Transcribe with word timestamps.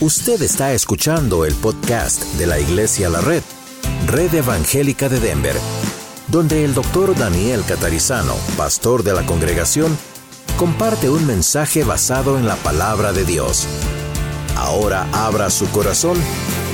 Usted 0.00 0.42
está 0.42 0.72
escuchando 0.72 1.44
el 1.44 1.54
podcast 1.54 2.24
de 2.34 2.48
la 2.48 2.58
Iglesia 2.58 3.08
La 3.08 3.20
Red, 3.20 3.44
Red 4.08 4.34
Evangélica 4.34 5.08
de 5.08 5.20
Denver, 5.20 5.54
donde 6.26 6.64
el 6.64 6.74
doctor 6.74 7.16
Daniel 7.16 7.62
Catarizano, 7.66 8.34
pastor 8.56 9.04
de 9.04 9.14
la 9.14 9.24
congregación, 9.24 9.96
comparte 10.56 11.08
un 11.08 11.24
mensaje 11.26 11.84
basado 11.84 12.36
en 12.36 12.46
la 12.46 12.56
palabra 12.56 13.12
de 13.12 13.24
Dios. 13.24 13.68
Ahora 14.56 15.06
abra 15.12 15.48
su 15.48 15.70
corazón 15.70 16.18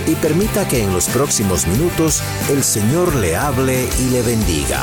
y 0.07 0.14
permita 0.14 0.66
que 0.66 0.82
en 0.82 0.93
los 0.93 1.07
próximos 1.09 1.66
minutos 1.66 2.23
el 2.48 2.64
Señor 2.64 3.14
le 3.16 3.37
hable 3.37 3.87
y 4.00 4.11
le 4.11 4.23
bendiga. 4.23 4.82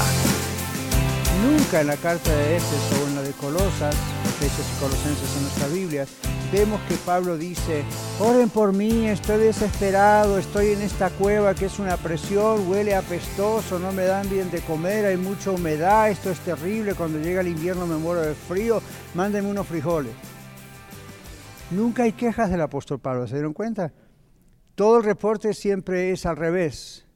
Nunca 1.44 1.82
en 1.82 1.88
la 1.88 1.98
carta 1.98 2.30
de 2.30 2.58
Éfeso 2.58 3.04
o 3.04 3.08
en 3.08 3.16
la 3.16 3.24
de 3.24 3.32
Colosas, 3.32 3.96
Efesios 4.26 4.68
y 4.76 4.80
Colosenses 4.80 5.36
en 5.36 5.42
nuestra 5.42 5.68
Biblia, 5.70 6.06
vemos 6.52 6.80
que 6.88 6.96
Pablo 6.96 7.38
dice, 7.38 7.84
oren 8.20 8.50
por 8.50 8.74
mí, 8.74 9.08
estoy 9.08 9.40
desesperado, 9.40 10.38
estoy 10.38 10.68
en 10.70 10.82
esta 10.82 11.10
cueva 11.10 11.54
que 11.54 11.66
es 11.66 11.80
una 11.80 11.98
presión, 11.98 12.70
huele 12.70 12.96
apestoso, 12.96 13.80
no 13.80 13.92
me 13.92 14.06
dan 14.06 14.30
bien 14.30 14.50
de 14.52 14.62
comer, 14.62 15.06
hay 15.06 15.18
mucha 15.18 15.52
humedad, 15.52 16.10
esto 16.10 16.30
es 16.30 16.40
terrible, 16.40 16.94
cuando 16.94 17.20
llega 17.20 17.42
el 17.42 17.48
invierno 17.48 17.86
me 17.86 17.98
muero 17.98 18.22
de 18.22 18.34
frío, 18.34 18.82
mándenme 19.16 19.50
unos 19.50 19.68
frijoles. 19.68 20.14
Nunca 21.72 22.04
hay 22.04 22.14
quejas 22.14 22.50
del 22.50 22.62
apóstol 22.62 23.00
Pablo, 23.00 23.28
¿se 23.28 23.36
dieron 23.36 23.54
cuenta? 23.54 23.92
Todo 24.76 24.98
el 24.98 25.04
reporte 25.04 25.54
siempre 25.54 26.12
es 26.12 26.26
al 26.26 26.38
revés. 26.38 27.07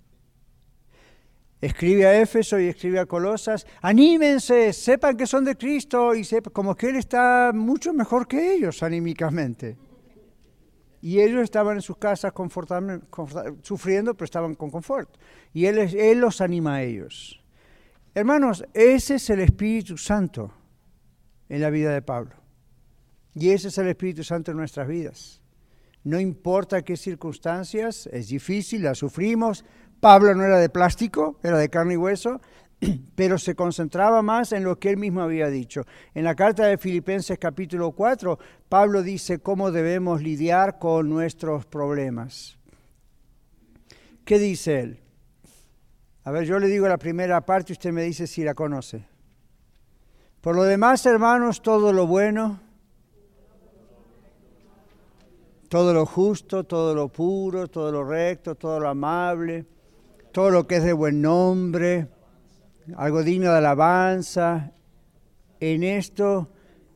Escribe 1.62 2.08
a 2.08 2.20
Éfeso 2.20 2.60
y 2.60 2.68
escribe 2.68 3.00
a 3.00 3.06
Colosas, 3.06 3.68
anímense, 3.82 4.74
sepan 4.74 5.16
que 5.16 5.28
son 5.28 5.46
de 5.46 5.56
Cristo 5.56 6.16
y 6.16 6.24
sepan, 6.24 6.52
como 6.52 6.76
que 6.76 6.90
Él 6.90 6.96
está 6.96 7.52
mucho 7.54 7.94
mejor 7.94 8.28
que 8.28 8.56
ellos 8.56 8.82
anímicamente. 8.82 9.78
Y 11.02 11.20
ellos 11.20 11.44
estaban 11.44 11.78
en 11.78 11.82
sus 11.82 11.98
casas 11.98 12.32
sufriendo, 13.64 14.14
pero 14.14 14.26
estaban 14.26 14.56
con 14.56 14.70
confort. 14.70 15.10
Y 15.52 15.66
él, 15.66 16.20
los 16.20 16.42
anima 16.42 16.76
a 16.76 16.84
ellos. 16.84 17.42
Hermanos, 18.14 18.64
ese 18.74 19.16
es 19.16 19.30
el 19.32 19.40
Espíritu 19.40 19.98
Santo 19.98 20.54
en 21.50 21.62
la 21.62 21.72
vida 21.72 21.92
de 21.92 22.04
Pablo. 22.04 22.36
Y 23.34 23.50
ese 23.50 23.70
es 23.70 23.78
el 23.80 23.88
Espíritu 23.88 24.24
Santo 24.24 24.52
en 24.52 24.58
nuestras 24.58 24.88
vidas. 24.88 25.42
No 26.04 26.20
importa 26.20 26.84
qué 26.84 26.98
circunstancias, 26.98 28.08
es 28.12 28.28
difícil, 28.28 28.84
la 28.84 28.94
sufrimos, 28.94 29.66
Pablo 30.02 30.34
no 30.34 30.44
era 30.44 30.58
de 30.58 30.68
plástico, 30.68 31.38
era 31.44 31.60
de 31.60 31.70
carne 31.70 31.94
y 31.94 31.98
hueso, 31.98 32.42
pero 33.16 33.38
se 33.38 33.56
concentraba 33.56 34.24
más 34.24 34.52
en 34.52 34.64
lo 34.64 34.80
que 34.80 34.90
él 34.90 34.98
mismo 34.98 35.22
había 35.22 35.48
dicho. 35.48 35.86
En 36.16 36.24
la 36.24 36.34
carta 36.34 36.66
de 36.66 36.80
Filipenses 36.80 37.38
capítulo 37.38 37.92
4, 37.92 38.40
Pablo 38.68 39.04
dice 39.04 39.40
cómo 39.40 39.70
debemos 39.72 40.24
lidiar 40.24 40.80
con 40.80 41.08
nuestros 41.08 41.68
problemas. 41.68 42.58
¿Qué 44.26 44.40
dice 44.40 44.80
él? 44.80 45.00
A 46.24 46.32
ver, 46.32 46.46
yo 46.46 46.58
le 46.58 46.68
digo 46.68 46.88
la 46.88 46.98
primera 46.98 47.40
parte 47.42 47.72
y 47.72 47.74
usted 47.74 47.92
me 47.92 48.02
dice 48.02 48.26
si 48.26 48.44
la 48.44 48.56
conoce. 48.56 49.06
Por 50.42 50.56
lo 50.56 50.64
demás, 50.64 51.06
hermanos, 51.06 51.62
todo 51.62 51.94
lo 51.94 52.08
bueno, 52.08 52.60
todo 55.70 55.94
lo 55.94 56.08
justo, 56.08 56.64
todo 56.64 56.96
lo 56.96 57.08
puro, 57.10 57.68
todo 57.68 57.92
lo 57.92 58.04
recto, 58.04 58.56
todo 58.56 58.80
lo 58.80 58.90
amable 58.90 59.68
todo 60.32 60.50
lo 60.50 60.68
que 60.68 60.78
es 60.78 60.84
de 60.84 60.94
buen 60.94 61.22
nombre, 61.22 62.08
algo 62.96 63.24
digno 63.24 63.52
de 63.52 63.58
alabanza, 63.58 64.72
en 65.60 65.84
esto 65.84 66.50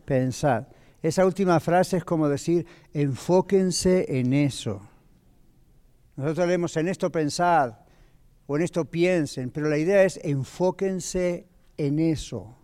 pensad. 0.05 0.67
Esa 1.01 1.25
última 1.25 1.59
frase 1.59 1.97
es 1.97 2.05
como 2.05 2.29
decir, 2.29 2.65
enfóquense 2.93 4.19
en 4.19 4.33
eso. 4.33 4.81
Nosotros 6.15 6.47
leemos 6.47 6.75
en 6.77 6.87
esto 6.87 7.11
pensad 7.11 7.73
o 8.47 8.55
en 8.55 8.63
esto 8.63 8.85
piensen, 8.85 9.49
pero 9.51 9.69
la 9.69 9.77
idea 9.77 10.03
es 10.03 10.19
enfóquense 10.23 11.47
en 11.77 11.99
eso. 11.99 12.57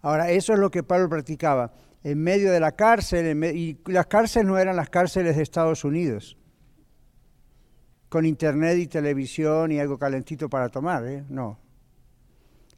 Ahora, 0.00 0.30
eso 0.30 0.54
es 0.54 0.58
lo 0.58 0.70
que 0.70 0.82
Pablo 0.82 1.08
practicaba. 1.08 1.74
En 2.02 2.22
medio 2.22 2.50
de 2.52 2.60
la 2.60 2.72
cárcel, 2.72 3.44
y 3.54 3.78
las 3.86 4.06
cárceles 4.06 4.46
no 4.46 4.56
eran 4.56 4.76
las 4.76 4.88
cárceles 4.88 5.36
de 5.36 5.42
Estados 5.42 5.84
Unidos 5.84 6.37
con 8.08 8.24
internet 8.24 8.78
y 8.78 8.86
televisión 8.86 9.72
y 9.72 9.78
algo 9.78 9.98
calentito 9.98 10.48
para 10.48 10.68
tomar, 10.68 11.06
¿eh? 11.06 11.24
no. 11.28 11.58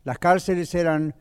Las 0.04 0.18
cárceles 0.18 0.74
eran 0.74 1.14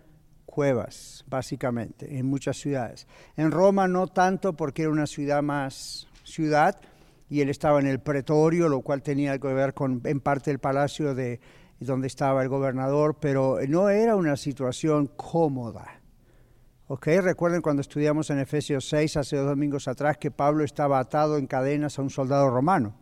cuevas, 0.45 1.23
básicamente, 1.27 2.17
en 2.17 2.25
muchas 2.25 2.57
ciudades. 2.57 3.07
En 3.35 3.51
Roma 3.51 3.87
no 3.87 4.07
tanto 4.07 4.53
porque 4.53 4.83
era 4.83 4.91
una 4.91 5.05
ciudad 5.05 5.43
más 5.43 6.07
ciudad 6.23 6.79
y 7.29 7.41
él 7.41 7.49
estaba 7.49 7.79
en 7.79 7.87
el 7.87 7.99
pretorio, 7.99 8.69
lo 8.69 8.81
cual 8.81 9.01
tenía 9.01 9.33
algo 9.33 9.49
que 9.49 9.53
ver 9.53 9.73
con 9.73 10.01
en 10.05 10.19
parte 10.19 10.49
el 10.51 10.59
palacio 10.59 11.13
de 11.13 11.39
donde 11.79 12.07
estaba 12.07 12.41
el 12.41 12.49
gobernador, 12.49 13.17
pero 13.19 13.59
no 13.67 13.89
era 13.89 14.15
una 14.15 14.35
situación 14.35 15.07
cómoda. 15.15 16.01
¿Ok? 16.87 17.07
Recuerden 17.21 17.61
cuando 17.61 17.81
estudiamos 17.81 18.29
en 18.31 18.39
Efesios 18.39 18.89
6 18.89 19.17
hace 19.17 19.37
dos 19.37 19.47
domingos 19.47 19.87
atrás 19.87 20.17
que 20.17 20.31
Pablo 20.31 20.63
estaba 20.63 20.99
atado 20.99 21.37
en 21.37 21.45
cadenas 21.45 21.99
a 21.99 22.01
un 22.01 22.09
soldado 22.09 22.49
romano. 22.49 22.95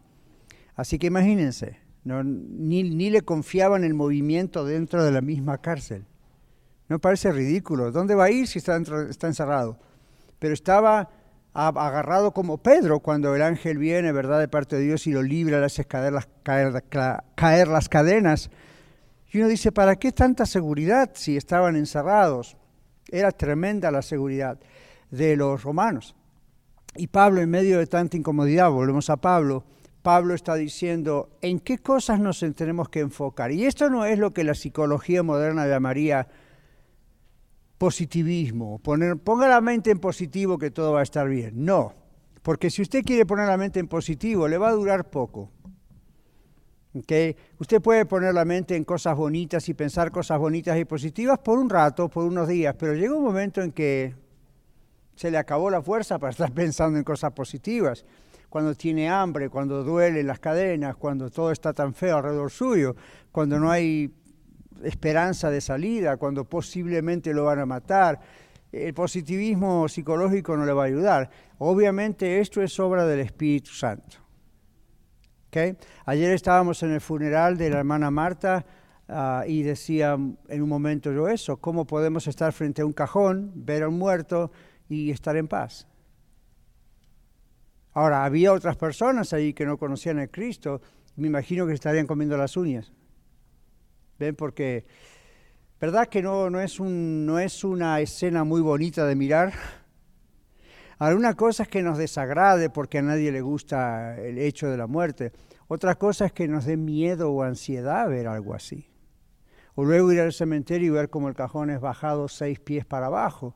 Así 0.77 0.99
que 0.99 1.07
imagínense, 1.07 1.79
ni, 2.05 3.09
le 3.09 3.21
confiaban 3.23 3.83
el 3.83 3.95
movimiento 3.95 4.63
dentro 4.63 5.03
de 5.03 5.11
la 5.11 5.21
misma 5.21 5.57
cárcel. 5.57 6.05
No 6.87 6.99
parece 6.99 7.31
ridículo. 7.31 7.91
¿Dónde 7.91 8.15
va 8.15 8.25
a 8.25 8.31
ir 8.31 8.47
si 8.47 8.59
está, 8.59 8.77
está 9.09 9.27
encerrado? 9.27 9.79
Pero 10.39 10.53
estaba 10.53 11.09
agarrado 11.53 12.31
como 12.31 12.59
Pedro 12.59 12.99
cuando 12.99 13.35
el 13.35 13.41
ángel 13.41 13.79
viene, 13.79 14.11
¿verdad?, 14.11 14.39
de 14.39 14.47
parte 14.47 14.75
de 14.75 14.83
Dios 14.83 15.07
y 15.07 15.11
lo 15.11 15.23
libra, 15.23 15.59
le 15.59 15.65
hace 15.65 15.83
caer 15.83 16.13
las, 16.13 16.27
caer 17.35 17.67
las 17.67 17.89
cadenas. 17.89 18.51
Y 19.31 19.39
uno 19.39 19.47
dice, 19.47 19.71
¿para 19.71 19.95
qué 19.95 20.11
tanta 20.11 20.45
seguridad 20.45 21.09
si 21.15 21.35
estaban 21.35 21.75
encerrados? 21.75 22.55
Era 23.09 23.31
tremenda 23.31 23.89
la 23.89 24.03
seguridad 24.03 24.59
de 25.09 25.35
los 25.35 25.63
romanos. 25.63 26.15
Y 26.95 27.07
Pablo, 27.07 27.41
en 27.41 27.49
medio 27.49 27.79
de 27.79 27.87
tanta 27.87 28.15
incomodidad, 28.15 28.69
volvemos 28.69 29.09
a 29.09 29.17
Pablo, 29.17 29.63
Pablo 30.01 30.33
está 30.33 30.55
diciendo 30.55 31.29
en 31.41 31.59
qué 31.59 31.79
cosas 31.79 32.19
nos 32.19 32.39
tenemos 32.55 32.89
que 32.89 33.01
enfocar. 33.01 33.51
Y 33.51 33.65
esto 33.65 33.89
no 33.89 34.05
es 34.05 34.19
lo 34.19 34.33
que 34.33 34.43
la 34.43 34.53
psicología 34.53 35.23
moderna 35.23 35.67
llamaría 35.67 36.27
positivismo, 37.77 38.79
poner, 38.79 39.17
ponga 39.17 39.47
la 39.47 39.61
mente 39.61 39.91
en 39.91 39.99
positivo 39.99 40.57
que 40.57 40.71
todo 40.71 40.93
va 40.93 41.01
a 41.01 41.03
estar 41.03 41.27
bien. 41.27 41.65
No, 41.65 41.93
porque 42.41 42.69
si 42.69 42.81
usted 42.81 43.03
quiere 43.03 43.25
poner 43.25 43.47
la 43.47 43.57
mente 43.57 43.79
en 43.79 43.87
positivo, 43.87 44.47
le 44.47 44.57
va 44.57 44.69
a 44.69 44.73
durar 44.73 45.09
poco. 45.09 45.51
¿Okay? 46.95 47.35
Usted 47.59 47.81
puede 47.81 48.05
poner 48.05 48.33
la 48.33 48.45
mente 48.45 48.75
en 48.75 48.83
cosas 48.83 49.15
bonitas 49.15 49.67
y 49.69 49.73
pensar 49.73 50.11
cosas 50.11 50.39
bonitas 50.39 50.77
y 50.79 50.85
positivas 50.85 51.37
por 51.39 51.59
un 51.59 51.69
rato, 51.69 52.09
por 52.09 52.25
unos 52.25 52.47
días, 52.47 52.75
pero 52.79 52.93
llega 52.93 53.13
un 53.13 53.23
momento 53.23 53.61
en 53.61 53.71
que 53.71 54.15
se 55.15 55.29
le 55.29 55.37
acabó 55.37 55.69
la 55.69 55.81
fuerza 55.81 56.17
para 56.17 56.31
estar 56.31 56.51
pensando 56.53 56.97
en 56.97 57.03
cosas 57.03 57.33
positivas 57.33 58.05
cuando 58.49 58.75
tiene 58.75 59.09
hambre, 59.09 59.49
cuando 59.49 59.83
duele 59.83 60.23
las 60.23 60.39
cadenas, 60.39 60.95
cuando 60.95 61.29
todo 61.29 61.51
está 61.51 61.73
tan 61.73 61.93
feo 61.93 62.17
alrededor 62.17 62.51
suyo, 62.51 62.95
cuando 63.31 63.59
no 63.59 63.69
hay 63.69 64.13
esperanza 64.83 65.49
de 65.49 65.61
salida, 65.61 66.17
cuando 66.17 66.45
posiblemente 66.45 67.33
lo 67.33 67.45
van 67.45 67.59
a 67.59 67.65
matar. 67.65 68.19
El 68.71 68.93
positivismo 68.93 69.87
psicológico 69.87 70.55
no 70.55 70.65
le 70.65 70.73
va 70.73 70.83
a 70.83 70.87
ayudar. 70.87 71.29
Obviamente 71.57 72.39
esto 72.39 72.61
es 72.61 72.79
obra 72.79 73.05
del 73.05 73.21
Espíritu 73.21 73.71
Santo. 73.71 74.27
Ayer 76.05 76.31
estábamos 76.33 76.83
en 76.83 76.91
el 76.91 77.01
funeral 77.01 77.57
de 77.57 77.71
la 77.71 77.79
hermana 77.79 78.11
Marta 78.11 78.63
ah, 79.07 79.43
y 79.47 79.63
decía 79.63 80.13
en 80.13 80.61
un 80.61 80.69
momento 80.69 81.11
yo 81.11 81.27
eso, 81.27 81.57
¿cómo 81.57 81.87
podemos 81.87 82.27
estar 82.27 82.53
frente 82.53 82.83
a 82.83 82.85
un 82.85 82.93
cajón, 82.93 83.51
ver 83.55 83.81
a 83.81 83.89
un 83.89 83.97
muerto 83.97 84.51
y 84.87 85.09
estar 85.09 85.35
en 85.35 85.47
paz? 85.47 85.87
Ahora, 87.97 88.25
había 88.25 88.53
otras 88.53 88.75
personas 88.75 89.33
ahí 89.33 89.53
que 89.53 89.65
no 89.65 89.79
conocían 89.79 90.19
a 90.19 90.27
Cristo, 90.27 90.81
me 91.15 91.25
imagino 91.25 91.65
que 91.65 91.73
estarían 91.73 92.05
comiendo 92.05 92.37
las 92.37 92.55
uñas. 92.55 92.93
¿Ven? 94.19 94.35
Porque, 94.35 94.85
¿verdad 95.81 96.07
que 96.07 96.21
no, 96.21 96.51
no, 96.51 96.61
es, 96.61 96.79
un, 96.79 97.25
no 97.25 97.39
es 97.39 97.63
una 97.63 97.99
escena 97.99 98.43
muy 98.43 98.61
bonita 98.61 99.07
de 99.07 99.15
mirar? 99.15 99.51
Alguna 100.99 101.33
cosa 101.33 101.63
es 101.63 101.69
que 101.69 101.81
nos 101.81 101.97
desagrade 101.97 102.69
porque 102.69 102.99
a 102.99 103.01
nadie 103.01 103.31
le 103.31 103.41
gusta 103.41 104.15
el 104.21 104.37
hecho 104.37 104.69
de 104.69 104.77
la 104.77 104.85
muerte. 104.85 105.31
Otra 105.67 105.95
cosa 105.95 106.27
es 106.27 106.33
que 106.33 106.47
nos 106.47 106.65
dé 106.65 106.77
miedo 106.77 107.31
o 107.31 107.41
ansiedad 107.41 108.07
ver 108.07 108.27
algo 108.27 108.53
así. 108.53 108.91
O 109.73 109.83
luego 109.83 110.11
ir 110.11 110.19
al 110.19 110.33
cementerio 110.33 110.89
y 110.89 110.91
ver 110.91 111.09
cómo 111.09 111.29
el 111.29 111.33
cajón 111.33 111.71
es 111.71 111.81
bajado 111.81 112.27
seis 112.27 112.59
pies 112.59 112.85
para 112.85 113.07
abajo 113.07 113.55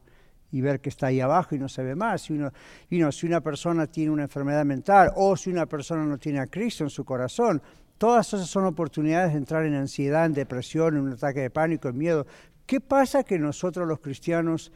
y 0.51 0.61
ver 0.61 0.81
que 0.81 0.89
está 0.89 1.07
ahí 1.07 1.19
abajo 1.19 1.55
y 1.55 1.59
no 1.59 1.69
se 1.69 1.83
ve 1.83 1.95
más. 1.95 2.23
Si, 2.23 2.33
uno, 2.33 3.11
si 3.11 3.25
una 3.25 3.41
persona 3.41 3.87
tiene 3.87 4.11
una 4.11 4.23
enfermedad 4.23 4.65
mental 4.65 5.11
o 5.15 5.35
si 5.35 5.49
una 5.49 5.65
persona 5.65 6.05
no 6.05 6.17
tiene 6.17 6.39
a 6.39 6.47
Cristo 6.47 6.83
en 6.83 6.89
su 6.89 7.05
corazón, 7.05 7.61
todas 7.97 8.33
esas 8.33 8.47
son 8.47 8.65
oportunidades 8.65 9.31
de 9.31 9.37
entrar 9.37 9.65
en 9.65 9.75
ansiedad, 9.75 10.25
en 10.25 10.33
depresión, 10.33 10.95
en 10.95 11.03
un 11.03 11.13
ataque 11.13 11.41
de 11.41 11.49
pánico, 11.49 11.89
en 11.89 11.97
miedo. 11.97 12.27
¿Qué 12.65 12.79
pasa 12.79 13.23
que 13.23 13.39
nosotros 13.39 13.87
los 13.87 13.99
cristianos 13.99 14.71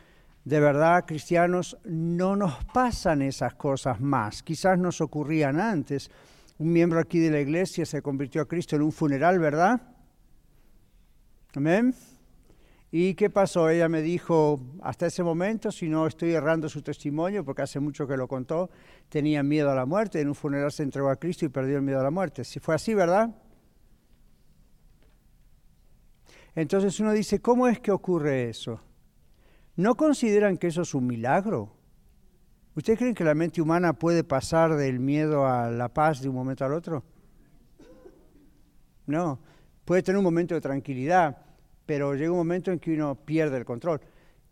de 0.45 0.59
verdad, 0.59 1.05
cristianos, 1.07 1.75
no 1.83 2.35
nos 2.35 2.63
pasan 2.65 3.23
esas 3.23 3.55
cosas 3.55 3.99
más. 3.99 4.43
Quizás 4.43 4.77
nos 4.77 5.01
ocurrían 5.01 5.59
antes. 5.59 6.11
Un 6.59 6.71
miembro 6.71 6.99
aquí 6.99 7.19
de 7.19 7.31
la 7.31 7.39
iglesia 7.39 7.83
se 7.85 8.03
convirtió 8.03 8.43
a 8.43 8.47
Cristo 8.47 8.75
en 8.75 8.83
un 8.83 8.91
funeral, 8.91 9.39
¿verdad? 9.39 9.81
Amén. 11.55 11.95
¿Y 12.91 13.15
qué 13.15 13.29
pasó? 13.29 13.69
Ella 13.69 13.89
me 13.89 14.01
dijo, 14.01 14.61
hasta 14.81 15.07
ese 15.07 15.23
momento, 15.23 15.71
si 15.71 15.89
no 15.89 16.07
estoy 16.07 16.31
errando 16.31 16.69
su 16.69 16.81
testimonio, 16.81 17.43
porque 17.43 17.63
hace 17.63 17.79
mucho 17.79 18.07
que 18.07 18.15
lo 18.15 18.27
contó, 18.27 18.69
tenía 19.09 19.43
miedo 19.43 19.69
a 19.69 19.75
la 19.75 19.85
muerte, 19.85 20.21
en 20.21 20.29
un 20.29 20.35
funeral 20.35 20.71
se 20.71 20.83
entregó 20.83 21.09
a 21.09 21.17
Cristo 21.17 21.45
y 21.45 21.49
perdió 21.49 21.77
el 21.77 21.81
miedo 21.81 21.99
a 21.99 22.03
la 22.03 22.11
muerte. 22.11 22.43
Si 22.43 22.59
fue 22.59 22.75
así, 22.75 22.93
¿verdad? 22.93 23.35
Entonces 26.55 26.99
uno 27.01 27.11
dice, 27.11 27.41
¿cómo 27.41 27.67
es 27.67 27.79
que 27.81 27.91
ocurre 27.91 28.49
eso? 28.49 28.79
¿No 29.75 29.95
consideran 29.95 30.57
que 30.57 30.67
eso 30.67 30.83
es 30.83 30.93
un 30.93 31.05
milagro? 31.05 31.75
¿Ustedes 32.75 32.99
creen 32.99 33.13
que 33.13 33.25
la 33.25 33.35
mente 33.35 33.61
humana 33.61 33.93
puede 33.93 34.23
pasar 34.23 34.75
del 34.75 34.99
miedo 34.99 35.45
a 35.45 35.69
la 35.69 35.89
paz 35.89 36.21
de 36.21 36.29
un 36.29 36.35
momento 36.35 36.63
al 36.63 36.73
otro? 36.73 37.03
No, 39.05 39.39
puede 39.83 40.01
tener 40.01 40.17
un 40.17 40.23
momento 40.23 40.55
de 40.55 40.61
tranquilidad, 40.61 41.37
pero 41.85 42.13
llega 42.13 42.31
un 42.31 42.37
momento 42.37 42.71
en 42.71 42.79
que 42.79 42.93
uno 42.93 43.15
pierde 43.15 43.57
el 43.57 43.65
control. 43.65 44.01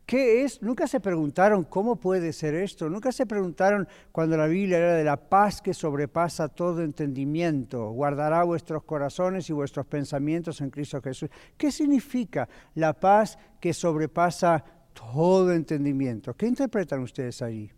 ¿Qué 0.06 0.44
es? 0.44 0.62
Nunca 0.62 0.86
se 0.86 1.00
preguntaron 1.00 1.64
cómo 1.64 1.96
puede 1.96 2.34
ser 2.34 2.56
esto. 2.56 2.90
Nunca 2.90 3.14
se 3.14 3.26
preguntaron 3.26 3.88
cuando 4.12 4.36
la 4.36 4.48
Biblia 4.48 4.78
era 4.78 4.94
de 4.96 5.04
la 5.06 5.16
paz 5.16 5.62
que 5.62 5.74
sobrepasa 5.74 6.50
todo 6.50 6.82
entendimiento. 6.82 7.90
Guardará 7.92 8.44
vuestros 8.44 8.84
corazones 8.84 9.50
y 9.50 9.54
vuestros 9.54 9.86
pensamientos 9.86 10.60
en 10.60 10.72
Cristo 10.72 11.02
Jesús. 11.02 11.30
¿Qué 11.58 11.72
significa 11.72 12.50
la 12.76 12.94
paz 12.94 13.38
que 13.62 13.74
sobrepasa 13.74 14.66
todo 14.94 15.52
entendimiento. 15.52 16.36
¿Qué 16.36 16.48
interpretan 16.48 17.02
ustedes 17.02 17.42
allí? 17.42 17.72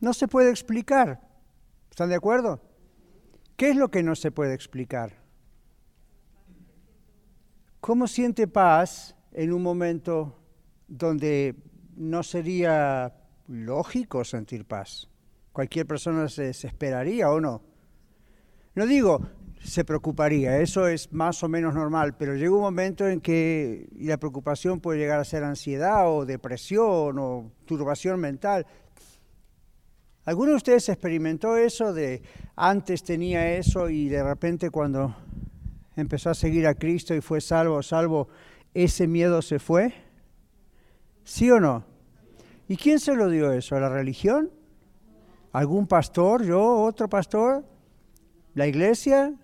No 0.00 0.12
se 0.12 0.28
puede 0.28 0.50
explicar. 0.50 1.20
¿Están 1.90 2.08
de 2.08 2.14
acuerdo? 2.14 2.60
¿Qué 3.56 3.70
es 3.70 3.76
lo 3.76 3.90
que 3.90 4.02
no 4.02 4.14
se 4.14 4.30
puede 4.30 4.54
explicar? 4.54 5.25
¿Cómo 7.86 8.08
siente 8.08 8.48
paz 8.48 9.14
en 9.32 9.52
un 9.52 9.62
momento 9.62 10.34
donde 10.88 11.54
no 11.94 12.24
sería 12.24 13.14
lógico 13.46 14.24
sentir 14.24 14.64
paz? 14.64 15.08
Cualquier 15.52 15.86
persona 15.86 16.28
se 16.28 16.46
desesperaría 16.46 17.30
o 17.30 17.40
no. 17.40 17.62
No 18.74 18.86
digo, 18.86 19.24
se 19.62 19.84
preocuparía. 19.84 20.58
Eso 20.58 20.88
es 20.88 21.12
más 21.12 21.44
o 21.44 21.48
menos 21.48 21.76
normal, 21.76 22.16
pero 22.16 22.34
llega 22.34 22.56
un 22.56 22.62
momento 22.62 23.06
en 23.06 23.20
que 23.20 23.88
la 24.00 24.16
preocupación 24.16 24.80
puede 24.80 24.98
llegar 24.98 25.20
a 25.20 25.24
ser 25.24 25.44
ansiedad 25.44 26.12
o 26.12 26.26
depresión 26.26 27.16
o 27.20 27.52
turbación 27.66 28.18
mental. 28.18 28.66
¿Alguno 30.24 30.50
de 30.50 30.56
ustedes 30.56 30.88
experimentó 30.88 31.56
eso 31.56 31.92
de 31.92 32.20
antes 32.56 33.04
tenía 33.04 33.56
eso 33.56 33.88
y 33.88 34.08
de 34.08 34.24
repente 34.24 34.70
cuando 34.70 35.14
empezó 35.96 36.30
a 36.30 36.34
seguir 36.34 36.66
a 36.66 36.74
Cristo 36.74 37.14
y 37.14 37.20
fue 37.20 37.40
salvo, 37.40 37.82
salvo, 37.82 38.28
ese 38.74 39.06
miedo 39.06 39.42
se 39.42 39.58
fue? 39.58 39.94
¿Sí 41.24 41.50
o 41.50 41.58
no? 41.58 41.84
¿Y 42.68 42.76
quién 42.76 43.00
se 43.00 43.14
lo 43.14 43.28
dio 43.28 43.52
eso? 43.52 43.76
¿A 43.76 43.80
la 43.80 43.88
religión? 43.88 44.50
¿Algún 45.52 45.86
pastor? 45.86 46.44
¿Yo? 46.44 46.82
¿Otro 46.82 47.08
pastor? 47.08 47.64
¿La 48.54 48.66
iglesia? 48.66 49.34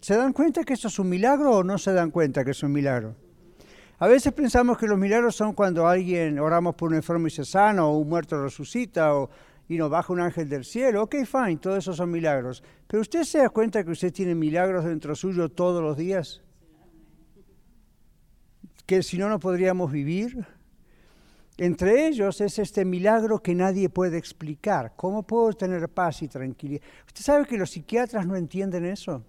¿Se 0.00 0.16
dan 0.16 0.32
cuenta 0.32 0.62
que 0.62 0.74
eso 0.74 0.88
es 0.88 0.98
un 0.98 1.08
milagro 1.08 1.56
o 1.56 1.64
no 1.64 1.78
se 1.78 1.92
dan 1.92 2.10
cuenta 2.10 2.44
que 2.44 2.52
es 2.52 2.62
un 2.62 2.72
milagro? 2.72 3.16
A 3.98 4.06
veces 4.06 4.32
pensamos 4.32 4.76
que 4.78 4.86
los 4.86 4.98
milagros 4.98 5.34
son 5.34 5.54
cuando 5.54 5.88
alguien 5.88 6.38
oramos 6.38 6.74
por 6.74 6.90
un 6.90 6.96
enfermo 6.96 7.26
y 7.26 7.30
se 7.30 7.44
sana, 7.44 7.86
o 7.86 7.96
un 7.96 8.08
muerto 8.08 8.40
resucita, 8.42 9.16
o 9.16 9.30
y 9.68 9.78
nos 9.78 9.90
baja 9.90 10.12
un 10.12 10.20
ángel 10.20 10.48
del 10.48 10.64
cielo. 10.64 11.02
Ok, 11.02 11.16
fine, 11.24 11.56
todos 11.56 11.78
esos 11.78 11.96
son 11.96 12.10
milagros. 12.10 12.62
Pero 12.86 13.00
usted 13.00 13.24
se 13.24 13.38
da 13.38 13.48
cuenta 13.48 13.84
que 13.84 13.90
usted 13.90 14.12
tiene 14.12 14.34
milagros 14.34 14.84
dentro 14.84 15.14
suyo 15.14 15.48
todos 15.48 15.82
los 15.82 15.96
días. 15.96 16.42
Que 18.86 19.02
si 19.02 19.18
no, 19.18 19.28
no 19.28 19.40
podríamos 19.40 19.90
vivir. 19.90 20.46
Entre 21.58 22.06
ellos 22.06 22.40
es 22.42 22.58
este 22.58 22.84
milagro 22.84 23.42
que 23.42 23.54
nadie 23.54 23.88
puede 23.88 24.18
explicar. 24.18 24.92
¿Cómo 24.94 25.22
puedo 25.22 25.52
tener 25.54 25.88
paz 25.88 26.22
y 26.22 26.28
tranquilidad? 26.28 26.82
Usted 27.06 27.22
sabe 27.22 27.46
que 27.46 27.56
los 27.56 27.70
psiquiatras 27.70 28.26
no 28.26 28.36
entienden 28.36 28.84
eso. 28.84 29.24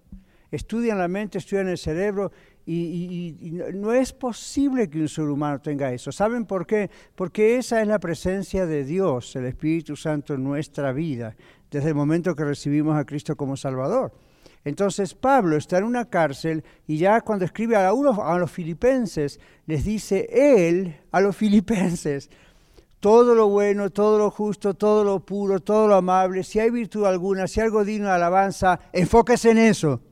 Estudian 0.50 0.98
la 0.98 1.08
mente, 1.08 1.38
estudian 1.38 1.68
el 1.68 1.78
cerebro 1.78 2.30
y, 2.70 3.62
no 3.74 3.92
es 3.92 4.12
posible 4.12 4.90
que 4.90 5.00
un 5.00 5.08
ser 5.08 5.24
humano 5.24 5.58
tenga 5.60 5.90
eso. 5.92 6.12
¿Saben 6.12 6.44
por 6.44 6.66
qué? 6.66 6.90
Porque 7.14 7.56
esa 7.56 7.80
es 7.80 7.88
la 7.88 7.98
presencia 7.98 8.66
de 8.66 8.84
Dios, 8.84 9.34
el 9.36 9.46
Espíritu 9.46 9.96
Santo 9.96 10.34
en 10.34 10.44
nuestra 10.44 10.92
vida, 10.92 11.34
desde 11.70 11.88
el 11.88 11.94
momento 11.94 12.34
que 12.34 12.44
recibimos 12.44 12.96
a 12.96 13.06
Cristo 13.06 13.36
como 13.36 13.56
Salvador. 13.56 14.12
Entonces 14.64 15.14
Pablo 15.14 15.56
está 15.56 15.78
en 15.78 15.84
una 15.84 16.04
cárcel 16.04 16.62
y 16.86 16.98
ya 16.98 17.22
cuando 17.22 17.46
escribe 17.46 17.76
a, 17.76 17.88
a 17.88 18.38
los 18.38 18.50
filipenses, 18.50 19.40
les 19.64 19.84
dice 19.84 20.28
él 20.30 20.94
a 21.10 21.20
los 21.22 21.36
filipenses, 21.38 22.28
todo 23.00 23.34
lo 23.34 23.48
bueno, 23.48 23.88
todo 23.88 24.18
lo 24.18 24.30
justo, 24.30 24.74
todo 24.74 25.04
lo 25.04 25.20
puro, 25.20 25.60
todo 25.60 25.88
lo 25.88 25.94
amable, 25.94 26.42
si 26.42 26.58
hay 26.58 26.68
virtud 26.68 27.06
alguna, 27.06 27.46
si 27.46 27.60
hay 27.60 27.66
algo 27.66 27.84
digno 27.84 28.08
de 28.08 28.14
alabanza, 28.14 28.78
enfóquese 28.92 29.52
en 29.52 29.58
eso. 29.58 30.02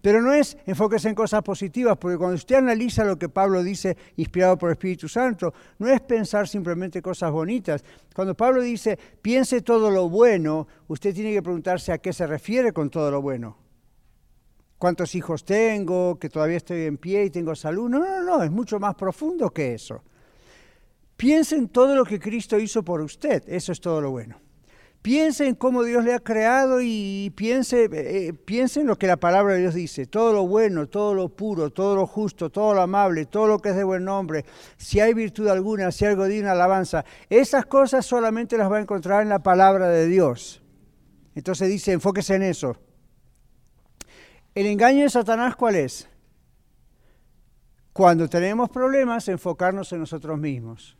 Pero 0.00 0.22
no 0.22 0.32
es 0.32 0.56
enfóquese 0.66 1.08
en 1.08 1.14
cosas 1.14 1.42
positivas, 1.42 1.96
porque 1.98 2.16
cuando 2.16 2.36
usted 2.36 2.56
analiza 2.56 3.04
lo 3.04 3.18
que 3.18 3.28
Pablo 3.28 3.62
dice, 3.62 3.96
inspirado 4.16 4.56
por 4.56 4.70
el 4.70 4.74
Espíritu 4.74 5.08
Santo, 5.08 5.52
no 5.78 5.88
es 5.88 6.00
pensar 6.00 6.46
simplemente 6.46 7.02
cosas 7.02 7.32
bonitas. 7.32 7.84
Cuando 8.14 8.36
Pablo 8.36 8.62
dice, 8.62 8.98
piense 9.20 9.60
todo 9.60 9.90
lo 9.90 10.08
bueno, 10.08 10.68
usted 10.86 11.14
tiene 11.14 11.32
que 11.32 11.42
preguntarse 11.42 11.92
a 11.92 11.98
qué 11.98 12.12
se 12.12 12.26
refiere 12.26 12.72
con 12.72 12.90
todo 12.90 13.10
lo 13.10 13.20
bueno. 13.20 13.58
¿Cuántos 14.78 15.16
hijos 15.16 15.44
tengo? 15.44 16.18
¿Que 16.20 16.28
todavía 16.28 16.56
estoy 16.56 16.82
en 16.82 16.98
pie 16.98 17.24
y 17.24 17.30
tengo 17.30 17.54
salud? 17.56 17.88
No, 17.88 17.98
no, 17.98 18.22
no, 18.22 18.42
es 18.44 18.50
mucho 18.50 18.78
más 18.78 18.94
profundo 18.94 19.50
que 19.50 19.74
eso. 19.74 20.04
Piense 21.16 21.56
en 21.56 21.68
todo 21.68 21.96
lo 21.96 22.04
que 22.04 22.20
Cristo 22.20 22.56
hizo 22.56 22.84
por 22.84 23.00
usted, 23.00 23.42
eso 23.48 23.72
es 23.72 23.80
todo 23.80 24.00
lo 24.00 24.12
bueno. 24.12 24.40
Piense 25.02 25.46
en 25.46 25.54
cómo 25.54 25.84
Dios 25.84 26.04
le 26.04 26.12
ha 26.12 26.18
creado 26.18 26.80
y 26.82 27.32
piense, 27.36 27.88
eh, 27.92 28.32
piense 28.32 28.80
en 28.80 28.88
lo 28.88 28.98
que 28.98 29.06
la 29.06 29.16
palabra 29.16 29.54
de 29.54 29.60
Dios 29.60 29.74
dice. 29.74 30.06
Todo 30.06 30.32
lo 30.32 30.46
bueno, 30.46 30.88
todo 30.88 31.14
lo 31.14 31.28
puro, 31.28 31.70
todo 31.70 31.94
lo 31.94 32.06
justo, 32.06 32.50
todo 32.50 32.74
lo 32.74 32.82
amable, 32.82 33.24
todo 33.26 33.46
lo 33.46 33.58
que 33.60 33.70
es 33.70 33.76
de 33.76 33.84
buen 33.84 34.04
nombre. 34.04 34.44
Si 34.76 34.98
hay 34.98 35.14
virtud 35.14 35.48
alguna, 35.48 35.92
si 35.92 36.04
algo 36.04 36.24
digno, 36.26 36.50
alabanza. 36.50 37.04
Esas 37.30 37.66
cosas 37.66 38.04
solamente 38.04 38.58
las 38.58 38.70
va 38.70 38.78
a 38.78 38.80
encontrar 38.80 39.22
en 39.22 39.28
la 39.28 39.38
palabra 39.38 39.88
de 39.88 40.06
Dios. 40.06 40.62
Entonces 41.34 41.68
dice, 41.68 41.92
enfóquese 41.92 42.34
en 42.34 42.42
eso. 42.42 42.76
¿El 44.54 44.66
engaño 44.66 45.04
de 45.04 45.10
Satanás 45.10 45.54
cuál 45.54 45.76
es? 45.76 46.08
Cuando 47.92 48.28
tenemos 48.28 48.68
problemas, 48.68 49.28
enfocarnos 49.28 49.92
en 49.92 50.00
nosotros 50.00 50.38
mismos. 50.38 50.98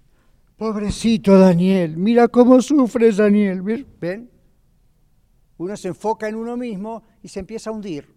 Pobrecito 0.58 1.38
Daniel, 1.38 1.96
mira 1.96 2.26
cómo 2.26 2.60
sufres 2.60 3.16
Daniel. 3.16 3.62
¿Ven? 4.00 4.28
Uno 5.56 5.76
se 5.76 5.86
enfoca 5.86 6.28
en 6.28 6.34
uno 6.34 6.56
mismo 6.56 7.04
y 7.22 7.28
se 7.28 7.38
empieza 7.38 7.70
a 7.70 7.72
hundir, 7.72 8.12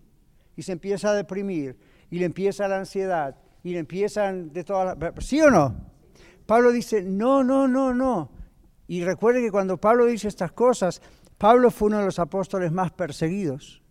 y 0.56 0.64
se 0.64 0.72
empieza 0.72 1.12
a 1.12 1.14
deprimir, 1.14 1.78
y 2.10 2.18
le 2.18 2.26
empieza 2.26 2.68
la 2.68 2.80
ansiedad, 2.80 3.36
y 3.64 3.74
le 3.74 3.80
empiezan 3.80 4.52
de 4.52 4.64
todas 4.64 4.98
las... 4.98 5.24
¿Sí 5.24 5.40
o 5.40 5.52
no? 5.52 5.92
Pablo 6.48 6.72
dice, 6.72 7.04
no, 7.04 7.44
no, 7.44 7.68
no, 7.68 7.94
no. 7.94 8.32
Y 8.88 9.04
recuerde 9.04 9.42
que 9.42 9.52
cuando 9.52 9.78
Pablo 9.78 10.08
dice 10.08 10.28
estas 10.28 10.52
cosas, 10.52 11.00
Pablo 11.38 11.70
fue 11.70 11.90
uno 11.90 12.00
de 12.00 12.06
los 12.06 12.18
apóstoles 12.18 12.72
más 12.72 12.92
perseguidos. 12.92 13.84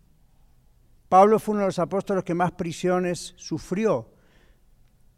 Pablo 1.09 1.39
fue 1.39 1.53
uno 1.53 1.63
de 1.63 1.69
los 1.69 1.79
apóstoles 1.79 2.25
que 2.25 2.35
más 2.35 2.51
prisiones 2.51 3.33
sufrió. 3.37 4.09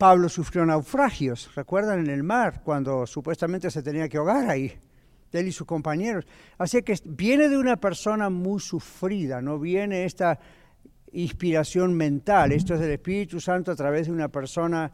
Pablo 0.03 0.29
sufrió 0.29 0.67
naufragios, 0.67 1.55
recuerdan 1.55 2.01
en 2.01 2.11
el 2.11 2.25
mar, 2.25 2.63
cuando 2.65 3.07
supuestamente 3.07 3.71
se 3.71 3.85
tenía 3.85 4.09
que 4.09 4.17
ahogar 4.17 4.51
ahí, 4.51 4.77
él 5.31 5.47
y 5.47 5.53
sus 5.53 5.65
compañeros. 5.65 6.27
Así 6.59 6.83
que 6.83 6.99
viene 7.05 7.49
de 7.49 7.57
una 7.57 7.77
persona 7.77 8.29
muy 8.29 8.59
sufrida, 8.59 9.41
no 9.41 9.61
viene 9.61 10.05
esta 10.05 10.41
inspiración 11.13 11.95
mental, 11.95 12.51
esto 12.51 12.75
es 12.75 12.81
del 12.81 12.91
Espíritu 12.91 13.39
Santo 13.39 13.71
a 13.71 13.77
través 13.77 14.09
de 14.09 14.13
una 14.13 14.27
persona 14.27 14.91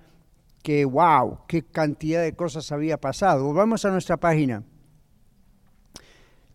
que, 0.62 0.84
wow, 0.84 1.38
qué 1.48 1.62
cantidad 1.62 2.22
de 2.22 2.36
cosas 2.36 2.70
había 2.70 2.98
pasado. 2.98 3.50
Vamos 3.54 3.86
a 3.86 3.90
nuestra 3.90 4.18
página. 4.18 4.62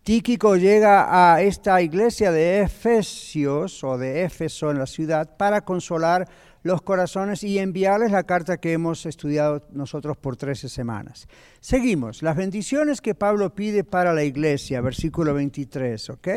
Tíquico 0.04 0.54
llega 0.54 1.34
a 1.34 1.42
esta 1.42 1.82
iglesia 1.82 2.30
de 2.30 2.60
Efesios 2.60 3.82
o 3.82 3.98
de 3.98 4.22
Éfeso 4.22 4.70
en 4.70 4.78
la 4.78 4.86
ciudad 4.86 5.36
para 5.36 5.62
consolar 5.62 6.28
los 6.64 6.80
corazones 6.80 7.44
y 7.44 7.58
enviarles 7.58 8.10
la 8.10 8.24
carta 8.24 8.56
que 8.56 8.72
hemos 8.72 9.04
estudiado 9.04 9.62
nosotros 9.70 10.16
por 10.16 10.36
13 10.36 10.70
semanas. 10.70 11.28
Seguimos, 11.60 12.22
las 12.22 12.36
bendiciones 12.36 13.02
que 13.02 13.14
Pablo 13.14 13.54
pide 13.54 13.84
para 13.84 14.14
la 14.14 14.24
iglesia, 14.24 14.80
versículo 14.80 15.34
23, 15.34 16.10
¿ok? 16.10 16.28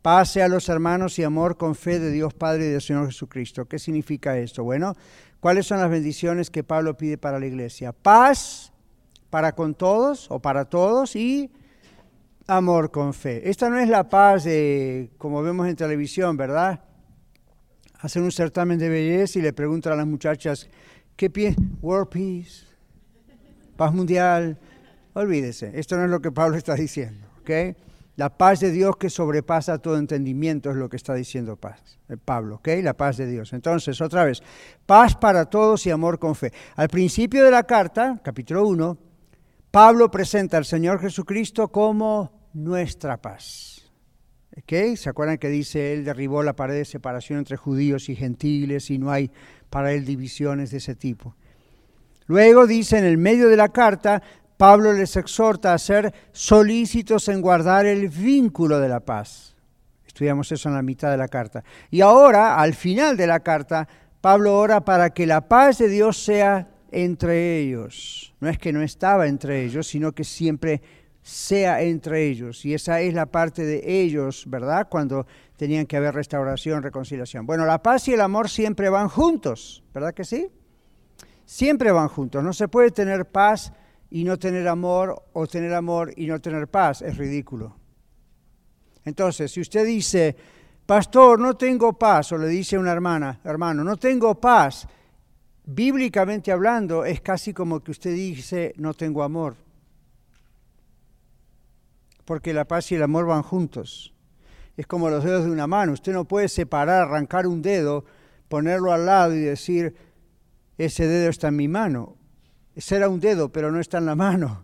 Pase 0.00 0.44
a 0.44 0.48
los 0.48 0.68
hermanos 0.68 1.18
y 1.18 1.24
amor 1.24 1.56
con 1.56 1.74
fe 1.74 1.98
de 1.98 2.12
Dios 2.12 2.32
Padre 2.34 2.66
y 2.66 2.70
del 2.70 2.80
Señor 2.80 3.06
Jesucristo. 3.06 3.66
¿Qué 3.66 3.80
significa 3.80 4.38
esto? 4.38 4.62
Bueno, 4.62 4.94
¿cuáles 5.40 5.66
son 5.66 5.80
las 5.80 5.90
bendiciones 5.90 6.50
que 6.50 6.62
Pablo 6.62 6.96
pide 6.96 7.18
para 7.18 7.40
la 7.40 7.46
iglesia? 7.46 7.92
Paz 7.92 8.72
para 9.28 9.56
con 9.56 9.74
todos 9.74 10.30
o 10.30 10.38
para 10.38 10.66
todos 10.66 11.16
y 11.16 11.50
amor 12.46 12.92
con 12.92 13.12
fe. 13.12 13.50
Esta 13.50 13.68
no 13.68 13.80
es 13.80 13.88
la 13.88 14.08
paz 14.08 14.44
de, 14.44 15.10
como 15.18 15.42
vemos 15.42 15.66
en 15.66 15.74
televisión, 15.74 16.36
¿verdad? 16.36 16.80
Hacen 18.04 18.22
un 18.22 18.32
certamen 18.32 18.78
de 18.78 18.90
belleza 18.90 19.38
y 19.38 19.42
le 19.42 19.54
preguntan 19.54 19.94
a 19.94 19.96
las 19.96 20.06
muchachas, 20.06 20.68
¿qué 21.16 21.30
pie? 21.30 21.56
World 21.80 22.10
Peace, 22.10 22.66
paz 23.78 23.94
mundial. 23.94 24.58
Olvídese, 25.14 25.72
esto 25.74 25.96
no 25.96 26.04
es 26.04 26.10
lo 26.10 26.20
que 26.20 26.30
Pablo 26.30 26.58
está 26.58 26.74
diciendo. 26.74 27.26
La 28.16 28.36
paz 28.36 28.60
de 28.60 28.72
Dios 28.72 28.98
que 28.98 29.08
sobrepasa 29.08 29.78
todo 29.78 29.96
entendimiento 29.96 30.68
es 30.68 30.76
lo 30.76 30.90
que 30.90 30.98
está 30.98 31.14
diciendo 31.14 31.56
paz, 31.56 31.98
eh, 32.10 32.18
Pablo, 32.22 32.56
¿ok? 32.56 32.68
La 32.82 32.92
paz 32.92 33.16
de 33.16 33.26
Dios. 33.26 33.54
Entonces, 33.54 33.98
otra 34.02 34.26
vez, 34.26 34.42
paz 34.84 35.16
para 35.16 35.46
todos 35.46 35.86
y 35.86 35.90
amor 35.90 36.18
con 36.18 36.34
fe. 36.34 36.52
Al 36.76 36.88
principio 36.88 37.42
de 37.42 37.50
la 37.50 37.62
carta, 37.62 38.20
capítulo 38.22 38.68
1, 38.68 38.98
Pablo 39.70 40.10
presenta 40.10 40.58
al 40.58 40.66
Señor 40.66 41.00
Jesucristo 41.00 41.68
como 41.68 42.50
nuestra 42.52 43.16
paz. 43.16 43.73
¿Ok? 44.56 44.96
¿Se 44.96 45.08
acuerdan 45.08 45.38
que 45.38 45.48
dice, 45.48 45.92
Él 45.92 46.04
derribó 46.04 46.42
la 46.42 46.54
pared 46.54 46.74
de 46.74 46.84
separación 46.84 47.38
entre 47.38 47.56
judíos 47.56 48.08
y 48.08 48.14
gentiles 48.14 48.90
y 48.90 48.98
no 48.98 49.10
hay 49.10 49.30
para 49.68 49.92
Él 49.92 50.04
divisiones 50.04 50.70
de 50.70 50.78
ese 50.78 50.94
tipo? 50.94 51.34
Luego 52.26 52.66
dice 52.66 52.98
en 52.98 53.04
el 53.04 53.18
medio 53.18 53.48
de 53.48 53.56
la 53.56 53.68
carta, 53.70 54.22
Pablo 54.56 54.92
les 54.92 55.16
exhorta 55.16 55.74
a 55.74 55.78
ser 55.78 56.14
solícitos 56.32 57.28
en 57.28 57.40
guardar 57.40 57.86
el 57.86 58.08
vínculo 58.08 58.78
de 58.78 58.88
la 58.88 59.00
paz. 59.00 59.56
Estudiamos 60.06 60.50
eso 60.52 60.68
en 60.68 60.76
la 60.76 60.82
mitad 60.82 61.10
de 61.10 61.16
la 61.16 61.28
carta. 61.28 61.64
Y 61.90 62.00
ahora, 62.00 62.60
al 62.60 62.74
final 62.74 63.16
de 63.16 63.26
la 63.26 63.40
carta, 63.40 63.88
Pablo 64.20 64.56
ora 64.56 64.84
para 64.84 65.10
que 65.10 65.26
la 65.26 65.48
paz 65.48 65.78
de 65.78 65.88
Dios 65.88 66.22
sea 66.22 66.68
entre 66.92 67.58
ellos. 67.58 68.32
No 68.38 68.48
es 68.48 68.56
que 68.56 68.72
no 68.72 68.80
estaba 68.80 69.26
entre 69.26 69.64
ellos, 69.64 69.88
sino 69.88 70.12
que 70.12 70.22
siempre 70.22 70.80
sea 71.24 71.80
entre 71.80 72.28
ellos. 72.28 72.66
Y 72.66 72.74
esa 72.74 73.00
es 73.00 73.14
la 73.14 73.24
parte 73.24 73.64
de 73.64 74.02
ellos, 74.02 74.44
¿verdad? 74.46 74.88
Cuando 74.90 75.26
tenían 75.56 75.86
que 75.86 75.96
haber 75.96 76.14
restauración, 76.14 76.82
reconciliación. 76.82 77.46
Bueno, 77.46 77.64
la 77.64 77.82
paz 77.82 78.06
y 78.08 78.12
el 78.12 78.20
amor 78.20 78.50
siempre 78.50 78.90
van 78.90 79.08
juntos, 79.08 79.82
¿verdad 79.94 80.12
que 80.12 80.24
sí? 80.24 80.48
Siempre 81.46 81.90
van 81.92 82.08
juntos. 82.08 82.44
No 82.44 82.52
se 82.52 82.68
puede 82.68 82.90
tener 82.90 83.24
paz 83.24 83.72
y 84.10 84.22
no 84.22 84.38
tener 84.38 84.68
amor 84.68 85.24
o 85.32 85.46
tener 85.46 85.72
amor 85.72 86.12
y 86.14 86.26
no 86.26 86.40
tener 86.42 86.68
paz. 86.68 87.00
Es 87.00 87.16
ridículo. 87.16 87.74
Entonces, 89.06 89.50
si 89.50 89.62
usted 89.62 89.86
dice, 89.86 90.36
pastor, 90.84 91.40
no 91.40 91.56
tengo 91.56 91.94
paz, 91.94 92.32
o 92.32 92.38
le 92.38 92.48
dice 92.48 92.76
a 92.76 92.80
una 92.80 92.92
hermana, 92.92 93.40
hermano, 93.44 93.82
no 93.82 93.96
tengo 93.96 94.34
paz, 94.34 94.86
bíblicamente 95.64 96.52
hablando, 96.52 97.06
es 97.06 97.22
casi 97.22 97.54
como 97.54 97.82
que 97.82 97.92
usted 97.92 98.12
dice, 98.12 98.74
no 98.76 98.92
tengo 98.92 99.22
amor. 99.22 99.63
Porque 102.24 102.54
la 102.54 102.64
paz 102.64 102.90
y 102.92 102.94
el 102.94 103.02
amor 103.02 103.26
van 103.26 103.42
juntos. 103.42 104.14
Es 104.76 104.86
como 104.86 105.10
los 105.10 105.24
dedos 105.24 105.44
de 105.44 105.50
una 105.50 105.66
mano. 105.66 105.92
Usted 105.92 106.12
no 106.12 106.24
puede 106.24 106.48
separar, 106.48 107.02
arrancar 107.02 107.46
un 107.46 107.62
dedo, 107.62 108.04
ponerlo 108.48 108.92
al 108.92 109.06
lado 109.06 109.34
y 109.34 109.40
decir, 109.40 109.94
ese 110.78 111.06
dedo 111.06 111.30
está 111.30 111.48
en 111.48 111.56
mi 111.56 111.68
mano 111.68 112.16
será 112.76 113.08
un 113.08 113.20
dedo, 113.20 113.50
pero 113.50 113.70
no 113.70 113.80
está 113.80 113.98
en 113.98 114.06
la 114.06 114.14
mano. 114.14 114.62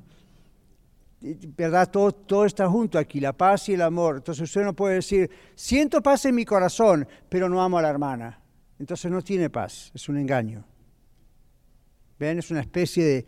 ¿Verdad? 1.21 1.91
Todo, 1.91 2.13
todo 2.13 2.47
está 2.47 2.69
junto 2.69 2.99
aquí, 2.99 3.21
la 3.21 3.35
paz 3.35 3.69
y 3.69 3.75
el 3.75 3.83
amor. 3.83 4.17
Entonces 4.17 4.43
usted 4.43 4.63
no 4.63 4.75
puede 4.75 4.97
decir, 4.97 5.31
siento 5.55 6.03
paz 6.03 6.25
en 6.25 6.35
mi 6.35 6.45
corazón, 6.45 7.07
pero 7.29 7.49
no 7.49 7.63
amo 7.63 7.79
a 7.79 7.83
la 7.83 7.91
hermana. 7.91 8.41
Entonces 8.79 9.11
no 9.11 9.23
tiene 9.23 9.51
paz, 9.51 9.91
es 9.95 10.09
un 10.09 10.17
engaño. 10.17 10.65
¿Ven? 12.19 12.39
Es 12.39 12.51
una 12.51 12.61
especie 12.61 13.05
de 13.05 13.27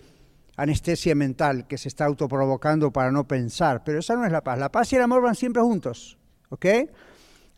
anestesia 0.57 1.15
mental 1.15 1.67
que 1.67 1.79
se 1.79 1.89
está 1.89 2.05
autoprovocando 2.05 2.93
para 2.93 3.11
no 3.11 3.27
pensar, 3.27 3.83
pero 3.85 3.99
esa 3.99 4.17
no 4.17 4.25
es 4.25 4.33
la 4.33 4.43
paz. 4.43 4.59
La 4.59 4.71
paz 4.71 4.93
y 4.93 4.97
el 4.97 5.03
amor 5.03 5.23
van 5.23 5.35
siempre 5.35 5.63
juntos, 5.63 6.19
¿ok? 6.51 6.67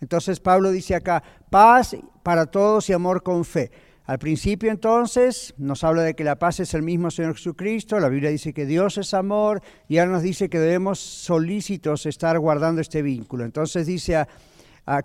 Entonces 0.00 0.40
Pablo 0.40 0.70
dice 0.70 0.94
acá, 0.94 1.22
paz 1.50 1.96
para 2.22 2.46
todos 2.46 2.88
y 2.90 2.92
amor 2.92 3.22
con 3.22 3.44
fe. 3.44 3.70
Al 4.06 4.18
principio 4.18 4.70
entonces 4.70 5.54
nos 5.56 5.82
habla 5.82 6.02
de 6.02 6.14
que 6.14 6.24
la 6.24 6.38
paz 6.38 6.60
es 6.60 6.74
el 6.74 6.82
mismo 6.82 7.10
Señor 7.10 7.36
Jesucristo, 7.36 7.98
la 7.98 8.10
Biblia 8.10 8.28
dice 8.28 8.52
que 8.52 8.66
Dios 8.66 8.98
es 8.98 9.14
amor 9.14 9.62
y 9.88 9.96
ahora 9.96 10.12
nos 10.12 10.22
dice 10.22 10.50
que 10.50 10.58
debemos 10.58 10.98
solícitos 10.98 12.04
estar 12.04 12.38
guardando 12.38 12.82
este 12.82 13.00
vínculo. 13.00 13.46
Entonces 13.46 13.86
dice 13.86 14.26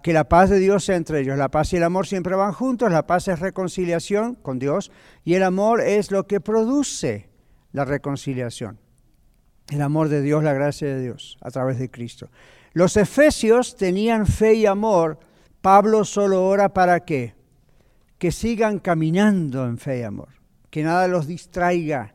que 0.03 0.12
la 0.12 0.27
paz 0.27 0.50
de 0.50 0.60
Dios 0.60 0.84
sea 0.84 0.98
entre 0.98 1.22
ellos. 1.22 1.38
La 1.38 1.48
paz 1.48 1.72
y 1.72 1.77
el 1.77 1.84
amor 1.84 2.08
siempre 2.08 2.36
van 2.36 2.51
juntos, 2.51 2.91
la 2.91 3.08
paz 3.08 3.29
es 3.29 3.39
reconciliación 3.39 4.36
con 4.36 4.60
Dios 4.60 4.91
y 5.24 5.36
el 5.36 5.43
amor 5.43 5.79
es 5.79 6.12
lo 6.12 6.27
que 6.27 6.41
produce 6.41 7.29
la 7.72 7.86
reconciliación. 7.86 8.80
El 9.70 9.82
amor 9.82 10.10
de 10.10 10.22
Dios, 10.22 10.44
la 10.44 10.54
gracia 10.54 10.88
de 10.88 11.02
Dios 11.02 11.38
a 11.42 11.52
través 11.52 11.78
de 11.80 11.92
Cristo. 11.92 12.30
Los 12.74 12.98
efesios 12.98 13.76
tenían 13.76 14.26
fe 14.26 14.56
y 14.56 14.66
amor. 14.66 15.20
Pablo 15.62 16.06
solo 16.06 16.46
ora 16.46 16.74
para 16.74 17.02
qué? 17.02 17.40
que 18.20 18.32
sigan 18.32 18.80
caminando 18.80 19.66
en 19.66 19.78
fe 19.78 20.00
y 20.00 20.04
amor, 20.04 20.28
que 20.70 20.84
nada 20.84 21.08
los 21.08 21.26
distraiga, 21.26 22.14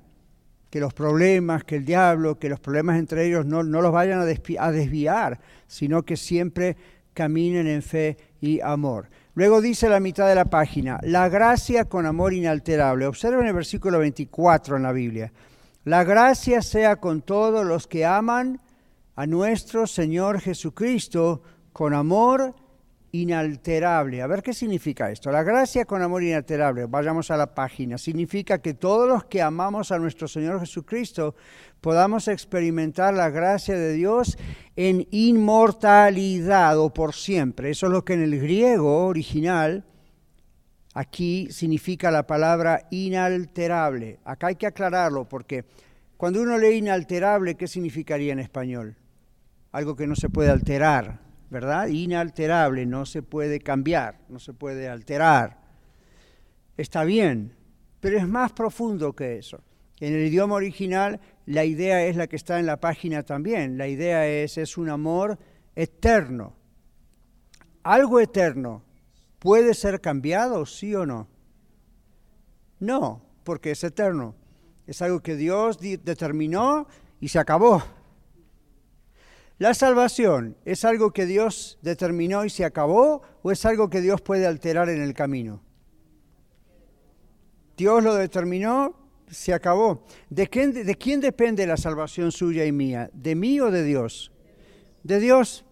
que 0.70 0.78
los 0.78 0.92
problemas, 0.92 1.64
que 1.64 1.76
el 1.76 1.84
diablo, 1.84 2.38
que 2.38 2.50
los 2.50 2.60
problemas 2.60 2.98
entre 2.98 3.26
ellos 3.26 3.46
no, 3.46 3.62
los 3.62 3.92
vayan 3.92 4.20
a, 4.20 4.24
a 4.24 4.70
desviar, 4.70 5.40
sino 5.66 6.04
que 6.04 6.16
siempre 6.16 6.76
caminen 7.14 7.66
en 7.66 7.82
fe 7.82 8.18
y 8.40 8.60
amor. 8.60 9.08
Luego 9.36 9.60
dice 9.60 9.88
la 9.88 9.98
mitad 9.98 10.28
de 10.28 10.36
la 10.36 10.44
página, 10.44 11.00
la 11.02 11.28
gracia 11.28 11.86
con 11.86 12.06
amor 12.06 12.32
inalterable. 12.32 13.06
Observen 13.06 13.46
el 13.46 13.52
versículo 13.52 13.98
24 13.98 14.76
en 14.76 14.82
la 14.84 14.92
Biblia. 14.92 15.32
La 15.82 16.04
gracia 16.04 16.62
sea 16.62 16.96
con 16.96 17.20
todos 17.20 17.66
los 17.66 17.88
que 17.88 18.06
aman 18.06 18.60
a 19.16 19.26
nuestro 19.26 19.88
Señor 19.88 20.40
Jesucristo 20.40 21.42
con 21.72 21.94
amor 21.94 22.54
inalterable. 23.14 24.22
A 24.22 24.26
ver 24.26 24.42
qué 24.42 24.52
significa 24.52 25.08
esto. 25.08 25.30
La 25.30 25.44
gracia 25.44 25.84
con 25.84 26.02
amor 26.02 26.24
inalterable, 26.24 26.86
vayamos 26.86 27.30
a 27.30 27.36
la 27.36 27.54
página, 27.54 27.96
significa 27.96 28.58
que 28.58 28.74
todos 28.74 29.08
los 29.08 29.24
que 29.26 29.40
amamos 29.40 29.92
a 29.92 30.00
nuestro 30.00 30.26
Señor 30.26 30.58
Jesucristo 30.58 31.36
podamos 31.80 32.26
experimentar 32.26 33.14
la 33.14 33.30
gracia 33.30 33.76
de 33.76 33.92
Dios 33.92 34.36
en 34.74 35.06
inmortalidad 35.12 36.76
o 36.76 36.92
por 36.92 37.14
siempre. 37.14 37.70
Eso 37.70 37.86
es 37.86 37.92
lo 37.92 38.04
que 38.04 38.14
en 38.14 38.22
el 38.22 38.40
griego 38.40 39.06
original 39.06 39.84
aquí 40.92 41.46
significa 41.52 42.10
la 42.10 42.26
palabra 42.26 42.88
inalterable. 42.90 44.18
Acá 44.24 44.48
hay 44.48 44.56
que 44.56 44.66
aclararlo 44.66 45.28
porque 45.28 45.64
cuando 46.16 46.42
uno 46.42 46.58
lee 46.58 46.78
inalterable, 46.78 47.54
¿qué 47.54 47.68
significaría 47.68 48.32
en 48.32 48.40
español? 48.40 48.96
Algo 49.70 49.94
que 49.94 50.08
no 50.08 50.16
se 50.16 50.30
puede 50.30 50.50
alterar 50.50 51.24
¿verdad? 51.50 51.88
Inalterable, 51.88 52.86
no 52.86 53.06
se 53.06 53.22
puede 53.22 53.60
cambiar, 53.60 54.20
no 54.28 54.38
se 54.38 54.52
puede 54.52 54.88
alterar. 54.88 55.60
Está 56.76 57.04
bien, 57.04 57.54
pero 58.00 58.18
es 58.18 58.26
más 58.26 58.52
profundo 58.52 59.14
que 59.14 59.38
eso. 59.38 59.60
En 60.00 60.12
el 60.14 60.26
idioma 60.26 60.56
original 60.56 61.20
la 61.46 61.64
idea 61.64 62.04
es 62.06 62.16
la 62.16 62.26
que 62.26 62.36
está 62.36 62.58
en 62.58 62.66
la 62.66 62.80
página 62.80 63.22
también. 63.22 63.78
La 63.78 63.86
idea 63.86 64.26
es, 64.26 64.58
es 64.58 64.76
un 64.76 64.88
amor 64.88 65.38
eterno. 65.74 66.54
Algo 67.82 68.20
eterno 68.20 68.82
puede 69.38 69.74
ser 69.74 70.00
cambiado, 70.00 70.64
sí 70.64 70.94
o 70.94 71.04
no. 71.04 71.28
No, 72.80 73.22
porque 73.44 73.72
es 73.72 73.84
eterno. 73.84 74.34
Es 74.86 75.02
algo 75.02 75.20
que 75.20 75.36
Dios 75.36 75.78
determinó 75.80 76.86
y 77.20 77.28
se 77.28 77.38
acabó. 77.38 77.82
¿La 79.58 79.72
salvación 79.72 80.56
es 80.64 80.84
algo 80.84 81.12
que 81.12 81.26
Dios 81.26 81.78
determinó 81.80 82.44
y 82.44 82.50
se 82.50 82.64
acabó 82.64 83.22
o 83.42 83.52
es 83.52 83.64
algo 83.64 83.88
que 83.88 84.00
Dios 84.00 84.20
puede 84.20 84.46
alterar 84.46 84.88
en 84.88 85.00
el 85.00 85.14
camino? 85.14 85.62
Dios 87.76 88.02
lo 88.02 88.14
determinó, 88.14 88.96
se 89.28 89.54
acabó. 89.54 90.04
¿De 90.28 90.48
quién, 90.48 90.72
¿De 90.72 90.94
quién, 90.96 91.20
depende 91.20 91.66
la 91.66 91.76
salvación 91.76 92.32
suya 92.32 92.64
y 92.64 92.72
mía? 92.72 93.10
¿De 93.12 93.36
mí 93.36 93.60
o 93.60 93.70
de 93.70 93.84
Dios? 93.84 94.32
De 95.04 95.20
Dios. 95.20 95.64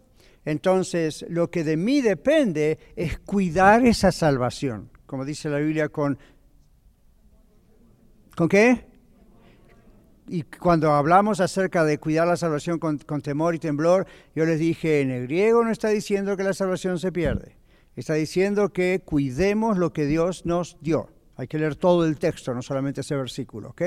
Entonces, 0.44 1.24
lo 1.28 1.50
que 1.50 1.64
de 1.64 1.76
mí 1.76 2.00
depende 2.00 2.78
es 2.96 3.18
cuidar 3.18 3.84
esa 3.86 4.12
salvación, 4.12 4.90
como 5.06 5.24
dice 5.24 5.48
la 5.48 5.58
Biblia 5.58 5.88
con... 5.88 6.18
¿Con 8.36 8.48
qué? 8.48 8.91
Y 10.28 10.42
cuando 10.42 10.92
hablamos 10.92 11.40
acerca 11.40 11.84
de 11.84 11.98
cuidar 11.98 12.26
la 12.26 12.36
salvación 12.36 12.78
con, 12.78 12.98
temor 12.98 13.54
y 13.54 13.58
temblor, 13.58 14.06
yo 14.34 14.44
les 14.44 14.58
dije, 14.58 15.00
en 15.00 15.10
el 15.10 15.26
griego 15.26 15.64
no 15.64 15.70
está 15.70 15.88
diciendo 15.88 16.36
que 16.36 16.44
la 16.44 16.54
salvación 16.54 16.98
se 16.98 17.12
pierde, 17.12 17.56
está 17.96 18.14
diciendo 18.14 18.72
que 18.72 19.02
cuidemos 19.04 19.78
lo 19.78 19.92
que 19.92 20.06
Dios 20.06 20.46
nos 20.46 20.78
dio, 20.80 21.10
Hay 21.36 21.48
que 21.48 21.58
leer 21.58 21.76
todo 21.76 22.04
el 22.04 22.18
texto, 22.18 22.54
no 22.54 22.62
solamente 22.62 23.00
ese 23.00 23.16
versículo, 23.16 23.70
¿ok? 23.70 23.82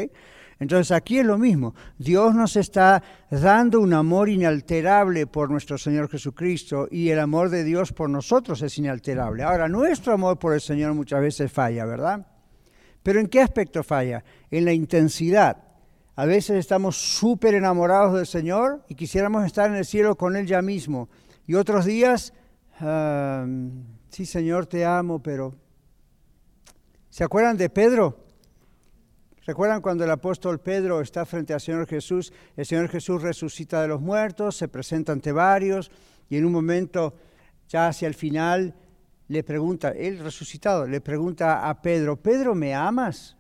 Entonces 0.60 0.92
aquí 0.92 1.20
es 1.20 1.26
lo 1.26 1.38
mismo. 1.38 1.76
Dios 1.98 2.34
nos 2.34 2.56
está 2.56 3.04
dando 3.30 3.82
un 3.82 3.94
amor 3.94 4.30
inalterable 4.30 5.28
por 5.28 5.52
nuestro 5.52 5.78
Señor 5.78 6.10
Jesucristo 6.10 6.88
y 6.90 7.10
el 7.10 7.20
amor 7.20 7.50
de 7.50 7.64
Dios 7.64 7.92
por 7.92 8.10
nosotros 8.10 8.62
es 8.62 8.78
inalterable. 8.78 9.44
Ahora, 9.44 9.68
nuestro 9.68 10.14
amor 10.14 10.40
por 10.40 10.54
el 10.54 10.62
Señor 10.62 10.94
muchas 10.94 11.22
veces 11.22 11.52
falla, 11.52 11.86
¿verdad? 11.86 12.26
Pero 13.04 13.20
¿en 13.20 13.28
qué 13.28 13.42
aspecto 13.42 13.84
falla? 13.84 14.24
En 14.50 14.66
la 14.66 14.74
intensidad. 14.74 15.58
A 16.18 16.26
veces 16.26 16.58
estamos 16.58 16.96
súper 16.96 17.56
enamorados 17.56 18.16
del 18.16 18.26
Señor 18.26 18.86
y 18.88 18.96
quisiéramos 18.96 19.46
estar 19.46 19.70
en 19.70 19.76
el 19.76 19.86
cielo 19.86 20.16
con 20.16 20.38
Él 20.38 20.48
ya 20.48 20.62
mismo. 20.62 21.10
Y 21.46 21.56
otros 21.56 21.84
días, 21.84 22.34
sí 24.10 24.26
Señor, 24.26 24.66
te 24.66 24.86
amo, 24.86 25.22
pero... 25.22 25.56
¿Se 27.10 27.24
acuerdan 27.24 27.58
de 27.58 27.70
Pedro? 27.70 28.26
¿Recuerdan 29.46 29.82
cuando 29.82 30.04
el 30.04 30.12
apóstol 30.12 30.60
Pedro 30.60 31.02
está 31.02 31.26
frente 31.26 31.54
al 31.54 31.62
Señor 31.62 31.88
Jesús? 31.88 32.34
El 32.58 32.66
Señor 32.66 32.90
Jesús 32.90 33.22
resucita 33.22 33.82
de 33.82 33.88
los 33.90 34.02
muertos, 34.02 34.58
se 34.58 34.68
presenta 34.68 35.12
ante 35.12 35.32
varios 35.32 35.92
y 36.30 36.38
en 36.38 36.46
un 36.46 36.52
momento, 36.52 37.14
ya 37.70 37.88
hacia 37.88 38.08
el 38.08 38.16
final, 38.16 38.74
le 39.28 39.44
pregunta, 39.44 39.92
él 39.92 40.20
resucitado, 40.20 40.88
le 40.88 41.00
pregunta 41.00 41.70
a 41.70 41.82
Pedro, 41.82 42.16
Pedro, 42.18 42.56
¿me 42.56 42.74
amas? 42.74 43.38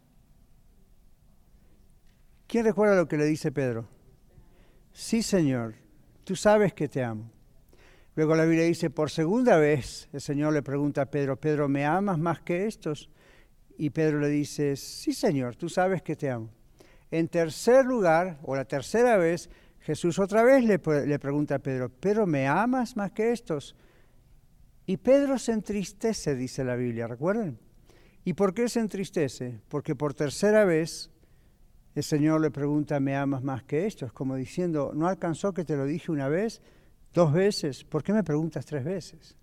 ¿Quién 2.47 2.65
recuerda 2.65 2.95
lo 2.95 3.07
que 3.07 3.17
le 3.17 3.25
dice 3.25 3.51
Pedro? 3.51 3.87
Sí, 4.93 5.23
Señor, 5.23 5.75
tú 6.23 6.35
sabes 6.35 6.73
que 6.73 6.87
te 6.87 7.03
amo. 7.03 7.31
Luego 8.15 8.35
la 8.35 8.45
Biblia 8.45 8.65
dice, 8.65 8.89
por 8.89 9.09
segunda 9.09 9.57
vez 9.57 10.07
el 10.13 10.21
Señor 10.21 10.53
le 10.53 10.61
pregunta 10.61 11.01
a 11.01 11.05
Pedro, 11.11 11.39
Pedro, 11.39 11.67
¿me 11.67 11.85
amas 11.85 12.17
más 12.17 12.41
que 12.41 12.65
estos? 12.65 13.09
Y 13.77 13.89
Pedro 13.89 14.19
le 14.19 14.29
dice, 14.29 14.75
sí 14.77 15.13
Señor, 15.13 15.55
tú 15.55 15.67
sabes 15.67 16.01
que 16.01 16.15
te 16.15 16.29
amo. 16.29 16.49
En 17.11 17.27
tercer 17.27 17.85
lugar, 17.85 18.39
o 18.43 18.55
la 18.55 18.65
tercera 18.65 19.17
vez, 19.17 19.49
Jesús 19.79 20.17
otra 20.17 20.43
vez 20.43 20.63
le, 20.63 20.79
pregunta 20.79 21.55
a 21.55 21.59
Pedro, 21.59 21.89
¿pero 21.89 22.25
me 22.25 22.47
amas 22.47 22.95
más 22.95 23.11
que 23.11 23.31
estos? 23.31 23.75
Y 24.85 24.97
Pedro 24.97 25.37
se 25.37 25.51
entristece, 25.51 26.35
dice 26.35 26.63
la 26.63 26.75
Biblia, 26.75 27.07
¿recuerdan? 27.07 27.59
¿Y 28.23 28.33
por 28.33 28.53
qué 28.53 28.69
se 28.69 28.79
entristece? 28.79 29.59
Porque 29.67 29.93
por 29.93 30.13
tercera 30.13 30.63
vez 30.63 31.11
el 31.95 32.03
Señor 32.03 32.41
le 32.41 32.51
pregunta, 32.51 32.99
¿me 32.99 33.15
amas 33.15 33.41
más 33.41 33.63
que 33.63 33.85
estos? 33.85 34.11
Como 34.11 34.35
diciendo, 34.35 34.91
¿no 34.93 35.07
alcanzó 35.07 35.53
que 35.53 35.63
te 35.63 35.77
lo 35.77 35.85
dije 35.85 36.11
una 36.11 36.27
vez, 36.27 36.61
dos 37.13 37.31
veces? 37.31 37.85
¿Por 37.85 38.03
qué 38.03 38.11
me 38.11 38.23
preguntas 38.23 38.65
tres 38.65 38.83
veces? 38.83 39.37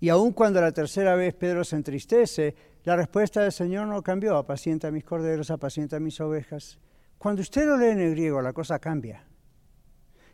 Y 0.00 0.10
aun 0.10 0.32
cuando 0.32 0.60
la 0.60 0.72
tercera 0.72 1.14
vez 1.14 1.34
Pedro 1.34 1.64
se 1.64 1.76
entristece, 1.76 2.54
la 2.84 2.94
respuesta 2.94 3.40
del 3.40 3.52
Señor 3.52 3.86
no 3.86 4.02
cambió, 4.02 4.36
apacienta 4.36 4.90
mis 4.90 5.04
corderos, 5.04 5.50
apacienta 5.50 5.98
mis 5.98 6.20
ovejas. 6.20 6.78
Cuando 7.16 7.40
usted 7.40 7.64
lo 7.64 7.78
lee 7.78 7.90
en 7.90 8.00
el 8.00 8.10
griego, 8.10 8.42
la 8.42 8.52
cosa 8.52 8.78
cambia. 8.78 9.24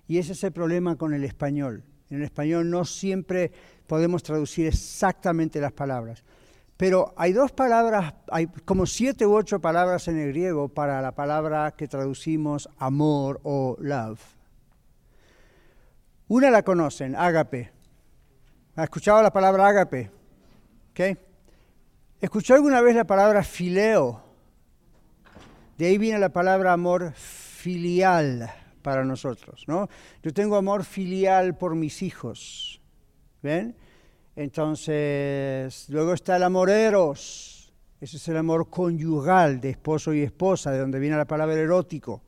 Y 0.09 0.19
ese 0.19 0.33
es 0.33 0.43
el 0.43 0.53
problema 0.53 0.97
con 0.97 1.15
el 1.15 1.23
español. 1.23 1.85
En 2.11 2.17
el 2.17 2.23
español 2.25 2.69
no 2.69 2.85
siempre 2.85 3.53
podemos 3.87 4.23
traducir 4.23 4.67
exactamente 4.67 5.61
las 5.61 5.73
palabras. 5.73 6.25
Pero 6.79 7.13
hay 7.17 7.33
dos 7.33 7.51
palabras, 7.51 8.15
hay 8.31 8.47
como 8.47 8.87
siete 8.87 9.27
u 9.27 9.35
ocho 9.35 9.61
palabras 9.61 10.07
en 10.07 10.17
el 10.17 10.29
griego 10.29 10.69
para 10.69 11.03
la 11.03 11.11
palabra 11.11 11.73
que 11.73 11.89
traducimos 11.89 12.71
amor 12.79 13.41
o 13.43 13.77
love. 13.81 14.21
Una 16.29 16.51
la 16.51 16.63
conocen, 16.63 17.17
ágape. 17.17 17.73
¿Ha 18.77 18.85
escuchado 18.85 19.21
la 19.21 19.33
palabra 19.33 19.67
ágape? 19.67 20.09
¿Okay? 20.93 21.19
¿Escuchó 22.21 22.55
alguna 22.55 22.81
vez 22.81 22.95
la 22.95 23.09
palabra 23.09 23.43
fileo? 23.43 24.23
De 25.79 25.87
ahí 25.87 25.99
viene 25.99 26.21
la 26.21 26.33
palabra 26.33 26.73
amor 26.73 27.13
filial 27.13 28.53
para 28.83 29.05
nosotros, 29.05 29.65
¿no? 29.67 29.89
Yo 30.23 30.33
tengo 30.33 30.55
amor 30.55 30.85
filial 30.85 31.59
por 31.59 31.75
mis 31.75 32.03
hijos, 32.03 32.81
¿ven? 33.43 33.77
Entonces, 34.39 35.87
luego 35.89 36.13
está 36.13 36.37
el 36.37 36.45
amor 36.45 36.71
eros, 36.71 37.73
ese 38.01 38.19
es 38.19 38.29
el 38.29 38.37
amor 38.37 38.71
conyugal 38.71 39.61
de 39.61 39.71
esposo 39.71 40.15
y 40.15 40.21
esposa, 40.21 40.71
de 40.71 40.79
donde 40.79 41.01
viene 41.01 41.17
la 41.17 41.25
palabra 41.25 41.57
erótico. 41.57 42.23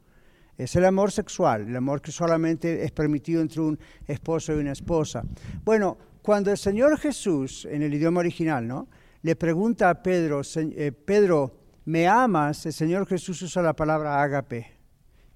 Es 0.59 0.75
el 0.75 0.87
amor 0.87 1.13
sexual, 1.13 1.69
el 1.69 1.77
amor 1.77 2.03
que 2.03 2.11
solamente 2.11 2.85
es 2.85 2.91
permitido 2.91 3.41
entre 3.41 3.61
un 3.61 3.79
esposo 4.09 4.53
y 4.53 4.59
una 4.59 4.73
esposa. 4.73 5.23
Bueno, 5.65 5.97
cuando 6.21 6.51
el 6.51 6.59
Señor 6.59 6.99
Jesús, 6.99 7.65
en 7.71 7.81
el 7.83 7.95
idioma 7.95 8.19
original, 8.19 8.67
¿no? 8.67 8.89
le 9.23 9.37
pregunta 9.37 9.89
a 9.89 10.03
Pedro, 10.03 10.41
eh, 10.57 10.91
Pedro, 10.91 11.61
¿me 11.85 12.09
amas? 12.09 12.67
El 12.67 12.73
Señor 12.73 13.07
Jesús 13.07 13.41
usa 13.43 13.63
la 13.63 13.77
palabra 13.77 14.21
ágape, 14.21 14.80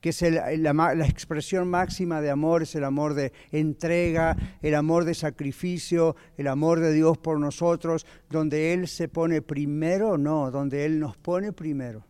que 0.05 0.11
es 0.11 0.21
la, 0.21 1.07
expresión 1.07 1.67
máxima 1.67 2.21
de 2.21 2.29
amor, 2.29 2.65
es 2.65 2.75
el 2.75 2.85
amor 2.85 3.15
de 3.15 3.33
entrega, 3.53 4.37
el 4.61 4.75
amor 4.75 5.07
de 5.07 5.15
sacrificio, 5.15 6.15
el 6.37 6.47
amor 6.49 6.81
de 6.81 6.93
Dios 6.93 7.17
por 7.17 7.41
nosotros, 7.41 8.05
donde 8.29 8.75
Él 8.75 8.87
se 8.87 9.09
pone 9.09 9.41
primero, 9.41 10.19
no, 10.19 10.51
donde 10.51 10.85
Él 10.85 11.01
nos 11.01 11.17
pone 11.17 11.55
primero. 11.55 12.05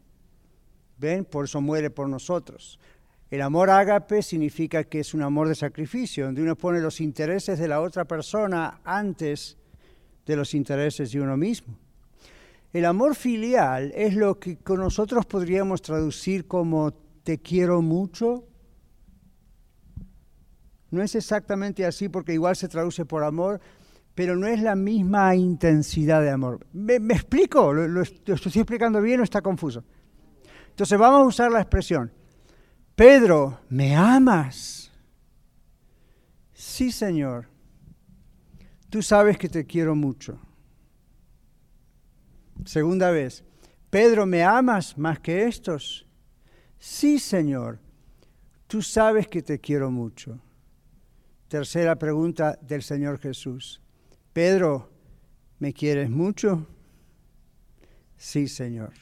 ¿Ven? 0.98 1.24
Por 1.24 1.44
eso 1.44 1.60
muere 1.60 1.88
por 1.88 2.08
nosotros. 2.08 2.80
El 3.30 3.42
amor 3.42 3.70
ágape 3.70 4.22
significa 4.22 4.82
que 4.82 4.98
es 4.98 5.14
un 5.14 5.22
amor 5.22 5.46
de 5.46 5.54
sacrificio, 5.54 6.24
donde 6.24 6.42
uno 6.42 6.56
pone 6.56 6.80
los 6.80 7.00
intereses 7.00 7.60
de 7.60 7.68
la 7.68 7.80
otra 7.80 8.06
persona 8.06 8.80
antes 8.82 9.56
de 10.26 10.34
los 10.34 10.52
intereses 10.54 11.12
de 11.12 11.20
uno 11.20 11.36
mismo. 11.36 11.78
El 12.72 12.86
amor 12.86 13.14
filial 13.14 13.92
es 13.94 14.16
lo 14.16 14.40
que 14.40 14.58
nosotros 14.66 15.26
podríamos 15.26 15.80
traducir 15.80 16.48
como 16.48 17.03
te 17.24 17.38
quiero 17.38 17.82
mucho. 17.82 18.44
No 20.90 21.02
es 21.02 21.16
exactamente 21.16 21.84
así 21.84 22.08
porque 22.08 22.34
igual 22.34 22.54
se 22.54 22.68
traduce 22.68 23.04
por 23.04 23.24
amor, 23.24 23.60
pero 24.14 24.36
no 24.36 24.46
es 24.46 24.62
la 24.62 24.76
misma 24.76 25.34
intensidad 25.34 26.22
de 26.22 26.30
amor. 26.30 26.64
¿Me, 26.72 26.94
explico? 26.94 27.72
¿Lo, 27.72 28.02
estoy 28.02 28.34
explicando 28.34 29.00
bien 29.00 29.20
o 29.20 29.24
está 29.24 29.42
confuso? 29.42 29.82
Entonces 30.68 30.98
vamos 30.98 31.22
a 31.22 31.26
usar 31.26 31.50
la 31.50 31.60
expresión 31.60 32.12
Pedro, 32.94 33.58
¿me 33.68 33.96
amas? 33.96 34.92
Sí, 36.52 36.92
Señor. 36.92 37.48
Tú 38.88 39.02
sabes 39.02 39.36
que 39.36 39.48
te 39.48 39.66
quiero 39.66 39.96
mucho. 39.96 40.38
Segunda 42.64 43.10
vez, 43.10 43.44
Pedro, 43.90 44.26
¿me 44.26 44.44
amas 44.44 44.96
más 44.96 45.18
que 45.18 45.46
estos? 45.46 46.03
Sí, 46.86 47.18
Señor. 47.18 47.78
Tú 48.66 48.82
sabes 48.82 49.26
que 49.26 49.40
te 49.40 49.58
quiero 49.58 49.90
mucho. 49.90 50.38
Tercera 51.48 51.96
pregunta 51.96 52.58
del 52.60 52.82
Señor 52.82 53.18
Jesús. 53.18 53.80
Pedro, 54.34 54.90
¿me 55.60 55.72
quieres 55.72 56.10
mucho? 56.10 56.66
Sí, 58.18 58.48
Señor. 58.48 58.92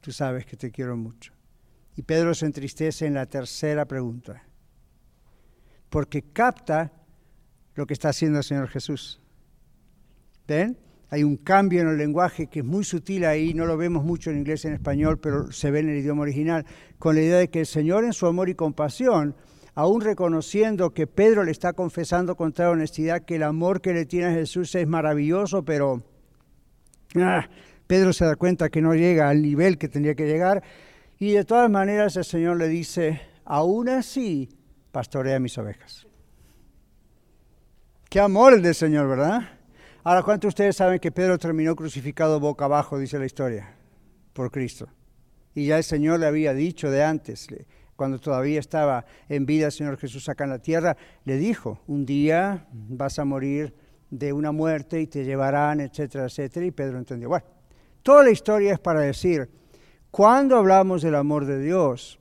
Tú 0.00 0.12
sabes 0.12 0.46
que 0.46 0.56
te 0.56 0.70
quiero 0.70 0.96
mucho. 0.96 1.32
Y 1.96 2.02
Pedro 2.02 2.32
se 2.32 2.46
entristece 2.46 3.06
en 3.06 3.14
la 3.14 3.26
tercera 3.26 3.84
pregunta, 3.84 4.44
porque 5.90 6.22
capta 6.22 6.92
lo 7.74 7.88
que 7.88 7.94
está 7.94 8.10
haciendo 8.10 8.38
el 8.38 8.44
Señor 8.44 8.68
Jesús. 8.68 9.20
¿Ven? 10.46 10.78
Hay 11.12 11.24
un 11.24 11.36
cambio 11.36 11.82
en 11.82 11.88
el 11.88 11.98
lenguaje 11.98 12.46
que 12.46 12.60
es 12.60 12.64
muy 12.64 12.84
sutil 12.84 13.26
ahí, 13.26 13.52
no 13.52 13.66
lo 13.66 13.76
vemos 13.76 14.02
mucho 14.02 14.30
en 14.30 14.38
inglés 14.38 14.64
y 14.64 14.68
en 14.68 14.72
español, 14.72 15.18
pero 15.18 15.52
se 15.52 15.70
ve 15.70 15.80
en 15.80 15.90
el 15.90 15.98
idioma 15.98 16.22
original, 16.22 16.64
con 16.98 17.16
la 17.16 17.20
idea 17.20 17.36
de 17.36 17.50
que 17.50 17.60
el 17.60 17.66
Señor 17.66 18.04
en 18.04 18.14
su 18.14 18.26
amor 18.26 18.48
y 18.48 18.54
compasión, 18.54 19.36
aún 19.74 20.00
reconociendo 20.00 20.94
que 20.94 21.06
Pedro 21.06 21.44
le 21.44 21.50
está 21.50 21.74
confesando 21.74 22.34
con 22.34 22.54
toda 22.54 22.70
honestidad 22.70 23.26
que 23.26 23.36
el 23.36 23.42
amor 23.42 23.82
que 23.82 23.92
le 23.92 24.06
tiene 24.06 24.28
a 24.28 24.32
Jesús 24.32 24.74
es 24.74 24.88
maravilloso, 24.88 25.62
pero 25.62 26.02
ah, 27.16 27.46
Pedro 27.86 28.14
se 28.14 28.24
da 28.24 28.34
cuenta 28.34 28.70
que 28.70 28.80
no 28.80 28.94
llega 28.94 29.28
al 29.28 29.42
nivel 29.42 29.76
que 29.76 29.88
tendría 29.88 30.14
que 30.14 30.26
llegar, 30.26 30.62
y 31.18 31.32
de 31.32 31.44
todas 31.44 31.70
maneras 31.70 32.16
el 32.16 32.24
Señor 32.24 32.56
le 32.56 32.68
dice, 32.68 33.20
aún 33.44 33.90
así, 33.90 34.48
pastorea 34.90 35.38
mis 35.38 35.58
ovejas. 35.58 36.06
Qué 38.08 38.18
amor 38.18 38.54
el 38.54 38.62
del 38.62 38.74
Señor, 38.74 39.08
¿verdad? 39.08 39.58
Ahora, 40.04 40.24
¿cuántos 40.24 40.48
de 40.48 40.48
ustedes 40.48 40.76
saben 40.76 40.98
que 40.98 41.12
Pedro 41.12 41.38
terminó 41.38 41.76
crucificado 41.76 42.40
boca 42.40 42.64
abajo, 42.64 42.98
dice 42.98 43.20
la 43.20 43.26
historia, 43.26 43.72
por 44.32 44.50
Cristo? 44.50 44.88
Y 45.54 45.66
ya 45.66 45.76
el 45.78 45.84
Señor 45.84 46.18
le 46.18 46.26
había 46.26 46.54
dicho 46.54 46.90
de 46.90 47.04
antes, 47.04 47.46
cuando 47.94 48.18
todavía 48.18 48.58
estaba 48.58 49.04
en 49.28 49.46
vida 49.46 49.66
el 49.66 49.72
Señor 49.72 49.96
Jesús 49.98 50.28
acá 50.28 50.42
en 50.42 50.50
la 50.50 50.58
tierra, 50.58 50.96
le 51.24 51.36
dijo, 51.36 51.82
un 51.86 52.04
día 52.04 52.66
vas 52.72 53.20
a 53.20 53.24
morir 53.24 53.76
de 54.10 54.32
una 54.32 54.50
muerte 54.50 55.00
y 55.00 55.06
te 55.06 55.24
llevarán, 55.24 55.78
etcétera, 55.78 56.24
etcétera. 56.24 56.66
Y 56.66 56.72
Pedro 56.72 56.98
entendió. 56.98 57.28
Bueno, 57.28 57.46
toda 58.02 58.24
la 58.24 58.30
historia 58.32 58.72
es 58.72 58.80
para 58.80 59.02
decir, 59.02 59.48
cuando 60.10 60.56
hablamos 60.56 61.02
del 61.02 61.14
amor 61.14 61.46
de 61.46 61.60
Dios 61.60 62.18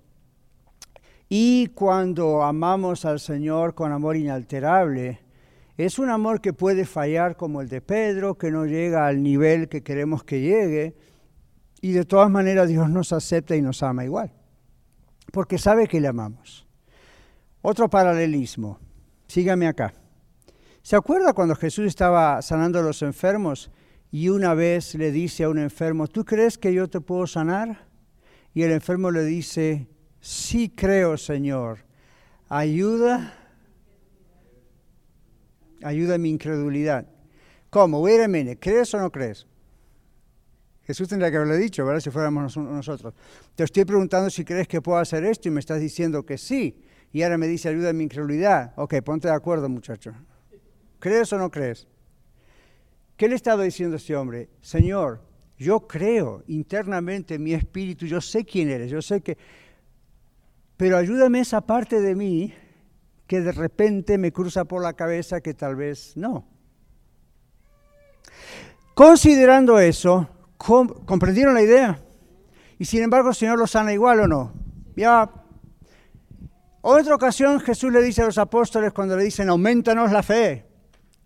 y 1.28 1.66
cuando 1.74 2.44
amamos 2.44 3.06
al 3.06 3.20
Señor 3.20 3.74
con 3.74 3.92
amor 3.92 4.18
inalterable, 4.18 5.31
Es 5.78 6.00
un 6.00 6.10
amor 6.10 6.42
que 6.42 6.54
puede 6.54 6.86
fallar 6.86 7.38
como 7.38 7.62
el 7.62 7.70
de 7.70 7.82
Pedro, 7.82 8.38
que 8.38 8.52
no 8.52 8.66
llega 8.66 9.08
al 9.08 9.24
nivel 9.24 9.70
que 9.70 9.84
queremos 9.84 10.24
que 10.24 10.42
llegue, 10.42 10.96
y 11.82 11.94
de 11.94 12.06
todas 12.06 12.30
maneras 12.30 12.68
Dios 12.68 12.90
nos 12.90 13.12
acepta 13.14 13.56
y 13.56 13.62
nos 13.62 13.82
ama 13.82 14.06
igual, 14.06 14.32
porque 15.32 15.58
sabe 15.58 15.88
que 15.88 16.00
le 16.00 16.08
amamos. 16.08 16.68
Otro 17.62 17.90
paralelismo, 17.90 18.80
sígame 19.28 19.68
acá. 19.68 19.94
¿Se 20.84 20.96
acuerda 20.96 21.34
cuando 21.34 21.56
Jesús 21.56 21.86
estaba 21.86 22.42
sanando 22.42 22.80
a 22.80 22.84
los 22.84 23.02
enfermos 23.02 23.72
y 24.12 24.30
una 24.30 24.54
vez 24.54 24.96
le 24.96 25.12
dice 25.12 25.44
a 25.44 25.50
un 25.50 25.60
enfermo, 25.60 26.08
¿tú 26.08 26.26
crees 26.26 26.58
que 26.58 26.74
yo 26.74 26.90
te 26.90 27.02
puedo 27.02 27.28
sanar? 27.28 27.88
Y 28.54 28.64
el 28.64 28.72
enfermo 28.72 29.12
le 29.12 29.24
dice, 29.24 29.88
sí 30.20 30.70
creo, 30.70 31.18
Señor, 31.18 31.86
ayuda, 32.50 33.34
ayuda 35.84 36.16
a 36.16 36.18
mi 36.18 36.30
incredulidad. 36.30 37.08
¿Cómo? 37.70 38.02
Wait 38.02 38.22
a 38.22 38.56
¿crees 38.60 38.94
o 38.94 39.00
no 39.00 39.12
crees? 39.12 39.48
Jesús 40.84 41.08
tendría 41.08 41.32
que 41.32 41.38
haberle 41.38 41.58
dicho, 41.58 41.86
¿verdad? 41.86 42.02
Si 42.02 42.10
fuéramos 42.10 42.58
nosotros. 42.58 43.14
Te 43.56 43.64
estoy 43.64 43.86
preguntando 43.86 44.30
si 44.30 44.44
crees 44.44 44.68
que 44.68 44.82
puedo 44.82 44.98
hacer 44.98 45.24
esto 45.24 45.48
y 45.48 45.52
me 45.52 45.60
estás 45.60 45.80
diciendo 45.80 46.26
que 46.26 46.38
sí. 46.38 46.84
Y 47.14 47.24
ahora 47.24 47.38
me 47.38 47.48
dice, 47.48 47.70
ayuda 47.70 47.92
a 47.92 47.94
mi 47.94 48.04
incredulidad. 48.04 48.74
Ok, 48.76 48.96
ponte 49.04 49.28
de 49.28 49.34
acuerdo, 49.34 49.70
muchacho. 49.70 50.14
¿Crees 51.00 51.32
o 51.34 51.38
no 51.38 51.50
crees? 51.50 51.88
¿Qué 53.16 53.30
le 53.30 53.36
estaba 53.36 53.64
diciendo 53.64 53.96
a 53.96 53.98
este 53.98 54.16
hombre? 54.16 54.50
Señor, 54.62 55.22
yo 55.58 55.88
creo 55.88 56.44
internamente 56.48 57.36
en 57.36 57.44
mi 57.44 57.54
espíritu, 57.54 58.06
yo 58.06 58.20
sé 58.20 58.44
quién 58.44 58.70
eres, 58.70 58.90
yo 58.90 59.02
sé 59.02 59.22
que... 59.22 59.38
Pero 60.76 60.98
ayúdame 60.98 61.40
esa 61.40 61.62
parte 61.62 62.02
de 62.02 62.16
mí 62.16 62.54
que 63.32 63.40
de 63.40 63.54
repente 63.54 64.18
me 64.18 64.34
cruza 64.34 64.66
por 64.66 64.84
la 64.84 64.92
cabeza 64.92 65.40
que 65.40 65.54
tal 65.54 65.78
vez 65.78 66.18
no. 66.18 66.46
Considerando 68.94 69.80
eso, 69.80 70.28
¿comprendieron 70.58 71.54
la 71.54 71.62
idea? 71.62 72.04
Y 72.78 72.84
sin 72.84 73.04
embargo 73.04 73.30
el 73.30 73.36
Señor 73.36 73.58
lo 73.58 73.68
sana 73.68 73.94
igual 73.94 74.20
o 74.20 74.28
no. 74.28 74.54
Ya. 74.98 75.32
Otra 76.82 77.16
ocasión 77.16 77.62
Jesús 77.62 77.94
le 77.94 78.02
dice 78.02 78.22
a 78.22 78.26
los 78.26 78.38
apóstoles 78.38 78.92
cuando 78.92 79.16
le 79.16 79.24
dicen, 79.24 79.48
aumentanos 79.48 80.12
la 80.12 80.24
fe. 80.24 80.66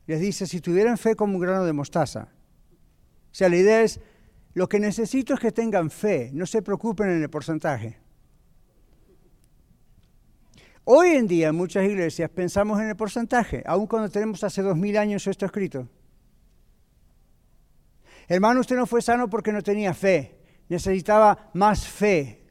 Les 0.06 0.20
dice, 0.20 0.46
si 0.46 0.62
tuvieran 0.62 1.00
fe 1.00 1.16
como 1.16 1.34
un 1.34 1.42
grano 1.42 1.66
de 1.66 1.74
mostaza. 1.74 2.28
O 2.30 3.34
sea, 3.34 3.50
la 3.50 3.56
idea 3.56 3.82
es, 3.82 4.00
lo 4.54 4.70
que 4.70 4.80
necesito 4.80 5.34
es 5.34 5.40
que 5.40 5.52
tengan 5.52 5.90
fe, 5.90 6.30
no 6.34 6.46
se 6.46 6.62
preocupen 6.62 7.10
en 7.10 7.24
el 7.24 7.32
porcentaje. 7.32 7.98
Hoy 10.88 11.10
en 11.16 11.26
día 11.26 11.48
en 11.48 11.56
muchas 11.56 11.84
iglesias 11.84 12.30
pensamos 12.30 12.80
en 12.80 12.90
el 12.90 12.96
porcentaje, 12.96 13.64
aun 13.66 13.88
cuando 13.88 14.08
tenemos 14.08 14.44
hace 14.44 14.62
dos 14.62 14.78
mil 14.78 14.96
años 14.98 15.26
esto 15.26 15.48
escrito. 15.48 15.90
Hermano, 18.28 18.60
usted 18.60 18.76
no 18.76 18.86
fue 18.86 19.02
sano 19.02 19.28
porque 19.28 19.52
no 19.52 19.64
tenía 19.64 19.96
fe, 19.96 20.38
necesitaba 20.70 21.50
más 21.56 21.88
fe. 21.88 22.44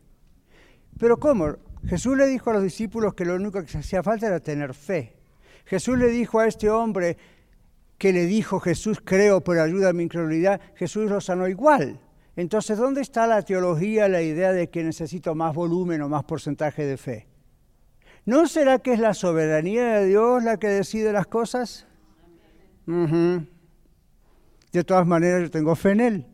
Pero 0.99 1.16
¿cómo? 1.20 1.55
Jesús 1.87 2.16
le 2.16 2.27
dijo 2.27 2.51
a 2.51 2.55
los 2.55 2.64
discípulos 2.64 3.14
que 3.14 3.25
lo 3.25 3.37
único 3.37 3.64
que 3.64 3.79
hacía 3.79 4.03
falta 4.03 4.27
era 4.27 4.40
tener 4.40 4.75
fe. 4.75 5.14
Jesús 5.64 5.97
le 5.97 6.09
dijo 6.09 6.40
a 6.40 6.49
este 6.49 6.68
hombre, 6.68 7.16
que 7.99 8.12
le 8.12 8.27
dijo 8.27 8.59
Jesús, 8.59 9.01
creo, 9.05 9.42
por 9.42 9.59
ayuda 9.61 9.90
a 9.90 9.92
mi 9.92 10.03
incredulidad, 10.03 10.61
Jesús 10.75 11.09
lo 11.09 11.20
sanó 11.20 11.47
igual. 11.47 12.01
Entonces, 12.35 12.79
¿dónde 12.79 13.01
está 13.01 13.29
la 13.29 13.42
teología, 13.42 14.09
la 14.09 14.23
idea 14.23 14.53
de 14.53 14.70
que 14.70 14.83
necesito 14.83 15.37
más 15.37 15.55
volumen 15.55 16.03
o 16.03 16.09
más 16.09 16.25
porcentaje 16.25 16.85
de 16.85 16.97
fe? 16.97 17.34
¿No 18.27 18.47
será 18.47 18.79
que 18.79 18.93
es 18.93 18.99
la 18.99 19.15
soberanía 19.15 19.99
de 19.99 20.07
Dios 20.07 20.43
la 20.43 20.57
que 20.57 20.69
decide 20.69 21.13
las 21.13 21.27
cosas? 21.27 21.87
De 22.87 24.85
todas 24.85 25.07
maneras, 25.07 25.43
yo 25.43 25.51
tengo 25.51 25.77
fe 25.77 25.91
en 25.91 26.01
Él. 26.01 26.27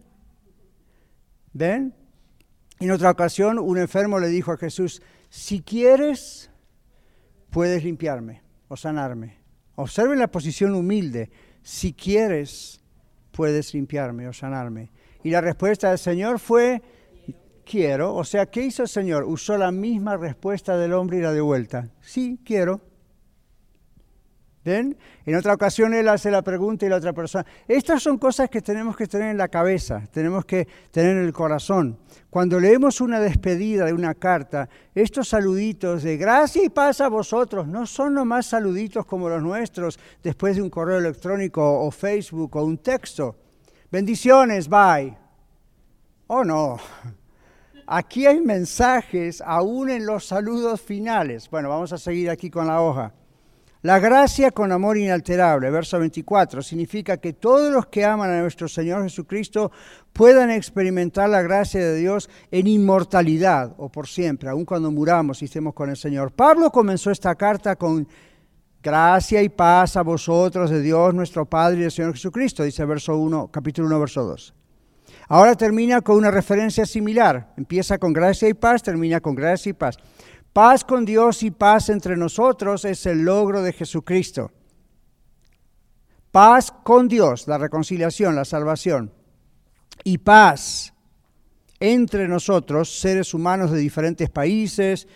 ¿Ven? 1.53 1.95
En 2.79 2.91
otra 2.91 3.11
ocasión, 3.11 3.59
un 3.59 3.79
enfermo 3.79 4.19
le 4.19 4.29
dijo 4.29 4.53
a 4.53 4.57
Jesús, 4.57 5.03
si 5.29 5.61
quieres, 5.61 6.51
puedes 7.51 7.85
limpiarme 7.85 8.43
o 8.69 8.77
sanarme. 8.77 9.39
Observen 9.75 10.19
la 10.19 10.31
posición 10.31 10.75
humilde 10.75 11.31
si 11.63 11.93
quieres, 11.93 12.81
puedes 13.33 13.75
limpiarme 13.75 14.29
o 14.29 14.33
sanarme. 14.33 14.91
Y 15.23 15.31
la 15.31 15.41
respuesta 15.41 15.91
del 15.91 15.99
Señor 15.99 16.39
fue, 16.39 16.83
quiero. 17.71 18.15
O 18.15 18.25
sea, 18.25 18.47
¿qué 18.47 18.63
hizo 18.63 18.83
el 18.83 18.89
Señor? 18.89 19.25
Usó 19.25 19.57
la 19.57 19.71
misma 19.71 20.17
respuesta 20.17 20.77
del 20.77 20.93
hombre 20.93 21.19
y 21.19 21.23
la 21.23 21.33
de 21.33 21.41
vuelta. 21.41 21.89
Sí, 22.01 22.41
quiero. 22.45 22.81
¿Ven? 24.63 24.99
En 25.25 25.37
otra 25.37 25.55
ocasión 25.55 25.95
él 25.95 26.07
hace 26.09 26.31
la 26.31 26.43
pregunta 26.43 26.85
y 26.85 26.91
la 26.91 26.97
otra 26.97 27.15
persona. 27.15 27.47
Estas 27.67 28.03
son 28.03 28.19
cosas 28.19 28.51
que 28.51 28.61
tenemos 28.61 28.95
que 28.95 29.07
tener 29.07 29.31
en 29.31 29.39
la 29.39 29.49
cabeza, 29.49 30.03
tenemos 30.13 30.45
que 30.45 30.69
tener 30.91 31.17
en 31.17 31.25
el 31.25 31.33
corazón. 31.33 31.99
Cuando 32.29 32.61
leemos 32.61 33.01
una 33.01 33.21
despedida 33.21 33.87
de 33.87 33.95
una 33.95 34.15
carta, 34.15 34.69
estos 34.95 35.29
saluditos 35.29 36.03
de 36.03 36.19
gracia 36.19 36.63
y 36.63 36.69
paz 36.69 37.01
a 37.01 37.09
vosotros 37.09 37.67
no 37.69 37.87
son 37.87 38.13
nomás 38.13 38.47
saluditos 38.47 39.07
como 39.07 39.31
los 39.31 39.43
nuestros 39.43 39.99
después 40.23 40.57
de 40.57 40.63
un 40.63 40.69
correo 40.69 40.99
electrónico 40.99 41.81
o 41.81 41.91
Facebook 41.91 42.55
o 42.57 42.65
un 42.65 42.79
texto. 42.79 43.37
Bendiciones, 43.91 44.69
bye. 44.69 45.17
Oh 46.27 46.45
no. 46.45 46.77
Aquí 47.93 48.25
hay 48.25 48.41
mensajes 48.41 49.43
aún 49.45 49.91
en 49.91 50.07
los 50.07 50.25
saludos 50.25 50.81
finales. 50.81 51.51
Bueno, 51.51 51.71
vamos 51.71 51.93
a 51.93 51.99
seguir 51.99 52.31
aquí 52.31 52.49
con 52.49 52.69
la 52.69 52.81
hoja. 52.81 53.13
La 53.83 53.99
gracia 53.99 54.53
con 54.53 54.71
amor 54.71 54.97
inalterable, 54.97 55.69
verso 55.73 55.99
24, 55.99 56.63
significa 56.63 57.17
que 57.17 57.33
todos 57.33 57.73
los 57.73 57.87
que 57.87 58.05
aman 58.05 58.31
a 58.31 58.43
nuestro 58.43 58.69
Señor 58.69 59.03
Jesucristo 59.03 59.73
puedan 60.13 60.53
experimentar 60.53 61.29
la 61.31 61.43
gracia 61.43 61.81
de 61.81 61.97
Dios 61.97 62.31
en 62.53 62.69
inmortalidad 62.69 63.75
o 63.77 63.89
por 63.89 64.07
siempre, 64.07 64.49
aun 64.49 64.65
cuando 64.65 64.93
muramos 64.93 65.43
y 65.43 65.47
estemos 65.47 65.75
con 65.75 65.91
el 65.91 65.97
Señor. 65.97 66.31
Pablo 66.31 66.71
comenzó 66.71 67.11
esta 67.11 67.35
carta 67.35 67.75
con 67.75 68.07
gracia 68.81 69.43
y 69.43 69.49
paz 69.49 69.97
a 69.97 70.03
vosotros 70.03 70.71
de 70.71 70.81
Dios 70.81 71.13
nuestro 71.13 71.45
Padre 71.45 71.79
y 71.79 71.83
del 71.83 71.91
Señor 71.91 72.13
Jesucristo, 72.13 72.63
dice 72.63 72.85
verso 72.85 73.19
1, 73.19 73.49
capítulo 73.51 73.89
1, 73.89 73.99
verso 73.99 74.23
2. 74.23 74.60
Ahora 75.33 75.55
termina 75.55 76.01
con 76.01 76.17
una 76.17 76.33
referencia 76.33 76.85
similar. 76.85 77.55
Empieza 77.57 77.99
con 77.99 78.13
gracia 78.13 78.49
y 78.49 78.55
paz, 78.55 78.83
termina 78.83 79.21
con 79.21 79.37
gracia 79.37 79.71
y 79.71 79.75
paz. 79.75 79.97
Paz 80.53 80.83
con 80.83 81.05
Dios 81.05 81.45
y 81.45 81.53
paz 81.53 81.89
entre 81.89 82.17
nosotros 82.17 82.85
es 82.85 83.07
el 83.07 83.23
logro 83.23 83.63
de 83.63 83.73
Jesucristo. 83.73 84.51
Paz 86.33 86.73
con 86.73 87.07
Dios, 87.07 87.47
la 87.47 87.59
reconciliación, 87.59 88.35
la 88.35 88.45
salvación. 88.45 89.13
Y 90.03 90.19
paz 90.19 90.95
entre 91.79 92.27
nosotros, 92.27 92.99
seres 92.99 93.33
humanos 93.33 93.71
de 93.71 93.79
diferentes 93.79 94.31
países, 94.31 95.07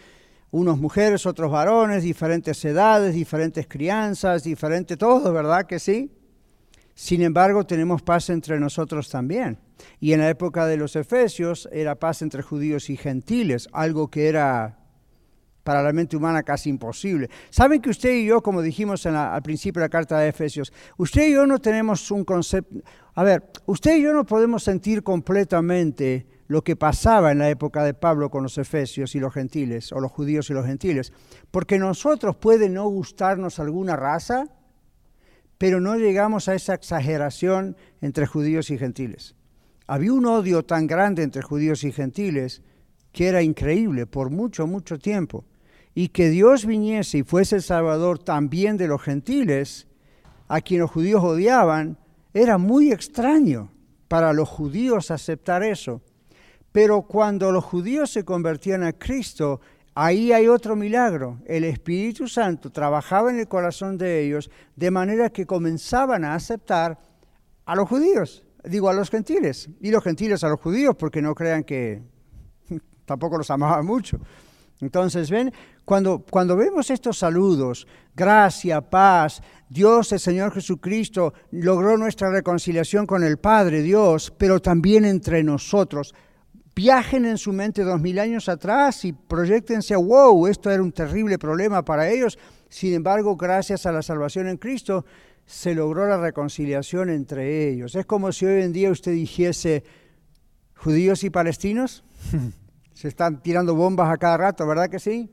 unos 0.53 0.79
mujeres, 0.79 1.27
otros 1.27 1.50
varones, 1.50 2.05
diferentes 2.05 2.64
edades, 2.64 3.14
diferentes 3.14 3.66
crianzas, 3.66 4.44
diferente 4.44 4.96
todo, 4.96 5.33
¿verdad 5.33 5.66
que 5.66 5.81
sí? 5.81 6.12
Sin 6.94 7.22
embargo, 7.22 7.64
tenemos 7.64 8.02
paz 8.02 8.30
entre 8.30 8.59
nosotros 8.61 9.11
también. 9.11 9.59
Y 10.00 10.12
en 10.12 10.20
la 10.20 10.28
época 10.28 10.66
de 10.66 10.76
los 10.76 10.94
Efesios 10.96 11.68
era 11.72 11.96
paz 11.96 12.22
entre 12.22 12.42
judíos 12.42 12.88
y 12.90 12.96
gentiles, 12.96 13.68
algo 13.72 14.09
que 14.09 14.28
era 14.28 14.78
para 15.64 15.83
la 15.83 15.92
mente 15.92 16.16
humana 16.16 16.42
casi 16.42 16.68
imposible. 16.70 17.30
Saben 17.50 17.80
que 17.80 17.90
usted 17.90 18.12
y 18.14 18.26
yo, 18.26 18.42
como 18.42 18.62
dijimos 18.62 19.07
al 19.07 19.42
principio 19.42 19.80
de 19.80 19.87
la 19.87 19.90
carta 19.90 20.18
de 20.18 20.28
Efesios, 20.28 20.72
usted 20.98 21.26
y 21.26 21.33
yo 21.33 21.46
no 21.46 21.59
tenemos 21.59 22.11
un 22.11 22.24
concepto... 22.24 22.80
A 23.14 23.24
ver, 23.24 23.50
usted 23.66 23.96
y 23.96 24.02
yo 24.02 24.12
no 24.12 24.24
podemos 24.26 24.62
sentir 24.62 25.02
completamente 25.02 26.26
lo 26.46 26.62
que 26.62 26.76
pasaba 26.76 27.33
en 27.33 27.38
la 27.38 27.48
época 27.48 27.83
de 27.83 27.94
Pablo 27.94 28.30
con 28.30 28.42
los 28.42 28.59
efesios 28.59 29.14
y 29.14 29.20
los 29.20 29.33
gentiles, 29.33 29.92
o 29.92 30.00
los 30.00 30.12
judíos 30.12 30.50
y 30.50 30.52
los 30.52 30.66
gentiles, 30.66 31.12
porque 31.50 31.78
nosotros 31.78 32.37
puede 32.37 32.68
no 32.68 32.87
gustarnos 32.88 33.59
alguna 33.59 33.96
raza, 33.96 34.48
pero 35.59 35.81
no 35.81 35.97
llegamos 35.97 36.49
a 36.49 36.55
esa 36.55 36.75
exageración 36.75 37.77
entre 38.01 38.27
judíos 38.27 38.71
y 38.71 38.79
gentiles. 38.79 39.35
Había 39.87 40.12
un 40.12 40.27
odio 40.27 40.64
tan 40.64 40.87
grande 40.87 41.23
entre 41.23 41.43
judíos 41.43 41.85
y 41.85 41.93
gentiles 41.93 42.62
que 43.12 43.29
era 43.29 43.43
increíble 43.43 44.07
por 44.07 44.31
mucho, 44.31 44.67
mucho 44.67 44.99
tiempo 44.99 45.45
y 45.95 46.09
que 46.09 46.29
Dios 46.29 46.67
viniese 46.67 47.19
y 47.19 47.23
fuese 47.23 47.57
el 47.57 47.62
Salvador 47.62 48.19
también 48.19 48.77
de 48.77 48.88
los 48.88 49.01
gentiles, 49.01 49.87
a 50.49 50.61
quien 50.61 50.81
los 50.81 50.90
judíos 50.90 51.23
odiaban, 51.23 51.99
era 52.33 52.59
muy 52.59 52.90
extraño 52.90 53.71
para 54.09 54.33
los 54.33 54.49
judíos 54.49 55.11
aceptar 55.11 55.62
eso. 55.62 56.03
Pero 56.73 57.03
cuando 57.03 57.53
los 57.53 57.64
judíos 57.64 58.11
se 58.11 58.25
convertían 58.25 58.83
a 58.83 58.93
Cristo, 58.93 59.61
ahí 59.94 60.33
hay 60.33 60.48
otro 60.48 60.76
milagro. 60.76 61.40
El 61.46 61.64
Espíritu 61.64 62.28
Santo 62.28 62.70
trabajaba 62.70 63.30
en 63.30 63.38
el 63.38 63.48
corazón 63.48 63.96
de 63.96 64.24
ellos 64.24 64.50
de 64.76 64.90
manera 64.90 65.30
que 65.30 65.46
comenzaban 65.46 66.24
a 66.24 66.35
aceptar 66.35 66.98
a 67.64 67.74
los 67.74 67.88
judíos, 67.88 68.44
digo 68.64 68.88
a 68.88 68.92
los 68.92 69.11
gentiles, 69.11 69.68
y 69.80 69.90
los 69.90 70.04
gentiles 70.04 70.44
a 70.44 70.48
los 70.48 70.61
judíos, 70.61 70.94
porque 70.96 71.22
no 71.22 71.35
crean 71.35 71.64
que 71.64 72.02
tampoco 73.04 73.38
los 73.38 73.50
amaban 73.50 73.87
mucho. 73.87 74.18
Entonces, 74.80 75.30
ven, 75.30 75.52
cuando, 75.85 76.24
cuando 76.28 76.57
vemos 76.57 76.90
estos 76.90 77.18
saludos, 77.18 77.87
gracia, 78.14 78.80
paz, 78.80 79.42
Dios, 79.68 80.12
el 80.12 80.20
Señor 80.20 80.52
Jesucristo, 80.52 81.33
logró 81.52 81.96
nuestra 81.96 82.30
reconciliación 82.30 83.07
con 83.07 83.22
el 83.22 83.38
Padre 83.38 83.83
Dios, 83.83 84.33
pero 84.37 84.61
también 84.61 85.04
entre 85.04 85.42
nosotros. 85.42 86.14
Viajen 86.75 87.25
en 87.25 87.39
su 87.39 87.53
mente 87.53 87.85
dos 87.85 88.01
mil 88.01 88.19
años 88.19 88.49
atrás 88.49 89.05
y 89.05 89.13
proyectense, 89.13 89.95
wow, 89.95 90.49
esto 90.49 90.71
era 90.71 90.83
un 90.83 90.91
terrible 90.91 91.39
problema 91.39 91.85
para 91.85 92.11
ellos. 92.11 92.39
Sin 92.69 92.95
embargo, 92.95 93.37
gracias 93.37 93.87
a 93.87 93.93
la 93.93 94.03
salvación 94.03 94.49
en 94.49 94.57
Cristo, 94.57 95.05
se 95.47 95.75
logró 95.75 96.09
la 96.09 96.17
reconciliación 96.17 97.11
entre 97.11 97.69
ellos. 97.69 97.95
Es 97.95 98.07
como 98.07 98.33
si 98.33 98.47
hoy 98.47 98.63
en 98.63 98.73
día 98.73 98.91
usted 98.91 99.13
dijese, 99.13 99.85
judíos 100.75 101.23
y 101.23 101.31
palestinos, 101.31 102.05
se 102.93 103.09
están 103.09 103.41
tirando 103.41 103.75
bombas 103.75 104.11
a 104.11 104.17
cada 104.17 104.37
rato, 104.37 104.67
¿verdad 104.67 104.91
que 104.91 104.99
sí? 104.99 105.31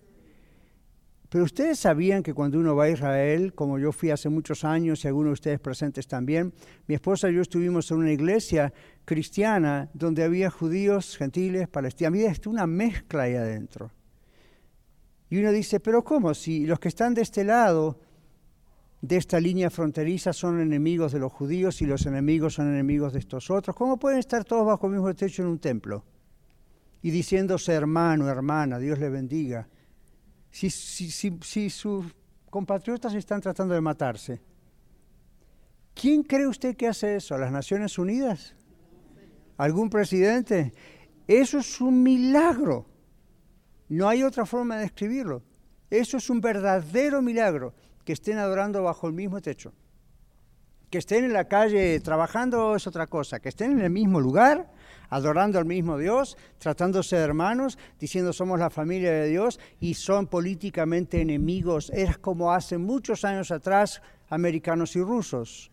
Pero 1.32 1.46
ustedes 1.46 1.80
sabían 1.80 2.24
que 2.24 2.34
cuando 2.34 2.60
uno 2.60 2.76
va 2.76 2.84
a 2.84 2.90
Israel, 2.90 3.54
como 3.54 3.80
yo 3.80 3.94
fui 3.94 4.12
hace 4.12 4.28
muchos 4.28 4.66
años 4.66 5.04
y 5.04 5.08
algunos 5.08 5.30
de 5.30 5.34
ustedes 5.34 5.60
presentes 5.62 6.06
también, 6.06 6.54
mi 6.88 6.96
esposa 6.96 7.30
y 7.30 7.36
yo 7.36 7.42
estuvimos 7.42 7.90
en 7.90 7.98
una 8.00 8.12
iglesia 8.12 8.74
cristiana 9.06 9.90
donde 9.94 10.24
había 10.24 10.50
judíos, 10.50 11.18
gentiles, 11.18 11.68
palestinos, 11.68 12.14
había 12.14 12.34
una 12.46 12.68
mezcla 12.68 13.24
ahí 13.24 13.36
adentro. 13.36 13.92
Y 15.30 15.40
uno 15.40 15.52
dice, 15.52 15.80
pero 15.80 16.04
¿cómo? 16.04 16.34
Si 16.34 16.66
los 16.66 16.80
que 16.80 16.90
están 16.90 17.14
de 17.14 17.22
este 17.22 17.44
lado 17.44 18.00
de 19.02 19.18
esta 19.18 19.40
línea 19.40 19.70
fronteriza 19.70 20.34
son 20.34 20.60
enemigos 20.60 21.12
de 21.12 21.20
los 21.20 21.32
judíos 21.32 21.82
y 21.82 21.86
los 21.86 22.06
enemigos 22.06 22.56
son 22.56 22.68
enemigos 22.68 23.14
de 23.14 23.20
estos 23.20 23.50
otros, 23.50 23.76
¿cómo 23.76 23.98
pueden 23.98 24.20
estar 24.20 24.44
todos 24.44 24.66
bajo 24.66 24.88
el 24.88 24.94
mismo 24.94 25.14
techo 25.16 25.42
en 25.42 25.48
un 25.48 25.60
templo? 25.60 26.04
Y 27.02 27.10
diciéndose 27.10 27.74
hermano, 27.74 28.28
hermana, 28.28 28.78
Dios 28.78 29.00
le 29.00 29.10
bendiga 29.10 29.68
si, 30.52 30.70
si, 30.70 31.70
sus 31.70 32.06
compatriotas 32.50 33.14
están 33.14 33.42
tratando 33.42 33.74
de 33.74 33.82
matarse? 33.82 34.42
¿Quién 35.94 36.24
cree 36.24 36.48
usted 36.48 36.76
que 36.76 36.88
hace 36.88 37.16
eso? 37.16 37.38
¿Las 37.38 37.52
Naciones 37.52 37.98
Unidas? 37.98 38.56
¿Algún 39.62 39.91
presidente? 39.91 40.74
Eso 41.28 41.60
es 41.60 41.80
un 41.82 42.02
milagro. 42.02 42.88
No 43.89 44.10
hay 44.10 44.24
otra 44.24 44.47
forma 44.47 44.78
de 44.78 44.82
describirlo. 44.82 45.43
Eso 45.88 46.17
es 46.17 46.32
un 46.32 46.41
verdadero 46.41 47.21
milagro 47.21 47.76
que 48.04 48.13
estén 48.13 48.39
adorando 48.39 48.82
bajo 48.82 49.06
el 49.06 49.13
mismo 49.13 49.39
techo. 49.39 49.71
Que 50.89 50.97
estén 50.97 51.26
en 51.26 51.34
la 51.34 51.47
calle 51.47 52.00
trabajando 52.00 52.76
es 52.76 52.88
otra 52.88 53.06
cosa. 53.06 53.39
Que 53.39 53.50
estén 53.50 53.74
en 53.74 53.82
el 53.82 53.91
mismo 53.91 54.19
lugar 54.19 54.71
adorando 55.10 55.60
al 55.60 55.65
mismo 55.65 56.00
Dios, 56.00 56.38
tratándose 56.58 57.17
de 57.17 57.21
hermanos, 57.21 57.78
diciendo 58.00 58.34
somos 58.34 58.58
la 58.58 58.71
familia 58.71 59.12
de 59.12 59.28
Dios 59.28 59.60
y 59.80 59.93
son 59.93 60.26
políticamente 60.26 61.21
enemigos. 61.21 61.91
Es 61.93 62.17
como 62.17 62.52
hace 62.52 62.80
muchos 62.80 63.24
años 63.26 63.52
atrás 63.52 64.02
americanos 64.28 64.95
y 64.95 65.04
rusos. 65.04 65.71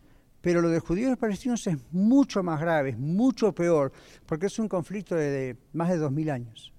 Pero 0.49 0.63
lo 0.63 0.71
de 0.71 0.81
judíos 0.81 1.13
y 1.13 1.17
palestinos 1.17 1.67
es 1.67 1.77
mucho 1.93 2.43
más 2.43 2.59
grave, 2.59 2.89
es 2.89 2.99
mucho 2.99 3.53
peor, 3.53 3.93
porque 4.25 4.47
es 4.47 4.59
un 4.59 4.67
conflicto 4.67 5.15
de, 5.15 5.59
más 5.75 5.91
de 5.91 5.99
dos 5.99 6.11
mil 6.11 6.31
años. 6.31 6.73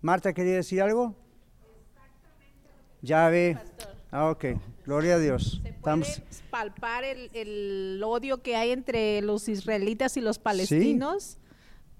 Marta, 0.00 0.32
¿quería 0.32 0.54
decir 0.54 0.82
algo? 0.82 1.14
Ya 3.00 3.28
ve. 3.28 3.56
Ah, 4.10 4.28
ok. 4.28 4.44
Gloria 4.84 5.14
a 5.14 5.18
Dios. 5.20 5.62
Se 5.62 5.72
puede 5.72 6.04
palpar 6.50 7.04
el, 7.04 8.02
odio 8.04 8.42
que 8.42 8.56
hay 8.56 8.72
entre 8.72 9.22
los 9.22 9.48
israelitas 9.48 10.16
y 10.16 10.20
los 10.20 10.40
palestinos. 10.40 11.38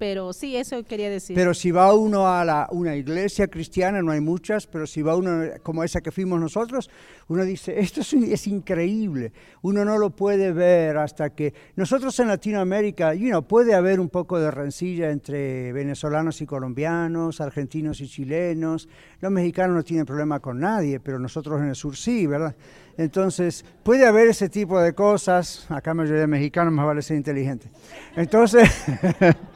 Pero 0.03 0.33
sí, 0.33 0.57
eso 0.57 0.83
quería 0.83 1.09
decir. 1.09 1.37
Pero 1.37 1.55
si 1.55 1.71
va 1.71 1.95
uno 1.95 2.27
a 2.27 2.45
la, 2.45 2.67
una 2.73 2.97
iglesia 2.97 3.47
cristiana, 3.47 4.03
no 4.03 4.11
hay 4.11 4.21
muchas, 4.21 4.67
pero 4.67 4.85
si 4.85 5.01
va 5.01 5.15
uno 5.15 5.45
como 5.63 5.85
esa 5.85 6.01
que 6.01 6.11
fuimos 6.11 6.41
nosotros, 6.41 6.91
uno 7.29 7.45
dice, 7.45 7.79
esto 7.79 8.01
es, 8.01 8.47
increíble. 8.49 9.33
Uno 9.63 9.85
no 9.85 9.99
lo 9.99 10.11
puede 10.11 10.51
ver 10.51 10.97
hasta 10.97 11.31
que... 11.31 11.55
Nosotros 11.77 12.19
en 12.19 12.27
Latinoamérica, 12.27 13.15
you 13.15 13.29
know, 13.29 13.45
puede 13.45 13.75
haber 13.75 14.01
un 14.01 14.09
poco 14.09 14.41
de 14.41 14.51
rencilla 14.51 15.13
entre 15.13 15.73
venezolanos 15.73 16.41
y 16.41 16.47
colombianos, 16.47 17.41
argentinos 17.41 18.01
y 18.01 18.09
chilenos. 18.09 18.89
Los 19.21 19.31
mexicanos 19.31 19.77
no 19.77 19.85
tienen 19.85 20.05
problema 20.05 20.41
con 20.41 20.59
nadie, 20.59 20.99
pero 20.99 21.21
nosotros 21.21 21.61
en 21.61 21.69
el 21.69 21.77
sur 21.77 21.97
sí, 21.97 22.27
¿verdad? 22.27 22.57
Entonces, 22.97 23.65
puede 23.85 24.05
haber 24.05 24.27
ese 24.27 24.49
tipo 24.49 24.81
de 24.81 24.95
cosas. 24.95 25.65
Acá 25.69 25.95
mayoría 25.95 26.23
de 26.23 26.27
mexicanos 26.27 26.75
más 26.75 26.87
vale 26.87 27.03
ser 27.03 27.17
inteligente. 27.17 27.71
Entonces... 28.17 28.69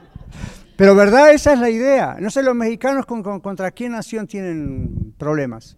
Pero 0.76 0.94
verdad, 0.94 1.32
esa 1.32 1.54
es 1.54 1.58
la 1.58 1.70
idea. 1.70 2.16
No 2.20 2.30
sé, 2.30 2.42
los 2.42 2.54
mexicanos 2.54 3.06
contra 3.06 3.70
qué 3.70 3.88
nación 3.88 4.26
tienen 4.26 5.14
problemas. 5.16 5.76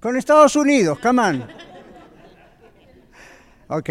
Con 0.00 0.16
Estados 0.16 0.54
Unidos, 0.54 0.98
come 1.00 1.22
on. 1.22 1.44
Ok. 3.68 3.90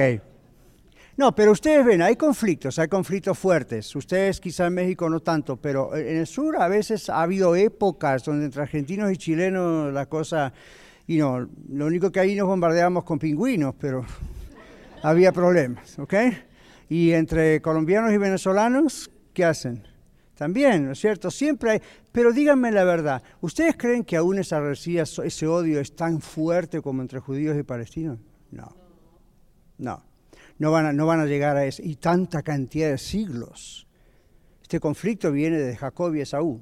No, 1.15 1.35
pero 1.35 1.51
ustedes 1.51 1.85
ven, 1.85 2.01
hay 2.01 2.15
conflictos, 2.15 2.79
hay 2.79 2.87
conflictos 2.87 3.37
fuertes. 3.37 3.95
Ustedes 3.95 4.39
quizá 4.39 4.67
en 4.67 4.75
México 4.75 5.09
no 5.09 5.19
tanto, 5.19 5.57
pero 5.57 5.95
en 5.95 6.17
el 6.17 6.27
sur 6.27 6.59
a 6.59 6.67
veces 6.67 7.09
ha 7.09 7.21
habido 7.21 7.55
épocas 7.55 8.23
donde 8.23 8.45
entre 8.45 8.61
argentinos 8.63 9.11
y 9.11 9.17
chilenos 9.17 9.93
la 9.93 10.07
cosa, 10.07 10.53
y 11.05 11.17
no, 11.17 11.47
lo 11.69 11.85
único 11.85 12.11
que 12.11 12.19
ahí 12.19 12.35
nos 12.35 12.47
bombardeamos 12.47 13.03
con 13.03 13.19
pingüinos, 13.19 13.75
pero 13.79 14.05
había 15.03 15.31
problemas, 15.31 15.99
¿ok? 15.99 16.13
Y 16.93 17.11
entre 17.13 17.59
colombianos 17.59 18.13
y 18.13 18.17
venezolanos, 18.17 19.09
¿qué 19.33 19.43
hacen? 19.43 19.81
También, 20.35 20.85
¿no 20.85 20.91
es 20.91 20.99
cierto? 20.99 21.31
Siempre 21.31 21.71
hay, 21.71 21.81
pero 22.11 22.31
díganme 22.31 22.71
la 22.71 22.83
verdad, 22.83 23.23
¿ustedes 23.41 23.75
creen 23.75 24.03
que 24.03 24.15
aún 24.15 24.37
esa 24.37 24.59
resía, 24.59 25.01
ese 25.01 25.47
odio 25.47 25.79
es 25.79 25.95
tan 25.95 26.21
fuerte 26.21 26.83
como 26.83 27.01
entre 27.01 27.19
judíos 27.19 27.57
y 27.57 27.63
palestinos? 27.63 28.19
No, 28.51 28.75
no, 29.79 30.03
no 30.59 30.71
van 30.71 30.85
a, 30.85 30.93
no 30.93 31.07
van 31.07 31.19
a 31.19 31.25
llegar 31.25 31.57
a 31.57 31.65
eso, 31.65 31.81
y 31.83 31.95
tanta 31.95 32.43
cantidad 32.43 32.91
de 32.91 32.99
siglos. 32.99 33.87
Este 34.61 34.79
conflicto 34.79 35.31
viene 35.31 35.57
de 35.57 35.75
Jacob 35.75 36.13
y 36.13 36.21
Esaú, 36.21 36.61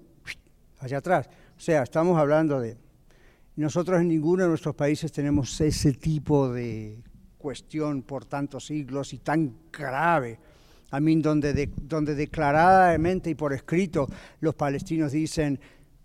allá 0.80 1.00
atrás. 1.00 1.30
O 1.58 1.60
sea, 1.60 1.84
estamos 1.84 2.18
hablando 2.18 2.62
de... 2.62 2.78
Nosotros 3.58 4.00
en 4.00 4.08
ninguno 4.08 4.44
de 4.44 4.50
nuestros 4.50 4.76
países 4.76 5.12
tenemos 5.12 5.60
ese 5.60 5.92
tipo 5.92 6.54
de 6.54 7.04
cuestión 7.42 8.04
por 8.04 8.26
tantos 8.26 8.68
siglos 8.68 9.14
y 9.14 9.18
tan 9.18 9.54
grave 9.72 10.40
a 10.92 11.00
mí 11.00 11.16
donde, 11.22 11.70
donde 11.82 12.16
declaradamente 12.16 13.30
y 13.30 13.36
por 13.36 13.54
escrito 13.54 14.08
los 14.42 14.56
palestinos 14.56 15.14
dicen, 15.14 15.60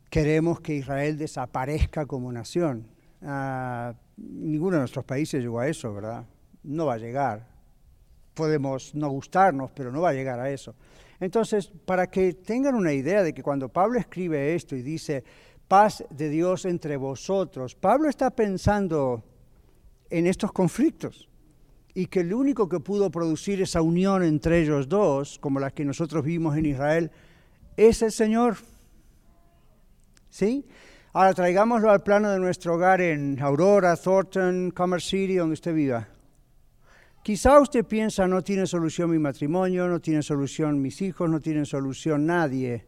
queremos 0.09 0.61
que 0.61 0.77
Israel 0.77 1.19
desaparezca 1.19 2.07
como 2.07 2.33
nación. 2.33 2.87
Ah, 3.23 3.95
ninguno 4.17 4.77
de 4.77 4.81
nuestros 4.81 5.05
países 5.05 5.43
llegó 5.43 5.59
a 5.59 5.69
eso, 5.69 5.93
¿verdad? 5.93 6.25
No 6.63 6.87
va 6.87 6.95
a 6.95 6.99
llegar. 6.99 7.49
Podemos 8.33 8.95
no 8.95 9.09
gustarnos, 9.11 9.73
pero 9.73 9.91
no 9.91 10.03
va 10.03 10.11
a 10.11 10.15
llegar 10.15 10.39
a 10.39 10.51
eso. 10.51 10.75
Entonces, 11.19 11.73
para 11.85 12.07
que 12.07 12.35
tengan 12.35 12.75
una 12.75 12.93
idea 12.93 13.23
de 13.23 13.35
que 13.35 13.43
cuando 13.43 13.69
Pablo 13.69 13.99
escribe 13.99 14.55
esto 14.55 14.77
y 14.77 14.83
dice, 14.83 15.25
paz 15.67 16.05
de 16.11 16.29
Dios 16.29 16.65
entre 16.65 16.97
vosotros, 16.97 17.75
Pablo 17.75 18.09
está 18.09 18.31
pensando 18.31 19.25
en 20.11 20.27
estos 20.27 20.53
conflictos 20.53 21.29
y 21.95 22.07
que 22.07 22.21
el 22.21 22.35
único 22.35 22.69
que 22.69 22.79
pudo 22.79 23.11
producir 23.11 23.63
esa 23.63 23.81
unión 23.81 24.23
entre 24.23 24.61
ellos 24.61 24.89
dos, 24.89 25.39
como 25.39 25.61
la 25.61 25.71
que 25.71 25.85
nosotros 25.85 26.25
vimos 26.25 26.57
en 26.57 26.67
Israel, 26.67 27.11
es 27.77 28.03
el 28.03 28.13
Señor. 28.13 28.57
¿Sí? 30.29 30.67
Ahora 31.15 31.33
traigámoslo 31.33 31.91
al 31.91 32.03
plano 32.03 32.31
de 32.31 32.39
nuestro 32.39 32.75
hogar 32.75 33.01
en 33.01 33.41
Aurora, 33.41 33.97
Thornton, 33.97 34.71
Commerce 34.73 35.09
City, 35.09 35.37
donde 35.37 35.55
usted 35.55 35.75
viva. 35.75 36.07
Quizá 37.23 37.59
usted 37.59 37.85
piensa, 37.85 38.29
no 38.29 38.43
tiene 38.43 38.67
solución 38.67 39.11
mi 39.11 39.19
matrimonio, 39.19 39.89
no 39.89 39.99
tiene 39.99 40.23
solución 40.23 40.81
mis 40.83 41.01
hijos, 41.01 41.31
no 41.31 41.41
tiene 41.41 41.65
solución 41.65 42.27
nadie. 42.27 42.85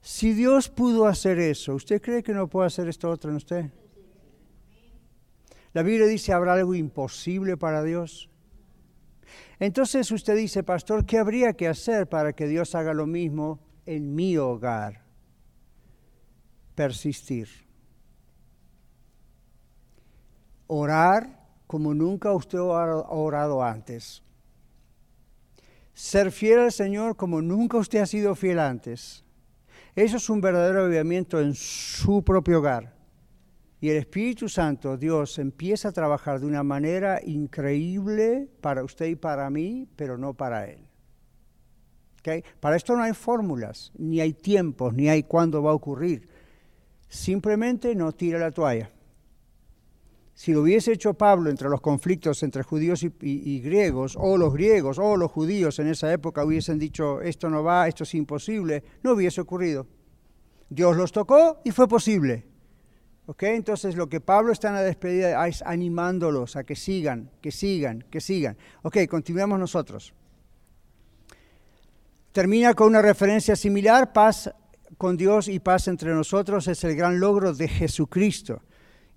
Si 0.00 0.32
Dios 0.32 0.70
pudo 0.70 1.06
hacer 1.06 1.38
eso, 1.38 1.74
¿usted 1.74 2.00
cree 2.00 2.22
que 2.22 2.32
no 2.32 2.48
puede 2.48 2.68
hacer 2.68 2.88
esto 2.88 3.10
otro 3.10 3.30
en 3.30 3.36
usted? 3.36 3.70
La 5.72 5.82
Biblia 5.82 6.06
dice, 6.06 6.32
¿habrá 6.32 6.54
algo 6.54 6.74
imposible 6.74 7.56
para 7.56 7.82
Dios? 7.82 8.28
Entonces 9.58 10.10
usted 10.10 10.36
dice, 10.36 10.62
pastor, 10.62 11.06
¿qué 11.06 11.18
habría 11.18 11.54
que 11.54 11.68
hacer 11.68 12.08
para 12.08 12.32
que 12.32 12.46
Dios 12.46 12.74
haga 12.74 12.92
lo 12.92 13.06
mismo 13.06 13.60
en 13.86 14.14
mi 14.14 14.36
hogar? 14.36 15.02
Persistir. 16.74 17.48
Orar 20.66 21.42
como 21.66 21.94
nunca 21.94 22.32
usted 22.32 22.58
ha 22.58 22.62
orado 23.08 23.62
antes. 23.62 24.22
Ser 25.94 26.32
fiel 26.32 26.58
al 26.58 26.72
Señor 26.72 27.16
como 27.16 27.40
nunca 27.40 27.76
usted 27.78 28.00
ha 28.00 28.06
sido 28.06 28.34
fiel 28.34 28.58
antes. 28.58 29.24
Eso 29.94 30.16
es 30.16 30.28
un 30.30 30.40
verdadero 30.40 30.84
avivamiento 30.84 31.40
en 31.40 31.54
su 31.54 32.22
propio 32.22 32.58
hogar. 32.58 33.01
Y 33.82 33.90
el 33.90 33.96
Espíritu 33.96 34.48
Santo, 34.48 34.96
Dios, 34.96 35.40
empieza 35.40 35.88
a 35.88 35.92
trabajar 35.92 36.38
de 36.38 36.46
una 36.46 36.62
manera 36.62 37.20
increíble 37.20 38.48
para 38.60 38.84
usted 38.84 39.06
y 39.06 39.16
para 39.16 39.50
mí, 39.50 39.88
pero 39.96 40.16
no 40.16 40.34
para 40.34 40.70
Él. 40.70 40.86
¿Okay? 42.20 42.44
Para 42.60 42.76
esto 42.76 42.94
no 42.94 43.02
hay 43.02 43.12
fórmulas, 43.12 43.90
ni 43.98 44.20
hay 44.20 44.34
tiempos, 44.34 44.94
ni 44.94 45.08
hay 45.08 45.24
cuándo 45.24 45.64
va 45.64 45.72
a 45.72 45.74
ocurrir. 45.74 46.28
simplemente 47.08 47.96
no 47.96 48.12
tira 48.12 48.38
la 48.38 48.52
toalla. 48.52 48.88
Si 50.32 50.52
lo 50.52 50.62
hubiese 50.62 50.92
hecho 50.92 51.14
Pablo 51.14 51.50
entre 51.50 51.68
los 51.68 51.80
conflictos 51.80 52.44
entre 52.44 52.62
judíos 52.62 53.02
y, 53.02 53.60
griegos, 53.60 54.16
o 54.16 54.38
los 54.38 54.54
griegos 54.54 55.00
o 55.00 55.16
los 55.16 55.32
judíos 55.32 55.80
en 55.80 55.88
esa 55.88 56.12
época 56.12 56.44
hubiesen 56.44 56.78
dicho 56.78 57.20
esto 57.20 57.50
no 57.50 57.64
va, 57.64 57.88
esto 57.88 58.04
es 58.04 58.14
imposible, 58.14 58.84
no 59.02 59.14
hubiese 59.14 59.40
ocurrido. 59.40 59.88
Dios 60.70 60.96
los 60.96 61.10
tocó 61.10 61.60
y 61.64 61.72
fue 61.72 61.88
posible. 61.88 62.51
¿Ok? 63.26 63.44
Entonces 63.44 63.94
lo 63.96 64.08
que 64.08 64.20
Pablo 64.20 64.52
está 64.52 64.68
en 64.68 64.74
la 64.74 64.82
despedida 64.82 65.46
es 65.46 65.62
animándolos 65.62 66.56
a 66.56 66.64
que 66.64 66.74
sigan, 66.74 67.30
que 67.40 67.52
sigan, 67.52 68.04
que 68.10 68.20
sigan. 68.20 68.56
Ok, 68.82 68.98
continuemos 69.08 69.58
nosotros. 69.58 70.12
Termina 72.32 72.74
con 72.74 72.88
una 72.88 73.02
referencia 73.02 73.54
similar, 73.54 74.12
paz 74.12 74.50
con 74.98 75.16
Dios 75.16 75.48
y 75.48 75.58
paz 75.58 75.88
entre 75.88 76.14
nosotros 76.14 76.66
es 76.68 76.82
el 76.84 76.96
gran 76.96 77.20
logro 77.20 77.52
de 77.52 77.68
Jesucristo. 77.68 78.62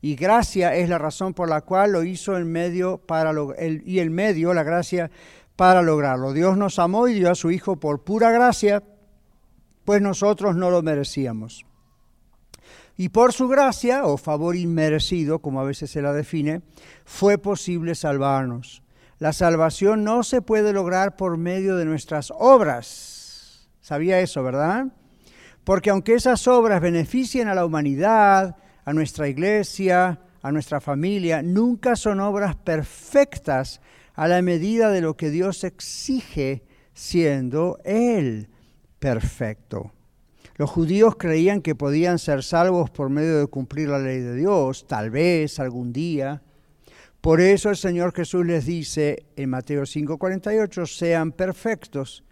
Y 0.01 0.15
gracia 0.15 0.75
es 0.75 0.89
la 0.89 0.97
razón 0.97 1.33
por 1.33 1.49
la 1.49 1.61
cual 1.61 1.93
lo 1.93 2.03
hizo 2.03 2.37
en 2.37 2.51
medio 2.51 2.97
para 2.97 3.31
el, 3.57 3.81
y 3.85 3.99
el 3.99 4.11
medio, 4.11 4.53
la 4.53 4.63
gracia 4.63 5.09
para 5.55 5.81
lograrlo. 5.81 6.33
Dios 6.33 6.57
nos 6.57 6.77
amó 6.77 7.07
y 7.07 7.13
dio 7.13 7.31
a 7.31 7.35
su 7.35 7.49
Hijo 7.51 7.77
por 7.77 8.03
pura 8.03 8.31
gracia, 8.31 8.83
pues 9.83 10.01
nosotros 10.01 10.55
no 10.55 10.69
lo 10.69 10.81
merecíamos. 10.81 11.65
Y 12.97 13.09
por 13.09 13.33
su 13.33 13.47
gracia, 13.47 14.05
o 14.05 14.17
favor 14.17 14.55
inmerecido, 14.55 15.39
como 15.39 15.59
a 15.59 15.65
veces 15.65 15.91
se 15.91 16.01
la 16.01 16.13
define, 16.13 16.61
fue 17.03 17.37
posible 17.37 17.93
salvarnos. 17.95 18.83
La 19.19 19.33
salvación 19.33 20.03
no 20.03 20.23
se 20.23 20.41
puede 20.41 20.73
lograr 20.73 21.15
por 21.15 21.37
medio 21.37 21.75
de 21.75 21.85
nuestras 21.85 22.31
obras. 22.37 23.69
¿Sabía 23.81 24.19
eso, 24.19 24.43
verdad? 24.43 24.87
Porque 25.63 25.89
aunque 25.89 26.13
esas 26.13 26.47
obras 26.47 26.81
beneficien 26.81 27.47
a 27.47 27.55
la 27.55 27.65
humanidad, 27.65 28.55
a 28.85 28.93
nuestra 28.93 29.27
iglesia, 29.27 30.19
a 30.41 30.51
nuestra 30.51 30.79
familia, 30.79 31.41
nunca 31.41 31.95
son 31.95 32.19
obras 32.19 32.55
perfectas 32.55 33.81
a 34.13 34.27
la 34.27 34.41
medida 34.41 34.89
de 34.89 35.01
lo 35.01 35.17
que 35.17 35.29
Dios 35.29 35.63
exige 35.63 36.63
siendo 36.93 37.79
Él 37.83 38.49
perfecto. 38.99 39.91
Los 40.55 40.69
judíos 40.69 41.15
creían 41.17 41.61
que 41.61 41.75
podían 41.75 42.17
ser 42.17 42.43
salvos 42.43 42.89
por 42.89 43.09
medio 43.09 43.39
de 43.39 43.47
cumplir 43.47 43.89
la 43.89 43.99
ley 43.99 44.19
de 44.19 44.35
Dios, 44.35 44.87
tal 44.87 45.09
vez 45.09 45.59
algún 45.59 45.91
día, 45.91 46.41
por 47.25 47.41
eso 47.41 47.71
el 47.71 47.75
Señor 47.75 48.13
Jesús 48.13 48.45
les 48.45 48.67
dice 48.67 49.25
en 49.35 49.49
Mateo 49.49 49.87
5:48, 49.87 50.85
sean 50.85 51.31
perfectos 51.31 52.23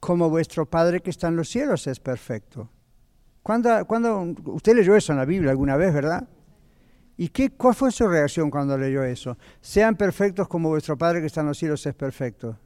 como 0.00 0.28
vuestro 0.28 0.66
Padre 0.66 1.00
que 1.00 1.10
está 1.10 1.28
en 1.28 1.36
los 1.36 1.48
cielos 1.48 1.86
es 1.86 2.00
perfecto. 2.00 2.68
¿Cuándo, 3.44 3.86
cuando, 3.86 4.34
usted 4.46 4.74
leyó 4.74 4.96
eso 4.96 5.12
en 5.12 5.18
la 5.18 5.24
Biblia 5.24 5.52
alguna 5.52 5.76
vez, 5.76 5.94
verdad? 5.94 6.28
¿Y 7.16 7.28
qué, 7.28 7.50
cuál 7.50 7.76
fue 7.76 7.92
su 7.92 8.08
reacción 8.08 8.50
cuando 8.50 8.76
leyó 8.76 9.04
eso? 9.04 9.38
Sean 9.60 9.94
perfectos 9.94 10.48
como 10.48 10.70
vuestro 10.70 10.98
Padre 10.98 11.20
que 11.20 11.28
está 11.28 11.42
en 11.42 11.46
los 11.46 11.58
cielos 11.58 11.86
es 11.86 11.94
perfecto. 11.94 12.58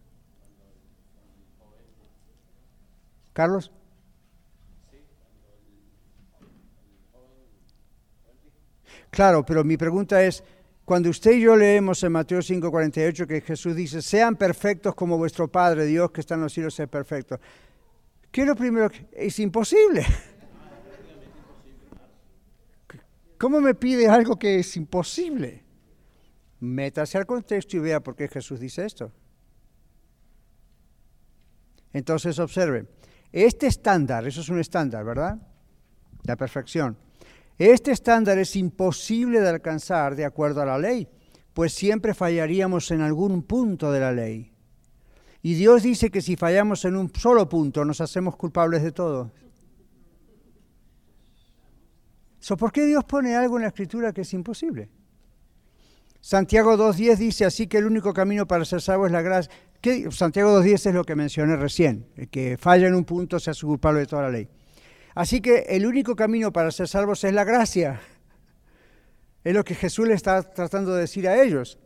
Carlos. 3.35 3.71
Claro, 9.11 9.45
pero 9.45 9.65
mi 9.65 9.77
pregunta 9.77 10.23
es, 10.23 10.43
cuando 10.85 11.11
usted 11.11 11.33
y 11.33 11.43
yo 11.43 11.57
leemos 11.57 12.03
en 12.03 12.13
Mateo 12.13 12.41
5:48 12.41 13.27
que 13.27 13.41
Jesús 13.41 13.75
dice, 13.77 14.03
sean 14.03 14.37
perfectos 14.37 14.95
como 14.95 15.19
vuestro 15.19 15.49
Padre 15.49 15.87
Dios 15.87 16.11
que 16.11 16.21
está 16.21 16.35
en 16.35 16.43
los 16.43 16.53
cielos 16.53 16.79
es 16.79 16.89
perfecto. 16.89 17.39
¿Qué 18.31 18.43
es 18.43 18.47
lo 18.47 18.55
primero? 18.55 18.89
Es 19.13 19.39
imposible. 19.41 20.05
¿Cómo 23.39 23.61
me 23.61 23.75
pide 23.75 24.09
algo 24.09 24.39
que 24.39 24.59
es 24.59 24.77
imposible? 24.77 25.65
Métase 26.61 27.19
al 27.19 27.27
contexto 27.27 27.77
y 27.77 27.81
vea 27.81 28.01
por 28.01 28.15
qué 28.15 28.29
Jesús 28.29 28.61
dice 28.61 28.85
esto. 28.85 29.11
Entonces 31.93 32.39
observe, 32.39 32.87
este 33.33 33.67
estándar, 33.67 34.27
eso 34.27 34.43
es 34.43 34.49
un 34.49 34.61
estándar, 34.61 35.05
¿verdad? 35.05 35.39
La 36.25 36.37
perfección 36.37 36.97
este 37.61 37.93
estándar 37.93 38.39
es 38.39 38.57
imposible 38.57 39.41
de 39.41 39.49
alcanzar 39.51 40.17
de 40.17 40.25
acuerdo 40.25 40.63
a 40.63 40.65
la 40.65 40.79
ley, 40.79 41.07
pues 41.53 41.75
siempre 41.75 42.15
fallaríamos 42.15 42.91
en 42.91 43.03
algún 43.03 43.43
punto 43.43 43.93
de 43.93 44.01
la 44.01 44.13
ley. 44.13 44.51
Y 45.43 45.55
Dios 45.55 45.83
dice 45.83 46.11
que 46.11 46.23
si 46.23 46.37
fallamos 46.37 46.87
en 46.87 46.97
un 46.97 47.15
solo 47.15 47.47
punto 47.51 47.85
nos 47.85 48.01
hacemos 48.01 48.37
culpables 48.37 48.83
de 48.83 48.93
todo. 48.93 49.31
¿Por 52.59 52.73
qué 52.73 52.87
Dios 52.87 53.05
pone 53.05 53.37
algo 53.37 53.57
en 53.57 53.63
la 53.63 53.69
escritura 53.69 54.15
que 54.15 54.23
es 54.23 54.33
imposible? 54.33 54.89
Santiago 56.23 56.77
2.10 56.79 57.17
dice 57.17 57.45
así 57.45 57.67
que 57.67 57.77
el 57.77 57.85
único 57.85 58.15
camino 58.15 58.47
para 58.47 58.65
ser 58.65 58.81
salvo 58.81 59.05
es 59.05 59.13
la 59.13 59.21
gracia. 59.21 59.53
Santiago 60.11 60.61
2.10 60.61 60.89
es 60.89 60.95
lo 60.95 61.05
que 61.05 61.15
mencioné 61.15 61.57
recién, 61.57 62.07
el 62.17 62.29
que 62.29 62.57
falla 62.57 62.89
en 62.89 62.95
un 62.95 63.05
punto 63.05 63.39
se 63.39 63.51
hace 63.51 63.67
culpable 63.67 64.01
de 64.01 64.07
toda 64.07 64.23
la 64.23 64.31
ley. 64.31 64.49
Así 65.15 65.41
que 65.41 65.67
el 65.69 65.87
único 65.87 66.15
camino 66.17 66.53
para 66.53 66.71
ser 66.71 66.89
salvos 66.89 67.25
es 67.25 67.33
la 67.33 67.45
gracia. 67.45 68.01
Es 69.43 69.55
lo 69.55 69.65
que 69.65 69.75
Jesús 69.75 70.07
le 70.07 70.15
está 70.15 70.43
tratando 70.43 70.95
de 70.95 71.03
decir 71.03 71.29
a 71.29 71.43
ellos. 71.43 71.79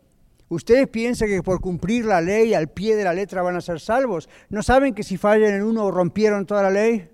Ustedes 0.47 0.87
piensan 0.87 1.27
que 1.27 1.41
por 1.41 1.59
cumplir 1.59 2.05
la 2.05 2.21
ley 2.21 2.53
al 2.53 2.67
pie 2.67 2.95
de 2.95 3.03
la 3.03 3.13
letra 3.13 3.41
van 3.41 3.55
a 3.55 3.61
ser 3.61 3.79
salvos. 3.79 4.29
¿No 4.49 4.61
saben 4.61 4.93
que 4.93 5.03
si 5.03 5.17
fallan 5.17 5.53
en 5.53 5.63
uno 5.63 5.89
rompieron 5.89 6.45
toda 6.45 6.63
la 6.63 6.69
ley? 6.69 7.09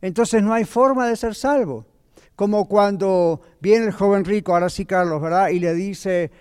Entonces 0.00 0.42
no 0.42 0.52
hay 0.52 0.64
forma 0.64 1.08
de 1.08 1.16
ser 1.16 1.34
salvo. 1.34 1.86
Como 2.34 2.68
cuando 2.68 3.42
viene 3.60 3.86
el 3.86 3.92
joven 3.92 4.24
rico, 4.24 4.54
ahora 4.54 4.68
sí 4.68 4.84
Carlos, 4.84 5.22
¿verdad? 5.22 5.50
Y 5.50 5.60
le 5.60 5.72
dice, 5.72 6.32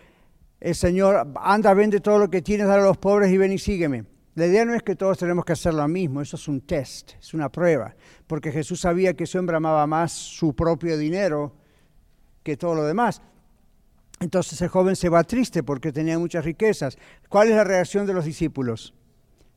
el 0.59 0.73
Señor, 0.73 1.27
anda, 1.35 1.73
vende 1.75 1.99
todo 1.99 2.17
lo 2.17 2.29
que 2.31 2.41
tienes, 2.41 2.67
dale 2.67 2.81
a 2.81 2.85
los 2.85 2.97
pobres 2.97 3.31
y 3.31 3.37
ven 3.37 3.51
y 3.51 3.59
sígueme. 3.59 4.05
La 4.35 4.47
idea 4.47 4.65
no 4.65 4.73
es 4.73 4.81
que 4.81 4.95
todos 4.95 5.19
tenemos 5.19 5.45
que 5.45 5.53
hacer 5.53 5.73
lo 5.75 5.87
mismo, 5.87 6.21
eso 6.21 6.37
es 6.37 6.47
un 6.47 6.61
test, 6.61 7.11
es 7.19 7.33
una 7.35 7.49
prueba, 7.49 7.95
porque 8.25 8.51
Jesús 8.51 8.79
sabía 8.79 9.13
que 9.13 9.25
ese 9.25 9.37
hombre 9.37 9.57
amaba 9.57 9.85
más 9.85 10.11
su 10.11 10.55
propio 10.55 10.97
dinero 10.97 11.53
que 12.41 12.57
todo 12.57 12.73
lo 12.73 12.83
demás. 12.83 13.21
Entonces 14.19 14.59
el 14.61 14.69
joven 14.69 14.95
se 14.95 15.09
va 15.09 15.23
triste 15.23 15.61
porque 15.63 15.91
tenía 15.91 16.17
muchas 16.17 16.45
riquezas. 16.45 16.97
¿Cuál 17.29 17.49
es 17.49 17.55
la 17.55 17.63
reacción 17.63 18.07
de 18.07 18.13
los 18.13 18.25
discípulos? 18.25 18.93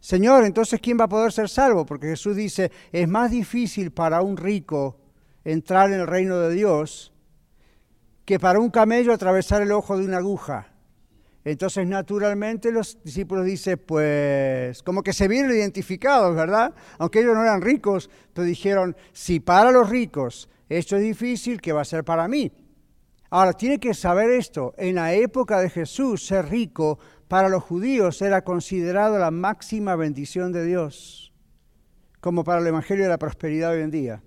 Señor, 0.00 0.44
entonces 0.44 0.80
¿quién 0.80 0.98
va 1.00 1.04
a 1.04 1.08
poder 1.08 1.32
ser 1.32 1.48
salvo? 1.48 1.86
Porque 1.86 2.08
Jesús 2.08 2.36
dice, 2.36 2.70
es 2.92 3.08
más 3.08 3.30
difícil 3.30 3.92
para 3.92 4.20
un 4.22 4.36
rico 4.36 4.98
entrar 5.44 5.90
en 5.90 6.00
el 6.00 6.06
reino 6.06 6.38
de 6.38 6.54
Dios 6.54 7.12
que 8.24 8.38
para 8.38 8.58
un 8.58 8.70
camello 8.70 9.12
atravesar 9.12 9.62
el 9.62 9.72
ojo 9.72 9.96
de 9.96 10.04
una 10.04 10.18
aguja. 10.18 10.75
Entonces, 11.46 11.86
naturalmente, 11.86 12.72
los 12.72 12.98
discípulos 13.04 13.44
dicen, 13.44 13.80
pues, 13.86 14.82
como 14.82 15.04
que 15.04 15.12
se 15.12 15.28
vieron 15.28 15.52
identificados, 15.52 16.34
¿verdad? 16.34 16.74
Aunque 16.98 17.20
ellos 17.20 17.36
no 17.36 17.42
eran 17.44 17.62
ricos, 17.62 18.10
pero 18.34 18.44
dijeron, 18.44 18.96
si 19.12 19.38
para 19.38 19.70
los 19.70 19.88
ricos 19.88 20.48
esto 20.68 20.96
es 20.96 21.02
difícil, 21.02 21.60
¿qué 21.60 21.72
va 21.72 21.82
a 21.82 21.84
ser 21.84 22.02
para 22.02 22.26
mí? 22.26 22.50
Ahora, 23.30 23.52
tiene 23.52 23.78
que 23.78 23.94
saber 23.94 24.28
esto, 24.30 24.74
en 24.76 24.96
la 24.96 25.14
época 25.14 25.60
de 25.60 25.70
Jesús, 25.70 26.26
ser 26.26 26.48
rico 26.48 26.98
para 27.28 27.48
los 27.48 27.62
judíos 27.62 28.20
era 28.22 28.42
considerado 28.42 29.16
la 29.16 29.30
máxima 29.30 29.94
bendición 29.94 30.50
de 30.50 30.64
Dios, 30.64 31.32
como 32.20 32.42
para 32.42 32.60
el 32.60 32.66
Evangelio 32.66 33.04
de 33.04 33.10
la 33.10 33.18
Prosperidad 33.18 33.70
hoy 33.70 33.82
en 33.82 33.92
día. 33.92 34.22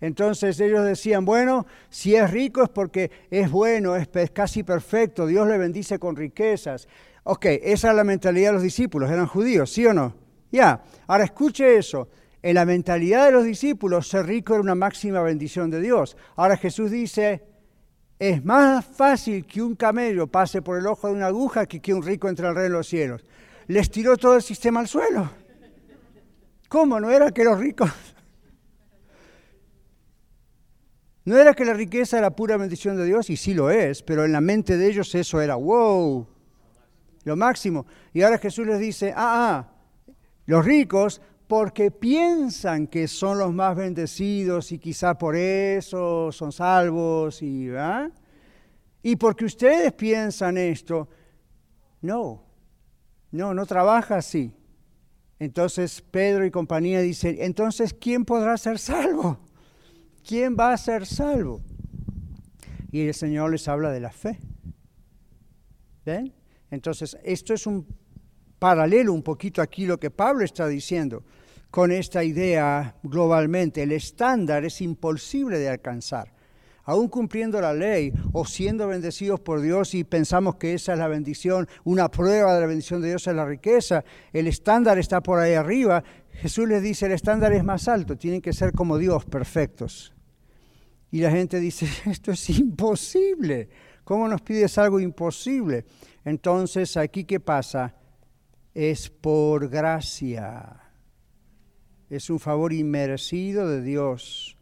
Entonces 0.00 0.58
ellos 0.60 0.84
decían, 0.84 1.24
bueno, 1.24 1.66
si 1.90 2.14
es 2.14 2.30
rico 2.30 2.62
es 2.62 2.70
porque 2.70 3.10
es 3.30 3.50
bueno, 3.50 3.96
es, 3.96 4.08
casi 4.32 4.62
perfecto, 4.62 5.26
Dios 5.26 5.46
le 5.46 5.58
bendice 5.58 5.98
con 5.98 6.16
riquezas. 6.16 6.88
Ok, 7.24 7.46
esa 7.46 7.90
es 7.90 7.96
la 7.96 8.04
mentalidad 8.04 8.48
de 8.48 8.54
los 8.54 8.62
discípulos, 8.62 9.10
eran 9.10 9.26
judíos, 9.26 9.70
¿sí 9.70 9.84
o 9.86 9.92
no? 9.92 10.14
Ya, 10.50 10.82
ahora 11.06 11.24
escuche 11.24 11.76
eso. 11.76 12.08
En 12.42 12.54
la 12.54 12.64
mentalidad 12.64 13.26
de 13.26 13.32
los 13.32 13.44
discípulos, 13.44 14.08
ser 14.08 14.24
rico 14.24 14.54
era 14.54 14.62
una 14.62 14.74
máxima 14.74 15.20
bendición 15.20 15.70
de 15.70 15.80
Dios. 15.80 16.16
Ahora 16.36 16.56
Jesús 16.56 16.90
dice, 16.90 17.44
es 18.18 18.42
más 18.42 18.82
fácil 18.84 19.44
que 19.44 19.60
un 19.60 19.76
camello 19.76 20.26
pase 20.26 20.62
por 20.62 20.78
el 20.78 20.86
ojo 20.86 21.08
de 21.08 21.12
una 21.12 21.26
aguja 21.26 21.66
que 21.66 21.80
que 21.80 21.92
un 21.92 22.02
rico 22.02 22.30
entre 22.30 22.46
al 22.46 22.54
reino 22.54 22.70
de 22.70 22.78
los 22.78 22.86
cielos. 22.86 23.22
Les 23.66 23.90
tiró 23.90 24.16
todo 24.16 24.36
el 24.36 24.42
sistema 24.42 24.80
al 24.80 24.88
suelo. 24.88 25.30
¿Cómo? 26.68 26.98
¿No 26.98 27.10
era 27.10 27.30
que 27.30 27.44
los 27.44 27.58
ricos 27.58 27.90
No 31.30 31.38
era 31.38 31.54
que 31.54 31.64
la 31.64 31.74
riqueza 31.74 32.18
era 32.18 32.34
pura 32.34 32.56
bendición 32.56 32.96
de 32.96 33.04
Dios, 33.04 33.30
y 33.30 33.36
sí 33.36 33.54
lo 33.54 33.70
es, 33.70 34.02
pero 34.02 34.24
en 34.24 34.32
la 34.32 34.40
mente 34.40 34.76
de 34.76 34.88
ellos 34.88 35.14
eso 35.14 35.40
era, 35.40 35.54
wow, 35.54 36.26
lo 37.22 37.36
máximo. 37.36 37.86
Y 38.12 38.22
ahora 38.22 38.36
Jesús 38.36 38.66
les 38.66 38.80
dice, 38.80 39.14
ah, 39.16 39.68
ah, 39.68 39.72
los 40.46 40.64
ricos, 40.64 41.22
porque 41.46 41.92
piensan 41.92 42.88
que 42.88 43.06
son 43.06 43.38
los 43.38 43.54
más 43.54 43.76
bendecidos 43.76 44.72
y 44.72 44.80
quizá 44.80 45.16
por 45.16 45.36
eso 45.36 46.32
son 46.32 46.50
salvos, 46.50 47.40
y, 47.42 47.70
¿ah? 47.76 48.10
y 49.00 49.14
porque 49.14 49.44
ustedes 49.44 49.92
piensan 49.92 50.58
esto, 50.58 51.08
no, 52.00 52.42
no, 53.30 53.54
no 53.54 53.66
trabaja 53.66 54.16
así. 54.16 54.52
Entonces 55.38 56.02
Pedro 56.02 56.44
y 56.44 56.50
compañía 56.50 57.00
dicen, 57.02 57.36
entonces, 57.38 57.94
¿quién 57.94 58.24
podrá 58.24 58.56
ser 58.56 58.80
salvo? 58.80 59.38
¿Quién 60.26 60.56
va 60.58 60.72
a 60.72 60.76
ser 60.76 61.06
salvo? 61.06 61.60
Y 62.90 63.06
el 63.06 63.14
Señor 63.14 63.50
les 63.50 63.68
habla 63.68 63.90
de 63.90 64.00
la 64.00 64.10
fe. 64.10 64.38
¿Ven? 66.04 66.32
Entonces, 66.70 67.16
esto 67.22 67.54
es 67.54 67.66
un 67.66 67.86
paralelo 68.58 69.12
un 69.12 69.22
poquito 69.22 69.62
aquí 69.62 69.86
lo 69.86 69.98
que 69.98 70.10
Pablo 70.10 70.44
está 70.44 70.66
diciendo 70.68 71.24
con 71.70 71.92
esta 71.92 72.24
idea 72.24 72.96
globalmente. 73.02 73.82
El 73.82 73.92
estándar 73.92 74.64
es 74.64 74.80
imposible 74.80 75.58
de 75.58 75.68
alcanzar. 75.68 76.32
Aún 76.90 77.06
cumpliendo 77.06 77.60
la 77.60 77.72
ley 77.72 78.12
o 78.32 78.44
siendo 78.44 78.88
bendecidos 78.88 79.38
por 79.38 79.60
Dios 79.60 79.94
y 79.94 80.02
pensamos 80.02 80.56
que 80.56 80.74
esa 80.74 80.94
es 80.94 80.98
la 80.98 81.06
bendición, 81.06 81.68
una 81.84 82.10
prueba 82.10 82.52
de 82.52 82.60
la 82.62 82.66
bendición 82.66 83.00
de 83.00 83.10
Dios 83.10 83.28
es 83.28 83.34
la 83.36 83.44
riqueza, 83.44 84.02
el 84.32 84.48
estándar 84.48 84.98
está 84.98 85.20
por 85.20 85.38
ahí 85.38 85.54
arriba. 85.54 86.02
Jesús 86.32 86.66
les 86.66 86.82
dice, 86.82 87.06
el 87.06 87.12
estándar 87.12 87.52
es 87.52 87.62
más 87.62 87.86
alto, 87.86 88.16
tienen 88.16 88.40
que 88.40 88.52
ser 88.52 88.72
como 88.72 88.98
Dios, 88.98 89.24
perfectos. 89.24 90.12
Y 91.12 91.20
la 91.20 91.30
gente 91.30 91.60
dice, 91.60 91.86
esto 92.10 92.32
es 92.32 92.50
imposible. 92.50 93.68
¿Cómo 94.02 94.26
nos 94.26 94.42
pides 94.42 94.76
algo 94.76 94.98
imposible? 94.98 95.84
Entonces, 96.24 96.96
aquí 96.96 97.22
qué 97.22 97.38
pasa? 97.38 97.94
Es 98.74 99.10
por 99.10 99.68
gracia. 99.68 100.90
Es 102.08 102.30
un 102.30 102.40
favor 102.40 102.72
inmerecido 102.72 103.68
de 103.68 103.80
Dios 103.80 104.56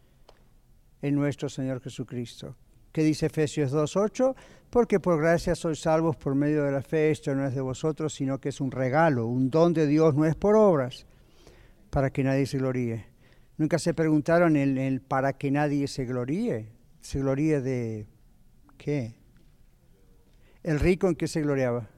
en 1.02 1.14
nuestro 1.14 1.48
Señor 1.48 1.80
Jesucristo. 1.80 2.56
¿Qué 2.92 3.02
dice 3.02 3.26
Efesios 3.26 3.72
2.8? 3.72 4.34
Porque 4.70 4.98
por 5.00 5.20
gracia 5.20 5.54
sois 5.54 5.80
salvos 5.80 6.16
por 6.16 6.34
medio 6.34 6.64
de 6.64 6.72
la 6.72 6.82
fe, 6.82 7.10
esto 7.10 7.34
no 7.34 7.46
es 7.46 7.54
de 7.54 7.60
vosotros, 7.60 8.14
sino 8.14 8.38
que 8.40 8.48
es 8.48 8.60
un 8.60 8.70
regalo, 8.70 9.26
un 9.26 9.50
don 9.50 9.72
de 9.72 9.86
Dios, 9.86 10.14
no 10.14 10.24
es 10.24 10.34
por 10.34 10.56
obras, 10.56 11.06
para 11.90 12.10
que 12.10 12.24
nadie 12.24 12.46
se 12.46 12.58
gloríe. 12.58 13.06
Nunca 13.56 13.78
se 13.78 13.94
preguntaron 13.94 14.56
el, 14.56 14.78
el 14.78 15.00
para 15.00 15.32
que 15.32 15.50
nadie 15.50 15.86
se 15.88 16.04
gloríe. 16.04 16.72
¿Se 17.00 17.18
gloríe 17.20 17.60
de 17.60 18.06
qué? 18.76 19.14
¿El 20.62 20.80
rico 20.80 21.08
en 21.08 21.14
qué 21.14 21.28
se 21.28 21.40
gloriaba? 21.40 21.88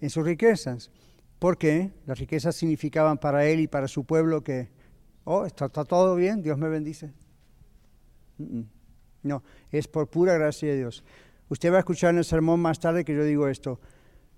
En 0.00 0.10
sus 0.10 0.24
riquezas. 0.24 0.90
¿Por 1.38 1.58
qué? 1.58 1.90
Las 2.06 2.18
riquezas 2.18 2.54
significaban 2.54 3.18
para 3.18 3.46
él 3.46 3.60
y 3.60 3.66
para 3.66 3.88
su 3.88 4.04
pueblo 4.04 4.42
que, 4.42 4.68
oh, 5.24 5.44
está, 5.44 5.66
está 5.66 5.84
todo 5.84 6.14
bien, 6.14 6.42
Dios 6.42 6.56
me 6.56 6.68
bendice. 6.68 7.12
No, 8.38 9.42
es 9.70 9.88
por 9.88 10.08
pura 10.08 10.34
gracia 10.34 10.68
de 10.68 10.78
Dios. 10.78 11.04
Usted 11.48 11.70
va 11.72 11.76
a 11.76 11.80
escuchar 11.80 12.10
en 12.10 12.18
el 12.18 12.24
sermón 12.24 12.60
más 12.60 12.80
tarde 12.80 13.04
que 13.04 13.14
yo 13.14 13.24
digo 13.24 13.48
esto. 13.48 13.80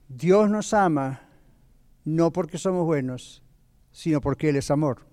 Dios 0.08 0.50
nos 0.50 0.74
ama 0.74 1.28
no 2.04 2.32
porque 2.32 2.58
somos 2.58 2.84
buenos, 2.84 3.42
sino 3.92 4.20
porque 4.20 4.50
Él 4.50 4.56
es 4.56 4.70
amor. 4.70 5.06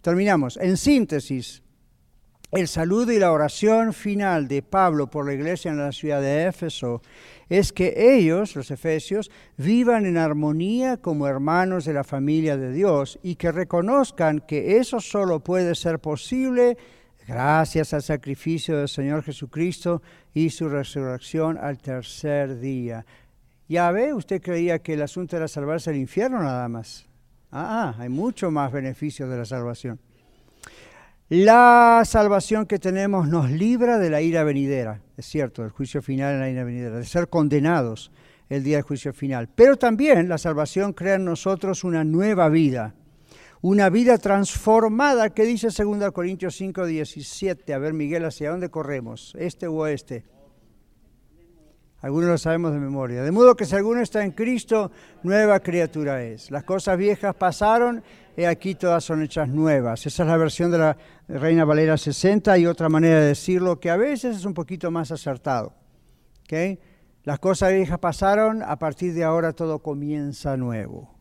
Terminamos. 0.00 0.56
En 0.58 0.76
síntesis, 0.76 1.62
el 2.52 2.68
saludo 2.68 3.12
y 3.12 3.18
la 3.18 3.32
oración 3.32 3.92
final 3.92 4.46
de 4.46 4.62
Pablo 4.62 5.10
por 5.10 5.26
la 5.26 5.34
iglesia 5.34 5.72
en 5.72 5.78
la 5.78 5.90
ciudad 5.90 6.20
de 6.20 6.46
Éfeso 6.46 7.02
es 7.48 7.72
que 7.72 8.16
ellos, 8.16 8.56
los 8.56 8.70
efesios, 8.70 9.30
vivan 9.56 10.06
en 10.06 10.16
armonía 10.16 10.96
como 10.96 11.26
hermanos 11.26 11.84
de 11.84 11.92
la 11.92 12.04
familia 12.04 12.56
de 12.56 12.72
Dios 12.72 13.18
y 13.22 13.36
que 13.36 13.52
reconozcan 13.52 14.40
que 14.40 14.78
eso 14.78 15.00
solo 15.00 15.40
puede 15.40 15.74
ser 15.74 16.00
posible 16.00 16.76
gracias 17.26 17.92
al 17.92 18.02
sacrificio 18.02 18.78
del 18.78 18.88
Señor 18.88 19.22
Jesucristo 19.22 20.02
y 20.34 20.50
su 20.50 20.68
resurrección 20.68 21.58
al 21.58 21.78
tercer 21.78 22.58
día. 22.58 23.04
Ya 23.68 23.90
ve, 23.90 24.12
usted 24.14 24.40
creía 24.40 24.78
que 24.78 24.94
el 24.94 25.02
asunto 25.02 25.36
era 25.36 25.48
salvarse 25.48 25.90
del 25.90 26.00
infierno 26.00 26.42
nada 26.42 26.68
más. 26.68 27.06
Ah, 27.50 27.94
ah 27.96 28.02
hay 28.02 28.08
mucho 28.08 28.50
más 28.50 28.70
beneficio 28.72 29.28
de 29.28 29.38
la 29.38 29.44
salvación. 29.44 29.98
La 31.28 32.02
salvación 32.04 32.66
que 32.66 32.78
tenemos 32.78 33.26
nos 33.26 33.50
libra 33.50 33.98
de 33.98 34.10
la 34.10 34.22
ira 34.22 34.44
venidera, 34.44 35.02
es 35.16 35.26
cierto, 35.26 35.62
del 35.62 35.72
juicio 35.72 36.00
final 36.00 36.34
en 36.34 36.40
la 36.40 36.50
ira 36.50 36.62
venidera, 36.62 36.98
de 36.98 37.04
ser 37.04 37.28
condenados 37.28 38.12
el 38.48 38.62
día 38.62 38.76
del 38.76 38.84
juicio 38.84 39.12
final. 39.12 39.48
Pero 39.52 39.76
también 39.76 40.28
la 40.28 40.38
salvación 40.38 40.92
crea 40.92 41.16
en 41.16 41.24
nosotros 41.24 41.82
una 41.82 42.04
nueva 42.04 42.48
vida, 42.48 42.94
una 43.60 43.90
vida 43.90 44.18
transformada 44.18 45.30
que 45.30 45.42
dice 45.42 45.66
2 45.76 46.12
Corintios 46.12 46.54
5, 46.54 46.86
17. 46.86 47.74
A 47.74 47.78
ver, 47.78 47.92
Miguel, 47.92 48.24
¿hacia 48.24 48.50
dónde 48.50 48.70
corremos? 48.70 49.34
¿Este 49.36 49.66
o 49.66 49.74
oeste? 49.74 50.24
Algunos 52.02 52.28
lo 52.28 52.38
sabemos 52.38 52.72
de 52.72 52.78
memoria. 52.78 53.24
De 53.24 53.32
modo 53.32 53.56
que 53.56 53.64
si 53.64 53.74
alguno 53.74 54.00
está 54.00 54.22
en 54.22 54.30
Cristo, 54.30 54.92
nueva 55.24 55.58
criatura 55.58 56.22
es. 56.22 56.52
Las 56.52 56.62
cosas 56.62 56.96
viejas 56.96 57.34
pasaron 57.34 58.04
y 58.36 58.44
aquí 58.44 58.74
todas 58.74 59.02
son 59.02 59.22
hechas 59.22 59.48
nuevas. 59.48 60.06
Esa 60.06 60.22
es 60.22 60.28
la 60.28 60.36
versión 60.36 60.70
de 60.70 60.78
la 60.78 60.96
Reina 61.26 61.64
Valera 61.64 61.96
60 61.96 62.58
y 62.58 62.66
otra 62.66 62.88
manera 62.88 63.20
de 63.20 63.28
decirlo 63.28 63.80
que 63.80 63.90
a 63.90 63.96
veces 63.96 64.36
es 64.36 64.44
un 64.44 64.52
poquito 64.52 64.90
más 64.90 65.10
acertado. 65.10 65.72
¿Okay? 66.44 66.78
Las 67.24 67.38
cosas 67.38 67.72
viejas 67.72 67.98
pasaron, 67.98 68.62
a 68.62 68.78
partir 68.78 69.14
de 69.14 69.24
ahora 69.24 69.52
todo 69.52 69.80
comienza 69.80 70.56
nuevo, 70.56 71.18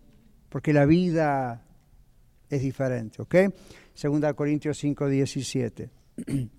porque 0.49 0.73
la 0.73 0.85
vida 0.85 1.65
es 2.49 2.61
diferente. 2.61 3.21
¿ok? 3.21 3.35
Segunda 3.93 4.33
Corintios 4.33 4.77
5, 4.77 5.07
17. 5.07 5.89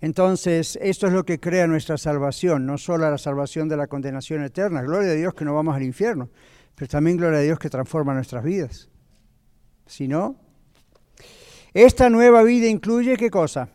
Entonces, 0.00 0.78
esto 0.80 1.06
es 1.06 1.12
lo 1.12 1.24
que 1.24 1.40
crea 1.40 1.66
nuestra 1.66 1.98
salvación, 1.98 2.66
no 2.66 2.78
solo 2.78 3.10
la 3.10 3.18
salvación 3.18 3.68
de 3.68 3.76
la 3.76 3.88
condenación 3.88 4.44
eterna, 4.44 4.82
gloria 4.82 5.10
a 5.10 5.14
Dios 5.14 5.34
que 5.34 5.44
no 5.44 5.54
vamos 5.54 5.74
al 5.74 5.82
infierno, 5.82 6.30
pero 6.74 6.88
también 6.88 7.16
gloria 7.16 7.40
a 7.40 7.42
Dios 7.42 7.58
que 7.58 7.70
transforma 7.70 8.14
nuestras 8.14 8.44
vidas. 8.44 8.90
Si 9.86 10.08
no, 10.08 10.36
esta 11.74 12.08
nueva 12.08 12.42
vida 12.42 12.68
incluye 12.68 13.16
qué 13.16 13.30
cosa? 13.30 13.68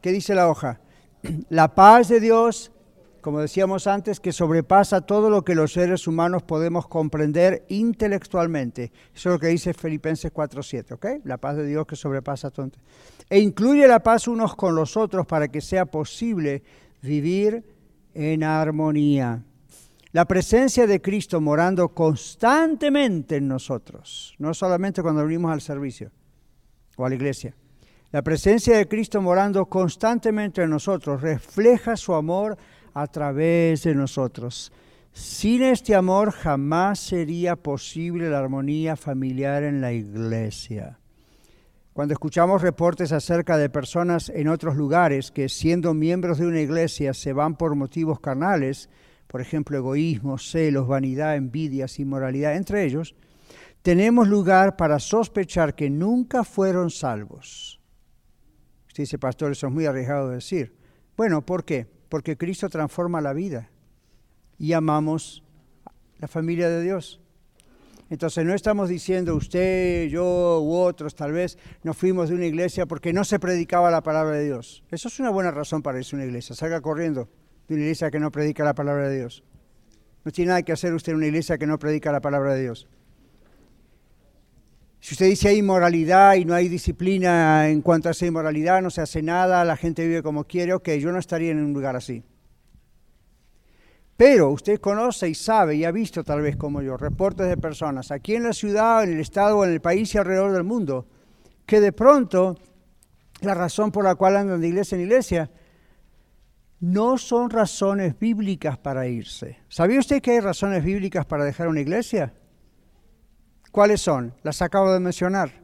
¿Qué 0.00 0.12
dice 0.12 0.34
la 0.34 0.48
hoja? 0.48 0.80
La 1.48 1.74
paz 1.74 2.08
de 2.08 2.20
Dios, 2.20 2.70
como 3.20 3.40
decíamos 3.40 3.86
antes, 3.86 4.20
que 4.20 4.32
sobrepasa 4.32 5.00
todo 5.02 5.28
lo 5.28 5.44
que 5.44 5.54
los 5.54 5.72
seres 5.72 6.06
humanos 6.06 6.42
podemos 6.42 6.86
comprender 6.86 7.64
intelectualmente. 7.68 8.92
Eso 9.14 9.28
es 9.28 9.34
lo 9.34 9.38
que 9.38 9.48
dice 9.48 9.74
Filipenses 9.74 10.32
4.7, 10.32 10.92
¿ok? 10.92 11.24
La 11.24 11.36
paz 11.36 11.56
de 11.56 11.66
Dios 11.66 11.86
que 11.86 11.96
sobrepasa 11.96 12.50
todo. 12.50 12.70
E 13.28 13.40
incluye 13.40 13.86
la 13.86 14.00
paz 14.02 14.28
unos 14.28 14.54
con 14.54 14.74
los 14.74 14.96
otros 14.96 15.26
para 15.26 15.48
que 15.48 15.60
sea 15.60 15.86
posible 15.86 16.62
vivir 17.02 17.64
en 18.14 18.44
armonía. 18.44 19.42
La 20.12 20.24
presencia 20.24 20.88
de 20.88 21.00
Cristo 21.00 21.40
morando 21.40 21.90
constantemente 21.90 23.36
en 23.36 23.46
nosotros, 23.46 24.34
no 24.38 24.52
solamente 24.54 25.02
cuando 25.02 25.24
venimos 25.24 25.52
al 25.52 25.60
servicio 25.60 26.10
o 26.96 27.06
a 27.06 27.08
la 27.08 27.14
iglesia. 27.14 27.54
La 28.10 28.22
presencia 28.22 28.76
de 28.76 28.88
Cristo 28.88 29.22
morando 29.22 29.66
constantemente 29.66 30.62
en 30.62 30.70
nosotros 30.70 31.22
refleja 31.22 31.96
su 31.96 32.12
amor 32.12 32.58
a 32.92 33.06
través 33.06 33.84
de 33.84 33.94
nosotros. 33.94 34.72
Sin 35.12 35.62
este 35.62 35.94
amor 35.94 36.32
jamás 36.32 36.98
sería 36.98 37.54
posible 37.54 38.28
la 38.28 38.40
armonía 38.40 38.96
familiar 38.96 39.62
en 39.62 39.80
la 39.80 39.92
iglesia. 39.92 40.98
Cuando 41.92 42.14
escuchamos 42.14 42.62
reportes 42.62 43.12
acerca 43.12 43.56
de 43.58 43.70
personas 43.70 44.28
en 44.28 44.48
otros 44.48 44.74
lugares 44.74 45.30
que 45.30 45.48
siendo 45.48 45.94
miembros 45.94 46.38
de 46.38 46.46
una 46.46 46.60
iglesia 46.60 47.14
se 47.14 47.32
van 47.32 47.54
por 47.54 47.76
motivos 47.76 48.18
carnales, 48.18 48.88
por 49.30 49.40
ejemplo, 49.40 49.76
egoísmo, 49.76 50.38
celos, 50.38 50.88
vanidad, 50.88 51.36
envidias, 51.36 52.00
inmoralidad, 52.00 52.56
entre 52.56 52.84
ellos, 52.84 53.14
tenemos 53.80 54.26
lugar 54.26 54.76
para 54.76 54.98
sospechar 54.98 55.76
que 55.76 55.88
nunca 55.88 56.42
fueron 56.42 56.90
salvos. 56.90 57.80
Usted 58.88 59.04
dice, 59.04 59.20
pastor, 59.20 59.52
eso 59.52 59.68
es 59.68 59.72
muy 59.72 59.86
arriesgado 59.86 60.30
de 60.30 60.34
decir. 60.34 60.74
Bueno, 61.16 61.46
¿por 61.46 61.64
qué? 61.64 61.86
Porque 62.08 62.36
Cristo 62.36 62.68
transforma 62.68 63.20
la 63.20 63.32
vida 63.32 63.70
y 64.58 64.72
amamos 64.72 65.44
la 66.18 66.26
familia 66.26 66.68
de 66.68 66.82
Dios. 66.82 67.20
Entonces 68.08 68.44
no 68.44 68.52
estamos 68.52 68.88
diciendo 68.88 69.36
usted, 69.36 70.08
yo 70.08 70.60
u 70.60 70.74
otros, 70.74 71.14
tal 71.14 71.30
vez 71.30 71.56
nos 71.84 71.96
fuimos 71.96 72.30
de 72.30 72.34
una 72.34 72.46
iglesia 72.46 72.84
porque 72.84 73.12
no 73.12 73.22
se 73.22 73.38
predicaba 73.38 73.92
la 73.92 74.02
palabra 74.02 74.38
de 74.38 74.46
Dios. 74.46 74.82
Eso 74.90 75.06
es 75.06 75.20
una 75.20 75.30
buena 75.30 75.52
razón 75.52 75.82
para 75.82 75.98
irse 75.98 76.16
a 76.16 76.18
una 76.18 76.26
iglesia. 76.26 76.56
Salga 76.56 76.80
corriendo 76.80 77.28
de 77.70 77.76
una 77.76 77.84
iglesia 77.84 78.10
que 78.10 78.18
no 78.18 78.32
predica 78.32 78.64
la 78.64 78.74
palabra 78.74 79.08
de 79.08 79.18
Dios. 79.18 79.44
No 80.24 80.32
tiene 80.32 80.48
nada 80.48 80.62
que 80.62 80.72
hacer 80.72 80.92
usted 80.92 81.12
en 81.12 81.18
una 81.18 81.26
iglesia 81.26 81.56
que 81.56 81.68
no 81.68 81.78
predica 81.78 82.10
la 82.10 82.20
palabra 82.20 82.54
de 82.54 82.62
Dios. 82.62 82.88
Si 84.98 85.14
usted 85.14 85.26
dice 85.26 85.48
hay 85.48 85.58
inmoralidad 85.58 86.34
y 86.34 86.44
no 86.44 86.54
hay 86.54 86.68
disciplina 86.68 87.68
en 87.68 87.80
cuanto 87.80 88.08
a 88.08 88.10
esa 88.10 88.26
inmoralidad, 88.26 88.82
no 88.82 88.90
se 88.90 89.00
hace 89.00 89.22
nada, 89.22 89.64
la 89.64 89.76
gente 89.76 90.04
vive 90.04 90.20
como 90.20 90.44
quiere, 90.44 90.74
ok, 90.74 90.90
yo 90.98 91.12
no 91.12 91.20
estaría 91.20 91.52
en 91.52 91.64
un 91.64 91.72
lugar 91.72 91.94
así. 91.94 92.24
Pero 94.16 94.50
usted 94.50 94.80
conoce 94.80 95.28
y 95.28 95.34
sabe 95.36 95.76
y 95.76 95.84
ha 95.84 95.92
visto 95.92 96.24
tal 96.24 96.42
vez 96.42 96.56
como 96.56 96.82
yo 96.82 96.96
reportes 96.96 97.48
de 97.48 97.56
personas 97.56 98.10
aquí 98.10 98.34
en 98.34 98.42
la 98.42 98.52
ciudad, 98.52 99.04
en 99.04 99.12
el 99.12 99.20
estado, 99.20 99.64
en 99.64 99.70
el 99.70 99.80
país 99.80 100.12
y 100.12 100.18
alrededor 100.18 100.52
del 100.52 100.64
mundo, 100.64 101.06
que 101.64 101.80
de 101.80 101.92
pronto 101.92 102.58
la 103.42 103.54
razón 103.54 103.92
por 103.92 104.04
la 104.04 104.16
cual 104.16 104.36
andan 104.36 104.60
de 104.60 104.68
iglesia 104.68 104.96
en 104.96 105.02
iglesia 105.02 105.50
no 106.80 107.18
son 107.18 107.50
razones 107.50 108.18
bíblicas 108.18 108.78
para 108.78 109.06
irse. 109.06 109.58
¿Sabía 109.68 110.00
usted 110.00 110.22
que 110.22 110.32
hay 110.32 110.40
razones 110.40 110.82
bíblicas 110.82 111.26
para 111.26 111.44
dejar 111.44 111.68
una 111.68 111.80
iglesia? 111.80 112.32
¿Cuáles 113.70 114.00
son? 114.00 114.34
Las 114.42 114.62
acabo 114.62 114.92
de 114.92 115.00
mencionar. 115.00 115.60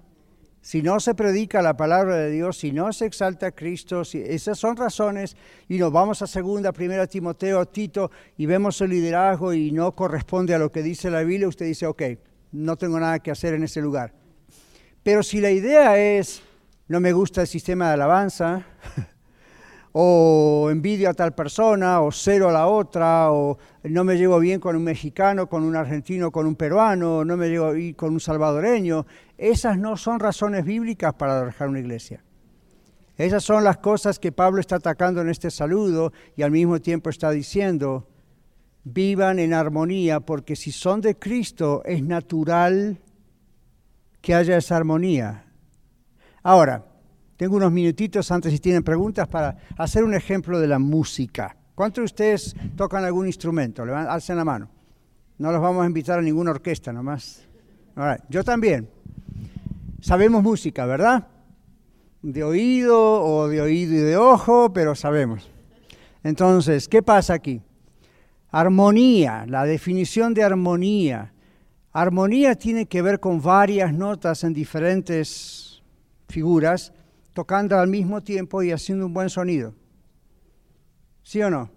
si 0.60 0.82
no 0.82 0.98
se 0.98 1.14
predica 1.14 1.62
la 1.62 1.76
palabra 1.76 2.16
de 2.16 2.28
Dios, 2.28 2.58
si 2.58 2.72
no 2.72 2.92
se 2.92 3.06
exalta 3.06 3.46
a 3.46 3.52
Cristo, 3.52 4.04
si, 4.04 4.20
esas 4.20 4.58
son 4.58 4.76
razones, 4.76 5.36
y 5.68 5.78
nos 5.78 5.92
vamos 5.92 6.22
a 6.22 6.26
segunda, 6.26 6.72
primera 6.72 7.06
Timoteo, 7.06 7.66
Tito, 7.66 8.10
y 8.36 8.46
vemos 8.46 8.80
el 8.80 8.90
liderazgo 8.90 9.52
y 9.52 9.70
no 9.70 9.94
corresponde 9.94 10.54
a 10.54 10.58
lo 10.58 10.72
que 10.72 10.82
dice 10.82 11.08
la 11.08 11.22
Biblia, 11.22 11.46
usted 11.46 11.66
dice, 11.66 11.86
ok, 11.86 12.02
no 12.50 12.76
tengo 12.76 12.98
nada 12.98 13.20
que 13.20 13.30
hacer 13.30 13.54
en 13.54 13.62
ese 13.62 13.80
lugar. 13.80 14.12
Pero 15.04 15.22
si 15.22 15.40
la 15.40 15.52
idea 15.52 15.98
es, 15.98 16.42
no 16.88 16.98
me 16.98 17.12
gusta 17.12 17.42
el 17.42 17.46
sistema 17.46 17.86
de 17.86 17.94
alabanza, 17.94 18.66
o 19.98 20.68
envidio 20.70 21.08
a 21.08 21.14
tal 21.14 21.32
persona, 21.32 22.02
o 22.02 22.12
cero 22.12 22.50
a 22.50 22.52
la 22.52 22.66
otra, 22.66 23.32
o 23.32 23.56
no 23.84 24.04
me 24.04 24.18
llevo 24.18 24.38
bien 24.38 24.60
con 24.60 24.76
un 24.76 24.84
mexicano, 24.84 25.48
con 25.48 25.64
un 25.64 25.74
argentino, 25.74 26.30
con 26.30 26.46
un 26.46 26.54
peruano, 26.54 27.24
no 27.24 27.34
me 27.38 27.48
llevo 27.48 27.72
bien 27.72 27.94
con 27.94 28.12
un 28.12 28.20
salvadoreño. 28.20 29.06
Esas 29.38 29.78
no 29.78 29.96
son 29.96 30.20
razones 30.20 30.66
bíblicas 30.66 31.14
para 31.14 31.42
dejar 31.42 31.70
una 31.70 31.78
iglesia. 31.78 32.22
Esas 33.16 33.42
son 33.42 33.64
las 33.64 33.78
cosas 33.78 34.18
que 34.18 34.32
Pablo 34.32 34.60
está 34.60 34.76
atacando 34.76 35.22
en 35.22 35.30
este 35.30 35.50
saludo 35.50 36.12
y 36.36 36.42
al 36.42 36.50
mismo 36.50 36.78
tiempo 36.78 37.08
está 37.08 37.30
diciendo, 37.30 38.06
vivan 38.84 39.38
en 39.38 39.54
armonía, 39.54 40.20
porque 40.20 40.56
si 40.56 40.72
son 40.72 41.00
de 41.00 41.18
Cristo 41.18 41.80
es 41.86 42.02
natural 42.02 42.98
que 44.20 44.34
haya 44.34 44.58
esa 44.58 44.76
armonía. 44.76 45.46
Ahora, 46.42 46.84
tengo 47.36 47.56
unos 47.56 47.70
minutitos 47.70 48.30
antes 48.30 48.52
si 48.52 48.58
tienen 48.58 48.82
preguntas 48.82 49.28
para 49.28 49.56
hacer 49.76 50.04
un 50.04 50.14
ejemplo 50.14 50.58
de 50.58 50.66
la 50.66 50.78
música. 50.78 51.56
¿Cuántos 51.74 52.02
de 52.02 52.04
ustedes 52.06 52.56
tocan 52.76 53.04
algún 53.04 53.26
instrumento? 53.26 53.82
Alcen 53.82 54.36
la 54.36 54.44
mano. 54.44 54.70
No 55.38 55.52
los 55.52 55.60
vamos 55.60 55.84
a 55.84 55.86
invitar 55.86 56.18
a 56.18 56.22
ninguna 56.22 56.52
orquesta 56.52 56.92
nomás. 56.92 57.46
Yo 58.30 58.42
también. 58.42 58.88
Sabemos 60.00 60.42
música, 60.42 60.86
¿verdad? 60.86 61.28
De 62.22 62.42
oído 62.42 63.22
o 63.22 63.48
de 63.48 63.60
oído 63.60 63.94
y 63.94 63.98
de 63.98 64.16
ojo, 64.16 64.72
pero 64.72 64.94
sabemos. 64.94 65.50
Entonces, 66.22 66.88
¿qué 66.88 67.02
pasa 67.02 67.34
aquí? 67.34 67.60
Armonía, 68.50 69.44
la 69.46 69.64
definición 69.64 70.32
de 70.32 70.42
armonía. 70.42 71.34
Armonía 71.92 72.54
tiene 72.54 72.86
que 72.86 73.02
ver 73.02 73.20
con 73.20 73.42
varias 73.42 73.92
notas 73.92 74.44
en 74.44 74.54
diferentes 74.54 75.82
figuras 76.28 76.92
tocando 77.36 77.78
al 77.78 77.86
mismo 77.86 78.22
tiempo 78.22 78.62
y 78.62 78.72
haciendo 78.72 79.04
un 79.04 79.12
buen 79.12 79.28
sonido. 79.28 79.74
¿Sí 81.22 81.42
o 81.42 81.50
no? 81.50 81.70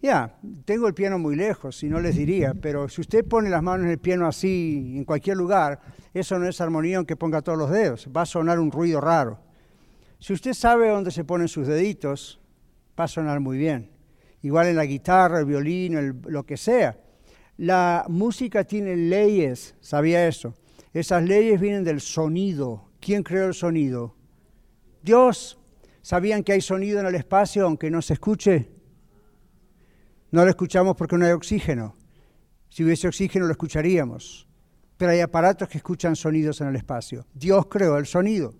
Ya, 0.00 0.38
tengo 0.64 0.88
el 0.88 0.94
piano 0.94 1.18
muy 1.18 1.36
lejos, 1.36 1.76
si 1.76 1.90
no 1.90 2.00
les 2.00 2.16
diría, 2.16 2.54
pero 2.62 2.88
si 2.88 3.02
usted 3.02 3.22
pone 3.22 3.50
las 3.50 3.62
manos 3.62 3.84
en 3.84 3.90
el 3.90 3.98
piano 3.98 4.26
así, 4.26 4.94
en 4.96 5.04
cualquier 5.04 5.36
lugar, 5.36 5.78
eso 6.14 6.38
no 6.38 6.48
es 6.48 6.58
armonía 6.62 6.96
aunque 6.96 7.16
ponga 7.16 7.42
todos 7.42 7.58
los 7.58 7.70
dedos, 7.70 8.08
va 8.16 8.22
a 8.22 8.26
sonar 8.26 8.58
un 8.58 8.72
ruido 8.72 8.98
raro. 8.98 9.38
Si 10.20 10.32
usted 10.32 10.54
sabe 10.54 10.88
dónde 10.88 11.10
se 11.10 11.22
ponen 11.22 11.48
sus 11.48 11.66
deditos, 11.66 12.40
va 12.98 13.04
a 13.04 13.08
sonar 13.08 13.40
muy 13.40 13.58
bien. 13.58 13.90
Igual 14.40 14.68
en 14.68 14.76
la 14.76 14.86
guitarra, 14.86 15.38
el 15.40 15.44
violín, 15.44 16.22
lo 16.26 16.46
que 16.46 16.56
sea. 16.56 16.98
La 17.58 18.06
música 18.08 18.64
tiene 18.64 18.96
leyes, 18.96 19.74
¿sabía 19.82 20.26
eso? 20.26 20.54
Esas 20.94 21.24
leyes 21.24 21.60
vienen 21.60 21.84
del 21.84 22.00
sonido. 22.00 22.88
¿Quién 23.00 23.22
creó 23.22 23.48
el 23.48 23.54
sonido? 23.54 24.17
Dios, 25.02 25.58
¿sabían 26.02 26.42
que 26.42 26.52
hay 26.52 26.60
sonido 26.60 27.00
en 27.00 27.06
el 27.06 27.14
espacio 27.14 27.64
aunque 27.64 27.90
no 27.90 28.02
se 28.02 28.14
escuche? 28.14 28.68
No 30.30 30.44
lo 30.44 30.50
escuchamos 30.50 30.96
porque 30.96 31.16
no 31.16 31.24
hay 31.24 31.32
oxígeno. 31.32 31.96
Si 32.68 32.84
hubiese 32.84 33.08
oxígeno 33.08 33.46
lo 33.46 33.52
escucharíamos. 33.52 34.46
Pero 34.96 35.12
hay 35.12 35.20
aparatos 35.20 35.68
que 35.68 35.78
escuchan 35.78 36.16
sonidos 36.16 36.60
en 36.60 36.68
el 36.68 36.76
espacio. 36.76 37.24
Dios 37.32 37.66
creó 37.66 37.96
el 37.98 38.06
sonido. 38.06 38.54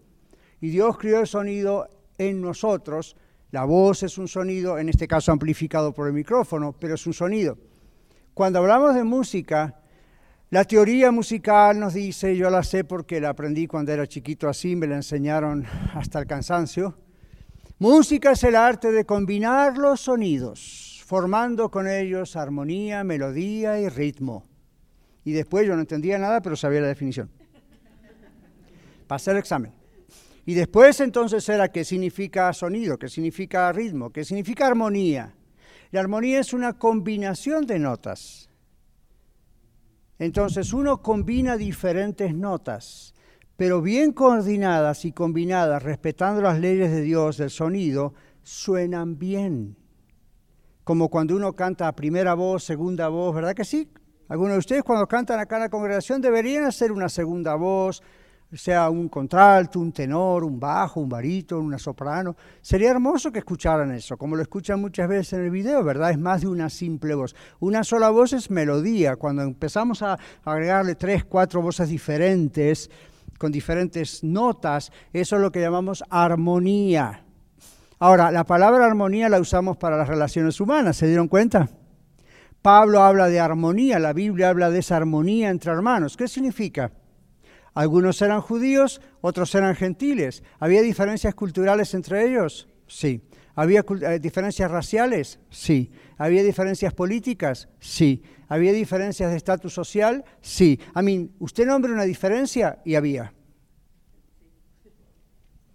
Y 0.61 0.71
Dios 0.71 0.97
creó 0.97 1.21
el 1.21 1.27
sonido 1.27 1.89
en 2.17 2.41
nosotros. 2.41 3.17
La 3.51 3.65
voz 3.65 4.03
es 4.03 4.19
un 4.19 4.29
sonido, 4.29 4.79
en 4.79 4.89
este 4.89 5.09
caso 5.09 5.33
amplificado 5.33 5.93
por 5.93 6.07
el 6.07 6.13
micrófono, 6.13 6.75
pero 6.79 6.95
es 6.95 7.07
un 7.07 7.13
sonido. 7.13 7.59
Cuando 8.35 8.61
hablamos 8.61 8.95
de 8.95 9.05
música, 9.05 9.81
la 10.51 10.65
teoría 10.65 11.11
musical 11.11 11.79
nos 11.79 11.93
dice, 11.93 12.35
yo 12.35 12.49
la 12.49 12.63
sé 12.63 12.83
porque 12.83 13.21
la 13.21 13.31
aprendí 13.31 13.67
cuando 13.67 13.93
era 13.93 14.07
chiquito 14.07 14.49
así, 14.49 14.77
me 14.77 14.87
la 14.87 14.97
enseñaron 14.97 15.67
hasta 15.93 16.21
el 16.21 16.27
cansancio. 16.27 16.97
Música 17.79 18.33
es 18.33 18.43
el 18.45 18.57
arte 18.57 18.91
de 18.91 19.05
combinar 19.05 19.77
los 19.77 20.01
sonidos, 20.01 21.03
formando 21.05 21.71
con 21.71 21.87
ellos 21.87 22.35
armonía, 22.35 23.05
melodía 23.05 23.79
y 23.79 23.91
ritmo. 23.91 24.43
Y 25.23 25.33
después 25.33 25.67
yo 25.67 25.75
no 25.75 25.83
entendía 25.83 26.19
nada, 26.19 26.41
pero 26.41 26.57
sabía 26.57 26.81
la 26.81 26.89
definición. 26.89 27.29
Pasé 29.07 29.33
el 29.33 29.37
examen. 29.37 29.73
Y 30.47 30.55
después 30.55 30.99
entonces 31.01 31.47
era 31.51 31.69
qué 31.69 31.85
significa 31.85 32.51
sonido, 32.55 32.99
qué 32.99 33.11
significa 33.11 33.71
ritmo, 33.71 34.09
qué 34.11 34.25
significa 34.25 34.67
armonía. 34.67 35.35
La 35.91 36.01
armonía 36.01 36.41
es 36.41 36.55
una 36.55 36.73
combinación 36.73 37.67
de 37.67 37.79
notas 37.79 38.48
entonces 40.19 40.73
uno 40.73 41.03
combina 41.03 41.57
diferentes 41.57 42.35
notas, 42.35 43.15
pero 43.57 43.83
bien 43.83 44.13
coordinadas 44.13 45.05
y 45.05 45.13
combinadas, 45.13 45.83
respetando 45.83 46.43
las 46.43 46.61
leyes 46.61 46.91
de 46.91 47.03
Dios 47.03 47.37
del 47.37 47.51
sonido, 47.51 48.15
suenan 48.43 49.19
bien. 49.19 49.77
Como 50.85 51.09
cuando 51.09 51.37
uno 51.37 51.53
canta 51.53 51.87
a 51.87 51.95
primera 51.95 52.35
voz, 52.35 52.65
segunda 52.65 53.09
voz, 53.09 53.35
¿verdad 53.35 53.55
que 53.55 53.65
sí? 53.65 53.91
Algunos 54.29 54.55
de 54.55 54.59
ustedes 54.59 54.83
cuando 54.83 55.07
cantan 55.07 55.41
acá 55.41 55.57
en 55.57 55.63
la 55.63 55.69
congregación 55.69 56.21
deberían 56.21 56.65
hacer 56.65 56.93
una 56.93 57.09
segunda 57.09 57.55
voz, 57.55 58.03
sea 58.53 58.89
un 58.89 59.09
contralto, 59.09 59.79
un 59.79 59.93
tenor, 59.93 60.43
un 60.45 60.59
bajo, 60.59 61.01
un 61.01 61.09
barito, 61.09 61.59
una 61.59 61.79
soprano. 61.79 62.35
Sería 62.63 62.91
hermoso 62.91 63.31
que 63.31 63.41
escucharan 63.41 63.93
eso, 63.93 64.17
como 64.17 64.37
lo 64.37 64.43
escuchan 64.43 64.81
muchas 64.81 65.09
veces 65.09 65.35
en 65.35 65.45
el 65.45 65.51
video, 65.51 65.85
¿verdad? 65.85 66.11
Es 66.11 66.19
más 66.19 66.41
de 66.41 66.49
una 66.49 66.71
simple 66.71 67.15
voz. 67.15 67.37
Una 67.61 67.85
sola 67.85 68.09
voz 68.11 68.33
es 68.33 68.51
melodía. 68.51 69.17
Cuando 69.17 69.43
empezamos 69.43 70.03
a 70.03 70.19
agregarle 70.45 70.95
tres, 70.95 71.25
cuatro 71.25 71.61
voces 71.61 71.91
diferentes, 71.91 72.91
con 73.39 73.53
diferentes 73.53 74.25
notas, 74.25 74.91
eso 75.13 75.37
es 75.37 75.43
lo 75.43 75.53
que 75.53 75.61
llamamos 75.61 76.03
armonía. 76.09 77.25
Ahora, 77.99 78.31
la 78.31 78.45
palabra 78.45 78.87
armonía 78.87 79.29
la 79.29 79.41
usamos 79.41 79.77
para 79.77 79.97
las 79.97 80.09
relaciones 80.09 80.61
humanas, 80.61 80.97
¿se 80.97 81.07
dieron 81.07 81.29
cuenta? 81.29 81.69
Pablo 82.63 83.03
habla 83.03 83.29
de 83.29 83.41
armonía, 83.41 83.99
la 83.99 84.13
Biblia 84.13 84.51
habla 84.51 84.71
de 84.71 84.81
esa 84.81 84.97
armonía 84.97 85.51
entre 85.51 85.73
hermanos. 85.73 86.17
¿Qué 86.17 86.29
significa? 86.29 86.93
Algunos 87.75 88.21
eran 88.23 88.41
judíos, 88.41 89.01
otros 89.21 89.55
eran 89.55 89.75
gentiles. 89.75 90.43
¿Había 90.59 90.83
diferencias 90.83 91.35
culturales 91.35 91.95
entre 91.95 92.27
ellos? 92.27 92.69
Sí. 92.87 93.23
¿Había 93.55 93.85
eh, 94.03 94.19
diferencias 94.21 94.71
raciales? 94.71 95.41
Sí. 95.51 95.91
¿Había 96.17 96.43
diferencias 96.43 96.95
políticas? 96.95 97.69
Sí. 97.81 98.23
¿Había 98.49 98.73
diferencias 98.73 99.31
de 99.31 99.37
estatus 99.37 99.75
social? 99.75 100.25
Sí. 100.41 100.79
A 100.95 101.03
mí, 101.03 101.31
usted 101.41 101.67
nombra 101.67 101.93
una 101.93 102.05
diferencia 102.05 102.79
y 102.85 102.95
había. 102.95 103.35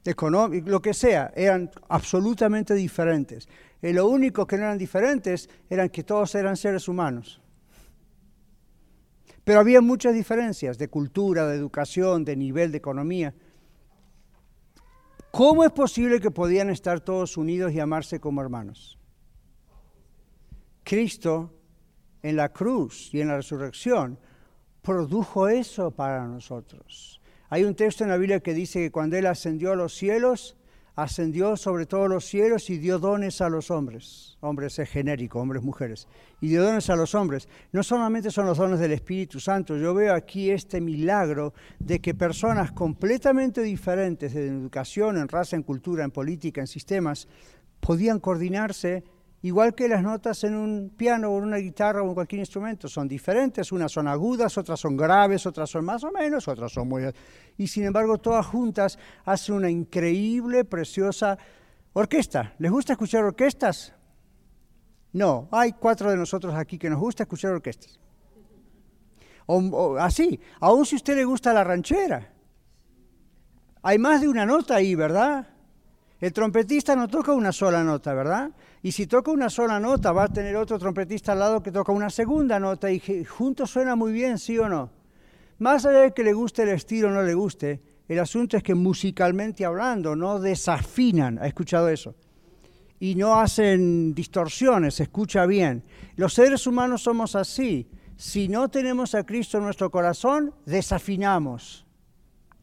Económico, 0.06 0.70
lo 0.70 0.82
que 0.82 0.94
sea, 0.94 1.32
eran 1.36 1.72
absolutamente 1.90 2.74
diferentes. 2.74 3.48
Y 3.82 3.92
lo 3.94 4.08
único 4.08 4.48
que 4.48 4.58
no 4.58 4.64
eran 4.64 4.78
diferentes 4.78 5.50
eran 5.70 5.90
que 5.90 6.04
todos 6.04 6.36
eran 6.36 6.58
seres 6.58 6.88
humanos. 6.88 7.43
Pero 9.44 9.60
había 9.60 9.82
muchas 9.82 10.14
diferencias 10.14 10.78
de 10.78 10.88
cultura, 10.88 11.48
de 11.48 11.58
educación, 11.58 12.24
de 12.24 12.36
nivel, 12.36 12.72
de 12.72 12.78
economía. 12.78 13.34
¿Cómo 15.32 15.64
es 15.64 15.72
posible 15.72 16.20
que 16.20 16.32
podían 16.32 16.70
estar 16.70 17.00
todos 17.02 17.38
unidos 17.38 17.74
y 17.74 17.80
amarse 17.80 18.20
como 18.20 18.42
hermanos? 18.42 19.00
Cristo 20.84 21.54
en 22.22 22.36
la 22.36 22.50
cruz 22.50 23.14
y 23.14 23.22
en 23.22 23.30
la 23.30 23.38
resurrección 23.38 24.20
produjo 24.82 25.48
eso 25.48 25.92
para 25.92 26.28
nosotros. 26.28 27.20
Hay 27.50 27.64
un 27.64 27.76
texto 27.76 28.04
en 28.04 28.10
la 28.10 28.18
Biblia 28.18 28.40
que 28.40 28.54
dice 28.54 28.80
que 28.80 28.92
cuando 28.92 29.18
Él 29.18 29.26
ascendió 29.26 29.72
a 29.72 29.76
los 29.76 29.94
cielos, 29.94 30.56
ascendió 30.96 31.58
sobre 31.58 31.86
todos 31.86 32.10
los 32.10 32.26
cielos 32.26 32.70
y 32.70 32.78
dio 32.78 33.00
dones 33.00 33.42
a 33.42 33.50
los 33.50 33.72
hombres. 33.72 34.38
Hombres 34.42 34.78
es 34.80 34.90
genérico, 34.90 35.40
hombres, 35.40 35.64
mujeres. 35.64 36.08
Y 36.42 36.50
dio 36.50 36.64
dones 36.64 36.90
a 36.90 36.96
los 36.96 37.16
hombres. 37.16 37.48
No 37.72 37.82
solamente 37.82 38.30
son 38.30 38.46
los 38.46 38.58
dones 38.58 38.80
del 38.80 38.92
Espíritu 38.92 39.40
Santo, 39.40 39.78
yo 39.78 39.94
veo 39.94 40.14
aquí 40.14 40.52
este 40.52 40.82
milagro 40.82 41.54
de 41.80 42.00
que 42.00 42.14
personas 42.14 42.72
completamente 42.72 43.62
diferentes 43.62 44.36
en 44.36 44.62
educación, 44.62 45.18
en 45.18 45.28
raza, 45.28 45.56
en 45.56 45.64
cultura, 45.64 46.04
en 46.04 46.12
política, 46.12 46.62
en 46.62 46.68
sistemas, 46.68 47.28
podían 47.80 48.20
coordinarse 48.20 49.04
igual 49.44 49.76
que 49.76 49.88
las 49.88 50.02
notas 50.02 50.44
en 50.44 50.56
un 50.56 50.90
piano 50.98 51.30
o 51.30 51.38
en 51.38 51.44
una 51.44 51.58
guitarra 51.58 52.02
o 52.02 52.08
en 52.08 52.14
cualquier 52.14 52.40
instrumento, 52.40 52.88
son 52.88 53.08
diferentes, 53.08 53.72
unas 53.72 53.92
son 53.92 54.08
agudas, 54.08 54.58
otras 54.58 54.80
son 54.80 54.98
graves, 54.98 55.46
otras 55.46 55.70
son 55.70 55.86
más 55.86 56.04
o 56.04 56.12
menos, 56.12 56.48
otras 56.48 56.72
son 56.72 56.88
muy... 56.88 57.04
Y 57.58 57.68
sin 57.68 57.84
embargo, 57.84 58.18
todas 58.18 58.46
juntas 58.46 58.98
hacen 59.26 59.56
una 59.56 59.70
increíble, 59.70 60.66
preciosa 60.66 61.38
orquesta. 61.92 62.54
¿Les 62.58 62.72
gusta 62.72 62.94
escuchar 62.94 63.24
orquestas? 63.24 63.94
No, 65.12 65.48
hay 65.52 65.74
cuatro 65.74 66.10
de 66.10 66.18
nosotros 66.18 66.56
aquí 66.56 66.78
que 66.80 66.90
nos 66.90 67.00
gusta 67.00 67.24
escuchar 67.24 67.52
orquestas. 67.52 68.00
Así, 70.00 70.40
aun 70.62 70.86
si 70.86 70.96
a 70.96 70.98
usted 70.98 71.16
le 71.18 71.26
gusta 71.26 71.54
la 71.54 71.64
ranchera, 71.64 72.30
Hay 73.82 73.98
más 74.00 74.22
de 74.22 74.30
una 74.30 74.46
nota 74.46 74.76
ahí, 74.76 74.96
¿verdad? 74.96 75.53
El 76.24 76.32
trompetista 76.32 76.96
no 76.96 77.10
toca 77.10 77.34
una 77.34 77.52
sola 77.52 77.84
nota, 77.84 78.14
¿verdad? 78.14 78.50
Y 78.82 78.94
si 78.94 79.08
toca 79.08 79.30
una 79.30 79.50
sola 79.50 79.78
nota, 79.78 80.14
va 80.14 80.24
a 80.24 80.28
tener 80.30 80.56
otro 80.56 80.80
trompetista 80.80 81.34
al 81.34 81.40
lado 81.40 81.62
que 81.62 81.70
toca 81.70 81.92
una 81.92 82.10
segunda 82.10 82.62
nota 82.62 82.90
y 82.90 83.26
juntos 83.26 83.72
suena 83.72 83.98
muy 83.98 84.14
bien, 84.14 84.40
¿sí 84.40 84.58
o 84.58 84.70
no? 84.70 84.90
Más 85.60 85.86
allá 85.86 86.00
de 86.00 86.14
que 86.14 86.24
le 86.24 86.32
guste 86.32 86.64
el 86.64 86.70
estilo 86.70 87.10
o 87.10 87.12
no 87.12 87.24
le 87.24 87.34
guste, 87.34 87.82
el 88.08 88.20
asunto 88.20 88.56
es 88.56 88.64
que 88.64 88.74
musicalmente 88.74 89.66
hablando 89.66 90.16
no 90.16 90.40
desafinan, 90.40 91.40
¿ha 91.40 91.48
escuchado 91.48 91.90
eso? 91.90 92.16
Y 93.02 93.16
no 93.16 93.38
hacen 93.38 94.16
distorsiones, 94.16 95.02
escucha 95.02 95.46
bien. 95.46 95.84
Los 96.16 96.36
seres 96.36 96.66
humanos 96.66 97.04
somos 97.04 97.36
así. 97.36 97.90
Si 98.16 98.48
no 98.48 98.70
tenemos 98.70 99.14
a 99.14 99.26
Cristo 99.26 99.58
en 99.58 99.66
nuestro 99.66 99.92
corazón, 99.92 100.54
desafinamos 100.66 101.86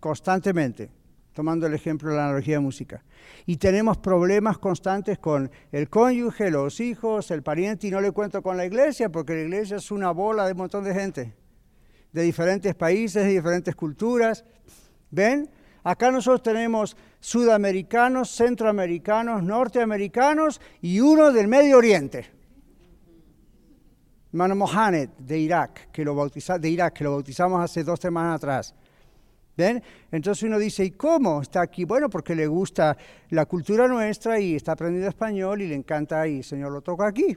constantemente 0.00 0.98
tomando 1.40 1.66
el 1.66 1.72
ejemplo 1.72 2.10
de 2.10 2.16
la 2.16 2.24
analogía 2.26 2.56
de 2.56 2.60
música. 2.60 3.02
Y 3.46 3.56
tenemos 3.56 3.96
problemas 3.96 4.58
constantes 4.58 5.18
con 5.18 5.50
el 5.72 5.88
cónyuge, 5.88 6.50
los 6.50 6.80
hijos, 6.80 7.30
el 7.30 7.42
pariente, 7.42 7.86
y 7.86 7.90
no 7.90 7.98
le 8.02 8.12
cuento 8.12 8.42
con 8.42 8.58
la 8.58 8.66
iglesia, 8.66 9.08
porque 9.08 9.32
la 9.32 9.40
iglesia 9.40 9.78
es 9.78 9.90
una 9.90 10.10
bola 10.10 10.44
de 10.44 10.52
un 10.52 10.58
montón 10.58 10.84
de 10.84 10.92
gente, 10.92 11.32
de 12.12 12.22
diferentes 12.24 12.74
países, 12.74 13.24
de 13.24 13.30
diferentes 13.30 13.74
culturas. 13.74 14.44
¿Ven? 15.10 15.48
Acá 15.82 16.10
nosotros 16.10 16.42
tenemos 16.42 16.94
sudamericanos, 17.20 18.28
centroamericanos, 18.36 19.42
norteamericanos 19.42 20.60
y 20.82 21.00
uno 21.00 21.32
del 21.32 21.48
Medio 21.48 21.78
Oriente. 21.78 22.26
Hermano 24.30 24.56
Mohamed 24.56 25.08
de 25.16 25.38
Irak, 25.38 25.90
que 25.90 26.04
lo 26.04 26.14
de 26.14 26.68
Irak, 26.68 26.92
que 26.92 27.04
lo 27.04 27.12
bautizamos 27.12 27.64
hace 27.64 27.82
dos 27.82 27.98
semanas 27.98 28.36
atrás. 28.36 28.74
Entonces 30.10 30.42
uno 30.42 30.58
dice, 30.58 30.84
¿y 30.84 30.90
cómo 30.92 31.42
está 31.42 31.60
aquí? 31.62 31.84
Bueno, 31.84 32.08
porque 32.08 32.34
le 32.34 32.46
gusta 32.46 32.96
la 33.30 33.46
cultura 33.46 33.86
nuestra 33.88 34.40
y 34.40 34.56
está 34.56 34.72
aprendiendo 34.72 35.08
español 35.08 35.62
y 35.62 35.68
le 35.68 35.74
encanta 35.74 36.26
y 36.26 36.42
Señor 36.42 36.72
lo 36.72 36.80
toca 36.80 37.06
aquí. 37.06 37.36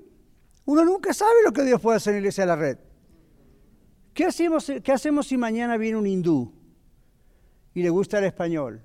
Uno 0.66 0.86
nunca 0.86 1.14
sabe 1.14 1.44
lo 1.44 1.52
que 1.52 1.64
Dios 1.64 1.82
puede 1.82 1.98
hacer 1.98 2.12
en 2.12 2.16
la 2.16 2.20
iglesia 2.20 2.44
de 2.44 2.48
la 2.48 2.56
red. 2.56 2.78
¿Qué 4.14 4.26
hacemos, 4.26 4.72
¿Qué 4.84 4.92
hacemos 4.92 5.28
si 5.28 5.38
mañana 5.38 5.76
viene 5.78 5.98
un 5.98 6.08
hindú 6.08 6.54
y 7.74 7.82
le 7.82 7.90
gusta 7.90 8.20
el 8.20 8.26
español 8.26 8.82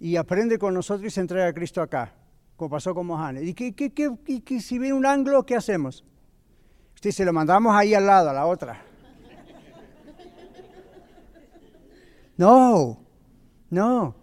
y 0.00 0.16
aprende 0.16 0.58
con 0.58 0.74
nosotros 0.74 1.06
y 1.06 1.10
se 1.10 1.20
entrega 1.20 1.46
a 1.46 1.52
Cristo 1.52 1.82
acá, 1.82 2.14
como 2.56 2.70
pasó 2.70 2.94
con 2.94 3.06
Mohamed? 3.06 3.42
¿Y 3.42 3.54
qué, 3.54 3.74
qué, 3.74 3.92
qué, 3.92 4.60
si 4.60 4.78
viene 4.78 4.94
un 4.94 5.06
anglo, 5.06 5.44
qué 5.44 5.54
hacemos? 5.54 6.04
Usted 6.94 7.10
se 7.10 7.24
lo 7.24 7.32
mandamos 7.32 7.74
ahí 7.74 7.94
al 7.94 8.06
lado, 8.06 8.30
a 8.30 8.32
la 8.32 8.46
otra. 8.46 8.82
No, 12.36 13.04
no. 13.70 14.16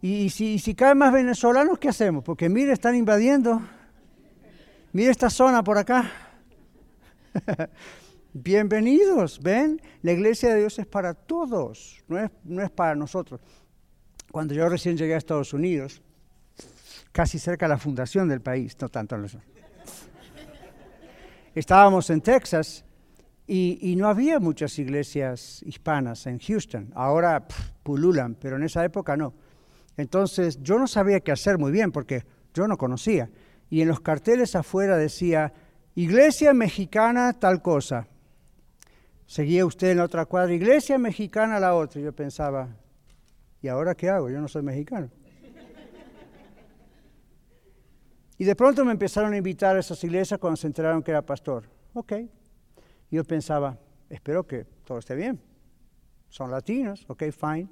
Y, 0.00 0.30
si, 0.30 0.74
caen 0.74 0.98
más 0.98 1.12
venezolanos, 1.12 1.78
¿qué 1.78 1.88
hacemos? 1.88 2.22
Porque 2.22 2.48
mire, 2.48 2.72
están 2.72 2.94
invadiendo. 2.94 3.60
Mire 4.92 5.10
esta 5.10 5.30
zona 5.30 5.64
por 5.64 5.78
acá. 5.78 6.10
Bienvenidos, 8.32 9.40
¿ven? 9.42 9.80
La 10.02 10.12
iglesia 10.12 10.50
de 10.50 10.60
Dios 10.60 10.78
es 10.78 10.86
para 10.86 11.14
todos, 11.14 12.04
no 12.06 12.18
es, 12.18 12.30
no 12.44 12.62
es 12.62 12.70
para 12.70 12.94
nosotros. 12.94 13.40
Cuando 14.30 14.54
yo 14.54 14.68
recién 14.68 14.96
llegué 14.96 15.14
a 15.14 15.18
Estados 15.18 15.52
Unidos, 15.52 16.02
casi 17.12 17.38
cerca 17.38 17.66
de 17.66 17.70
la 17.70 17.78
fundación 17.78 18.28
del 18.28 18.42
país, 18.42 18.76
no 18.80 18.88
tanto 18.88 19.16
en 19.16 19.22
los... 19.22 19.36
Estábamos 21.54 22.10
en 22.10 22.20
Texas 22.20 22.85
y, 23.48 23.94
no 23.96 24.08
había 24.08 24.40
muchas 24.40 24.78
iglesias 24.78 25.62
hispanas 25.64 26.26
en 26.26 26.40
Houston. 26.40 26.90
Ahora 26.94 27.46
pululan, 27.82 28.34
pero 28.34 28.56
en 28.56 28.64
esa 28.64 28.84
época 28.84 29.16
no. 29.16 29.34
Entonces 29.96 30.60
yo 30.62 30.78
no 30.78 30.88
sabía 30.88 31.20
qué 31.20 31.30
hacer 31.30 31.56
muy 31.56 31.70
bien 31.70 31.92
porque 31.92 32.24
yo 32.52 32.66
no 32.66 32.76
conocía. 32.76 33.30
Y 33.70 33.82
en 33.82 33.88
los 33.88 34.00
carteles 34.00 34.56
afuera 34.56 34.96
decía, 34.96 35.52
iglesia 35.94 36.54
mexicana 36.54 37.32
tal 37.34 37.62
cosa. 37.62 38.08
Seguía 39.26 39.64
usted 39.64 39.90
en 39.90 39.98
la 39.98 40.04
otra 40.04 40.26
cuadra, 40.26 40.52
iglesia 40.52 40.98
mexicana 40.98 41.60
la 41.60 41.74
otra. 41.74 42.00
Y 42.00 42.04
yo 42.04 42.12
pensaba, 42.12 42.68
¿y 43.62 43.68
ahora 43.68 43.94
qué 43.94 44.08
hago? 44.10 44.28
Yo 44.28 44.40
no 44.40 44.48
soy 44.48 44.62
mexicano. 44.62 45.08
Y 48.38 48.44
de 48.44 48.54
pronto 48.54 48.84
me 48.84 48.92
empezaron 48.92 49.32
a 49.32 49.36
invitar 49.36 49.76
a 49.76 49.80
esas 49.80 50.02
iglesias 50.04 50.38
cuando 50.38 50.56
se 50.56 50.66
enteraron 50.66 51.02
que 51.02 51.10
era 51.10 51.22
pastor. 51.22 51.64
Ok, 51.94 52.12
yo 53.14 53.24
pensaba, 53.24 53.78
espero 54.10 54.46
que 54.46 54.64
todo 54.84 54.98
esté 54.98 55.14
bien. 55.14 55.40
Son 56.28 56.50
latinos, 56.50 57.04
ok, 57.08 57.24
fine. 57.30 57.68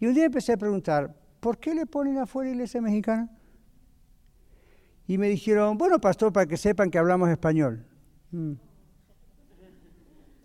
Y 0.00 0.06
un 0.06 0.14
día 0.14 0.24
empecé 0.24 0.52
a 0.52 0.56
preguntar, 0.56 1.14
¿por 1.40 1.58
qué 1.58 1.74
le 1.74 1.86
ponen 1.86 2.18
afuera 2.18 2.50
iglesia 2.50 2.80
mexicana? 2.80 3.30
Y 5.06 5.18
me 5.18 5.28
dijeron, 5.28 5.78
bueno, 5.78 6.00
pastor, 6.00 6.32
para 6.32 6.46
que 6.46 6.56
sepan 6.56 6.90
que 6.90 6.98
hablamos 6.98 7.28
español. 7.28 7.84
Mm. 8.30 8.54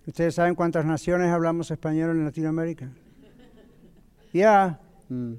¿Ustedes 0.06 0.36
saben 0.36 0.56
cuántas 0.56 0.86
naciones 0.86 1.30
hablamos 1.30 1.72
español 1.72 2.12
en 2.12 2.26
Latinoamérica? 2.26 2.92
Ya. 4.34 4.80
Mm. 5.08 5.34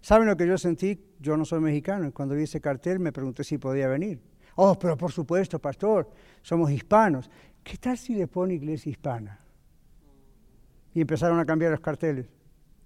¿Saben 0.00 0.26
lo 0.26 0.36
que 0.36 0.46
yo 0.46 0.58
sentí? 0.58 0.98
Yo 1.18 1.36
no 1.36 1.44
soy 1.44 1.60
mexicano. 1.60 2.08
Y 2.08 2.12
cuando 2.12 2.34
vi 2.34 2.44
ese 2.44 2.60
cartel 2.60 3.00
me 3.00 3.12
pregunté 3.12 3.44
si 3.44 3.58
podía 3.58 3.88
venir. 3.88 4.20
Oh, 4.62 4.78
pero 4.78 4.94
por 4.94 5.10
supuesto, 5.10 5.58
pastor, 5.58 6.06
somos 6.42 6.70
hispanos. 6.70 7.30
¿Qué 7.64 7.78
tal 7.78 7.96
si 7.96 8.14
le 8.14 8.26
pone 8.26 8.52
iglesia 8.52 8.90
hispana? 8.90 9.40
Y 10.92 11.00
empezaron 11.00 11.40
a 11.40 11.46
cambiar 11.46 11.70
los 11.70 11.80
carteles. 11.80 12.26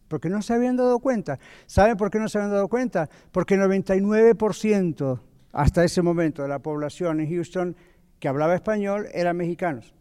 Porque 0.06 0.28
no 0.28 0.40
se 0.40 0.54
habían 0.54 0.76
dado 0.76 1.00
cuenta. 1.00 1.36
¿Saben 1.66 1.96
por 1.96 2.12
qué 2.12 2.20
no 2.20 2.28
se 2.28 2.38
habían 2.38 2.52
dado 2.52 2.68
cuenta? 2.68 3.10
Porque 3.32 3.54
el 3.54 3.62
99% 3.62 5.20
hasta 5.50 5.82
ese 5.82 6.00
momento 6.00 6.42
de 6.42 6.48
la 6.48 6.60
población 6.60 7.18
en 7.18 7.28
Houston 7.28 7.74
que 8.20 8.28
hablaba 8.28 8.54
español 8.54 9.08
eran 9.12 9.36
mexicanos. 9.36 9.92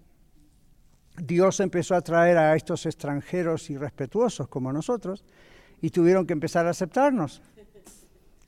Dios 1.17 1.59
empezó 1.59 1.95
a 1.95 2.01
traer 2.01 2.38
a 2.38 2.55
estos 2.55 2.86
extranjeros 2.86 3.67
irrespetuosos 3.71 4.47
como 4.47 4.71
nosotros 4.71 5.26
y 5.82 5.89
tuvieron 5.89 6.28
que 6.28 6.34
empezar 6.34 6.67
a 6.67 6.69
aceptarnos 6.69 7.41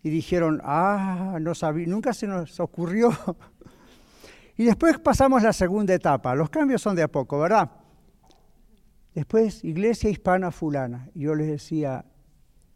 y 0.05 0.11
dijeron, 0.11 0.61
ah, 0.63 1.39
no 1.41 1.55
sabía, 1.55 1.87
nunca 1.87 2.13
se 2.13 2.27
nos 2.27 2.59
ocurrió. 2.59 3.09
y 4.55 4.65
después 4.65 4.99
pasamos 4.99 5.41
la 5.41 5.51
segunda 5.51 5.95
etapa. 5.95 6.35
Los 6.35 6.51
cambios 6.51 6.83
son 6.83 6.95
de 6.95 7.01
a 7.01 7.07
poco, 7.07 7.39
¿verdad? 7.39 7.71
Después, 9.15 9.63
Iglesia 9.63 10.11
Hispana 10.11 10.51
Fulana. 10.51 11.09
Yo 11.15 11.33
les 11.33 11.47
decía, 11.47 12.05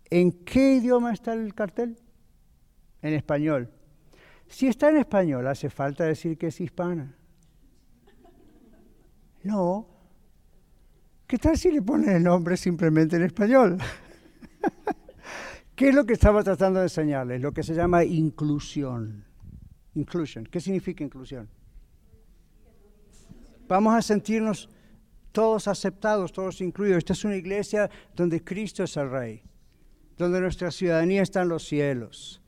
¿en 0.09 0.43
qué 0.43 0.77
idioma 0.77 1.13
está 1.13 1.33
el 1.33 1.53
cartel? 1.53 1.99
En 3.03 3.13
español. 3.13 3.69
Si 4.47 4.65
está 4.65 4.89
en 4.89 4.97
español, 4.97 5.45
hace 5.45 5.69
falta 5.69 6.05
decir 6.05 6.35
que 6.35 6.47
es 6.47 6.59
hispana. 6.59 7.15
No. 9.43 9.87
¿Qué 11.27 11.37
tal 11.37 11.59
si 11.59 11.71
le 11.71 11.83
ponen 11.83 12.09
el 12.09 12.23
nombre 12.23 12.57
simplemente 12.57 13.17
en 13.17 13.21
español? 13.21 13.77
¿Qué 15.79 15.87
es 15.87 15.95
lo 15.95 16.05
que 16.05 16.11
estaba 16.11 16.43
tratando 16.43 16.79
de 16.79 16.87
enseñarles? 16.87 17.39
Lo 17.39 17.53
que 17.53 17.63
se 17.63 17.73
llama 17.73 18.03
inclusión. 18.03 19.23
Inclusion. 19.95 20.45
¿Qué 20.45 20.59
significa 20.59 21.05
inclusión? 21.05 21.47
Vamos 23.65 23.95
a 23.95 24.01
sentirnos 24.01 24.69
todos 25.31 25.69
aceptados, 25.69 26.33
todos 26.33 26.59
incluidos. 26.59 26.97
Esta 26.97 27.13
es 27.13 27.23
una 27.23 27.37
iglesia 27.37 27.89
donde 28.13 28.43
Cristo 28.43 28.83
es 28.83 28.97
el 28.97 29.09
Rey, 29.09 29.41
donde 30.17 30.41
nuestra 30.41 30.69
ciudadanía 30.69 31.21
está 31.21 31.43
en 31.43 31.47
los 31.47 31.65
cielos. 31.65 32.41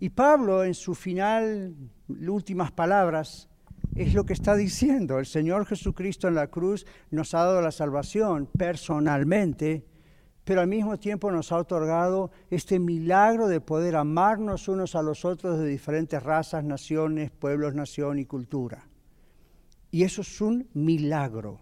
Y 0.00 0.10
Pablo, 0.10 0.64
en 0.64 0.74
su 0.74 0.96
final, 0.96 1.76
últimas 2.08 2.72
palabras, 2.72 3.48
es 3.94 4.14
lo 4.14 4.24
que 4.24 4.32
está 4.32 4.56
diciendo. 4.56 5.20
El 5.20 5.26
Señor 5.26 5.64
Jesucristo 5.66 6.26
en 6.26 6.34
la 6.34 6.48
cruz 6.48 6.86
nos 7.12 7.34
ha 7.34 7.44
dado 7.44 7.62
la 7.62 7.70
salvación 7.70 8.46
personalmente 8.46 9.86
pero 10.44 10.60
al 10.60 10.68
mismo 10.68 10.98
tiempo 10.98 11.30
nos 11.30 11.52
ha 11.52 11.56
otorgado 11.56 12.30
este 12.50 12.78
milagro 12.78 13.48
de 13.48 13.60
poder 13.60 13.96
amarnos 13.96 14.68
unos 14.68 14.94
a 14.94 15.02
los 15.02 15.24
otros 15.24 15.58
de 15.58 15.66
diferentes 15.66 16.22
razas, 16.22 16.62
naciones, 16.64 17.30
pueblos, 17.30 17.74
nación 17.74 18.18
y 18.18 18.26
cultura. 18.26 18.86
Y 19.90 20.04
eso 20.04 20.20
es 20.20 20.40
un 20.40 20.68
milagro. 20.74 21.60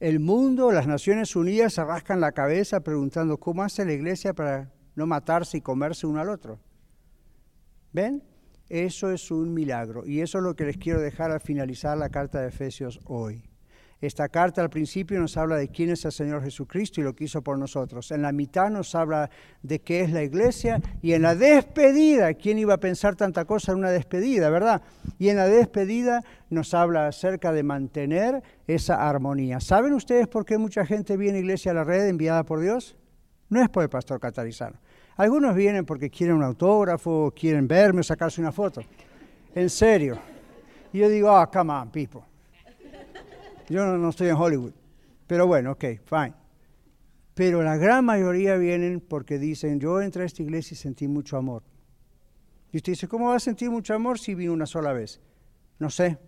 El 0.00 0.18
mundo, 0.18 0.72
las 0.72 0.88
Naciones 0.88 1.36
Unidas 1.36 1.74
se 1.74 1.84
rascan 1.84 2.20
la 2.20 2.32
cabeza 2.32 2.80
preguntando 2.80 3.38
cómo 3.38 3.62
hace 3.62 3.84
la 3.84 3.92
iglesia 3.92 4.34
para 4.34 4.72
no 4.96 5.06
matarse 5.06 5.58
y 5.58 5.60
comerse 5.60 6.08
uno 6.08 6.20
al 6.20 6.28
otro. 6.28 6.58
¿Ven? 7.92 8.24
Eso 8.68 9.12
es 9.12 9.30
un 9.30 9.54
milagro. 9.54 10.04
Y 10.04 10.20
eso 10.20 10.38
es 10.38 10.44
lo 10.44 10.56
que 10.56 10.64
les 10.64 10.76
quiero 10.76 11.00
dejar 11.00 11.30
al 11.30 11.40
finalizar 11.40 11.96
la 11.96 12.08
carta 12.08 12.40
de 12.40 12.48
Efesios 12.48 12.98
hoy. 13.04 13.51
Esta 14.02 14.28
carta 14.28 14.60
al 14.60 14.68
principio 14.68 15.20
nos 15.20 15.36
habla 15.36 15.54
de 15.54 15.68
quién 15.68 15.90
es 15.90 16.04
el 16.04 16.10
Señor 16.10 16.42
Jesucristo 16.42 17.00
y 17.00 17.04
lo 17.04 17.14
que 17.14 17.22
hizo 17.22 17.40
por 17.40 17.56
nosotros. 17.56 18.10
En 18.10 18.22
la 18.22 18.32
mitad 18.32 18.68
nos 18.68 18.96
habla 18.96 19.30
de 19.62 19.80
qué 19.80 20.00
es 20.00 20.10
la 20.10 20.24
iglesia 20.24 20.82
y 21.00 21.12
en 21.12 21.22
la 21.22 21.36
despedida, 21.36 22.34
¿quién 22.34 22.58
iba 22.58 22.74
a 22.74 22.78
pensar 22.78 23.14
tanta 23.14 23.44
cosa 23.44 23.70
en 23.70 23.78
una 23.78 23.90
despedida, 23.90 24.50
verdad? 24.50 24.82
Y 25.20 25.28
en 25.28 25.36
la 25.36 25.46
despedida 25.46 26.24
nos 26.50 26.74
habla 26.74 27.06
acerca 27.06 27.52
de 27.52 27.62
mantener 27.62 28.42
esa 28.66 29.08
armonía. 29.08 29.60
¿Saben 29.60 29.92
ustedes 29.92 30.26
por 30.26 30.44
qué 30.44 30.58
mucha 30.58 30.84
gente 30.84 31.16
viene 31.16 31.38
a 31.38 31.42
Iglesia 31.42 31.70
a 31.70 31.74
la 31.74 31.84
Red 31.84 32.08
enviada 32.08 32.42
por 32.42 32.58
Dios? 32.58 32.96
No 33.50 33.62
es 33.62 33.68
por 33.68 33.84
el 33.84 33.88
pastor 33.88 34.18
catarizano. 34.18 34.78
Algunos 35.16 35.54
vienen 35.54 35.86
porque 35.86 36.10
quieren 36.10 36.34
un 36.34 36.42
autógrafo, 36.42 37.32
quieren 37.38 37.68
verme 37.68 38.00
o 38.00 38.02
sacarse 38.02 38.40
una 38.40 38.50
foto. 38.50 38.82
En 39.54 39.70
serio. 39.70 40.18
Y 40.92 40.98
yo 40.98 41.08
digo, 41.08 41.30
ah, 41.30 41.48
come 41.48 41.72
on, 41.72 41.88
people. 41.92 42.31
Yo 43.68 43.96
no, 43.96 44.08
estoy 44.08 44.28
en 44.28 44.36
Hollywood. 44.36 44.72
Pero 45.26 45.46
bueno, 45.46 45.72
ok, 45.72 45.84
fine. 46.04 46.34
Pero 47.34 47.62
la 47.62 47.76
gran 47.76 48.04
mayoría 48.04 48.56
vienen 48.56 49.00
porque 49.00 49.38
dicen, 49.38 49.80
yo 49.80 50.00
entré 50.00 50.22
a 50.22 50.26
esta 50.26 50.42
iglesia 50.42 50.74
y 50.74 50.78
sentí 50.78 51.08
mucho 51.08 51.36
amor. 51.36 51.62
Y 52.70 52.78
usted 52.78 52.92
dice, 52.92 53.08
¿cómo 53.08 53.28
va 53.28 53.36
a 53.36 53.40
sentir 53.40 53.70
mucho 53.70 53.94
amor 53.94 54.18
si 54.18 54.34
vino 54.34 54.52
una 54.52 54.66
sola 54.66 54.92
vez? 54.92 55.20
No 55.78 55.90
sé, 55.90 56.18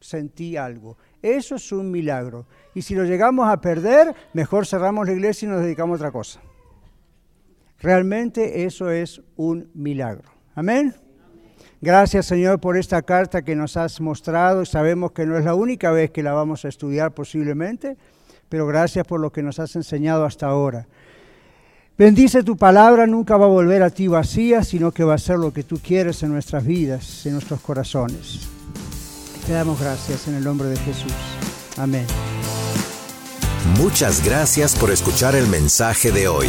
sentí 0.00 0.56
algo. 0.56 0.96
Eso 1.22 1.56
es 1.56 1.72
un 1.72 1.90
milagro. 1.90 2.46
Y 2.74 2.82
si 2.82 2.94
lo 2.94 3.04
llegamos 3.04 3.48
a 3.48 3.60
perder, 3.60 4.14
mejor 4.32 4.66
cerramos 4.66 5.06
la 5.06 5.12
iglesia 5.12 5.46
y 5.46 5.50
nos 5.50 5.62
dedicamos 5.62 5.94
a 5.94 5.96
otra 5.96 6.12
cosa. 6.12 6.40
Realmente 7.78 8.64
eso 8.64 8.90
es 8.90 9.20
un 9.36 9.70
milagro. 9.74 10.30
Amén. 10.54 10.94
Gracias 11.84 12.24
Señor 12.24 12.60
por 12.60 12.78
esta 12.78 13.02
carta 13.02 13.42
que 13.42 13.54
nos 13.54 13.76
has 13.76 14.00
mostrado. 14.00 14.64
Sabemos 14.64 15.12
que 15.12 15.26
no 15.26 15.36
es 15.36 15.44
la 15.44 15.54
única 15.54 15.90
vez 15.90 16.10
que 16.10 16.22
la 16.22 16.32
vamos 16.32 16.64
a 16.64 16.68
estudiar 16.68 17.12
posiblemente, 17.12 17.98
pero 18.48 18.66
gracias 18.66 19.06
por 19.06 19.20
lo 19.20 19.30
que 19.30 19.42
nos 19.42 19.58
has 19.58 19.76
enseñado 19.76 20.24
hasta 20.24 20.46
ahora. 20.46 20.86
Bendice 21.98 22.42
tu 22.42 22.56
palabra, 22.56 23.06
nunca 23.06 23.36
va 23.36 23.44
a 23.44 23.50
volver 23.50 23.82
a 23.82 23.90
ti 23.90 24.08
vacía, 24.08 24.64
sino 24.64 24.92
que 24.92 25.04
va 25.04 25.12
a 25.12 25.18
ser 25.18 25.36
lo 25.36 25.52
que 25.52 25.62
tú 25.62 25.78
quieres 25.78 26.22
en 26.22 26.32
nuestras 26.32 26.64
vidas, 26.64 27.26
en 27.26 27.34
nuestros 27.34 27.60
corazones. 27.60 28.48
Te 29.46 29.52
damos 29.52 29.78
gracias 29.78 30.26
en 30.26 30.36
el 30.36 30.44
nombre 30.44 30.68
de 30.68 30.78
Jesús. 30.78 31.12
Amén. 31.76 32.06
Muchas 33.78 34.24
gracias 34.24 34.74
por 34.74 34.90
escuchar 34.90 35.34
el 35.34 35.48
mensaje 35.48 36.12
de 36.12 36.28
hoy. 36.28 36.48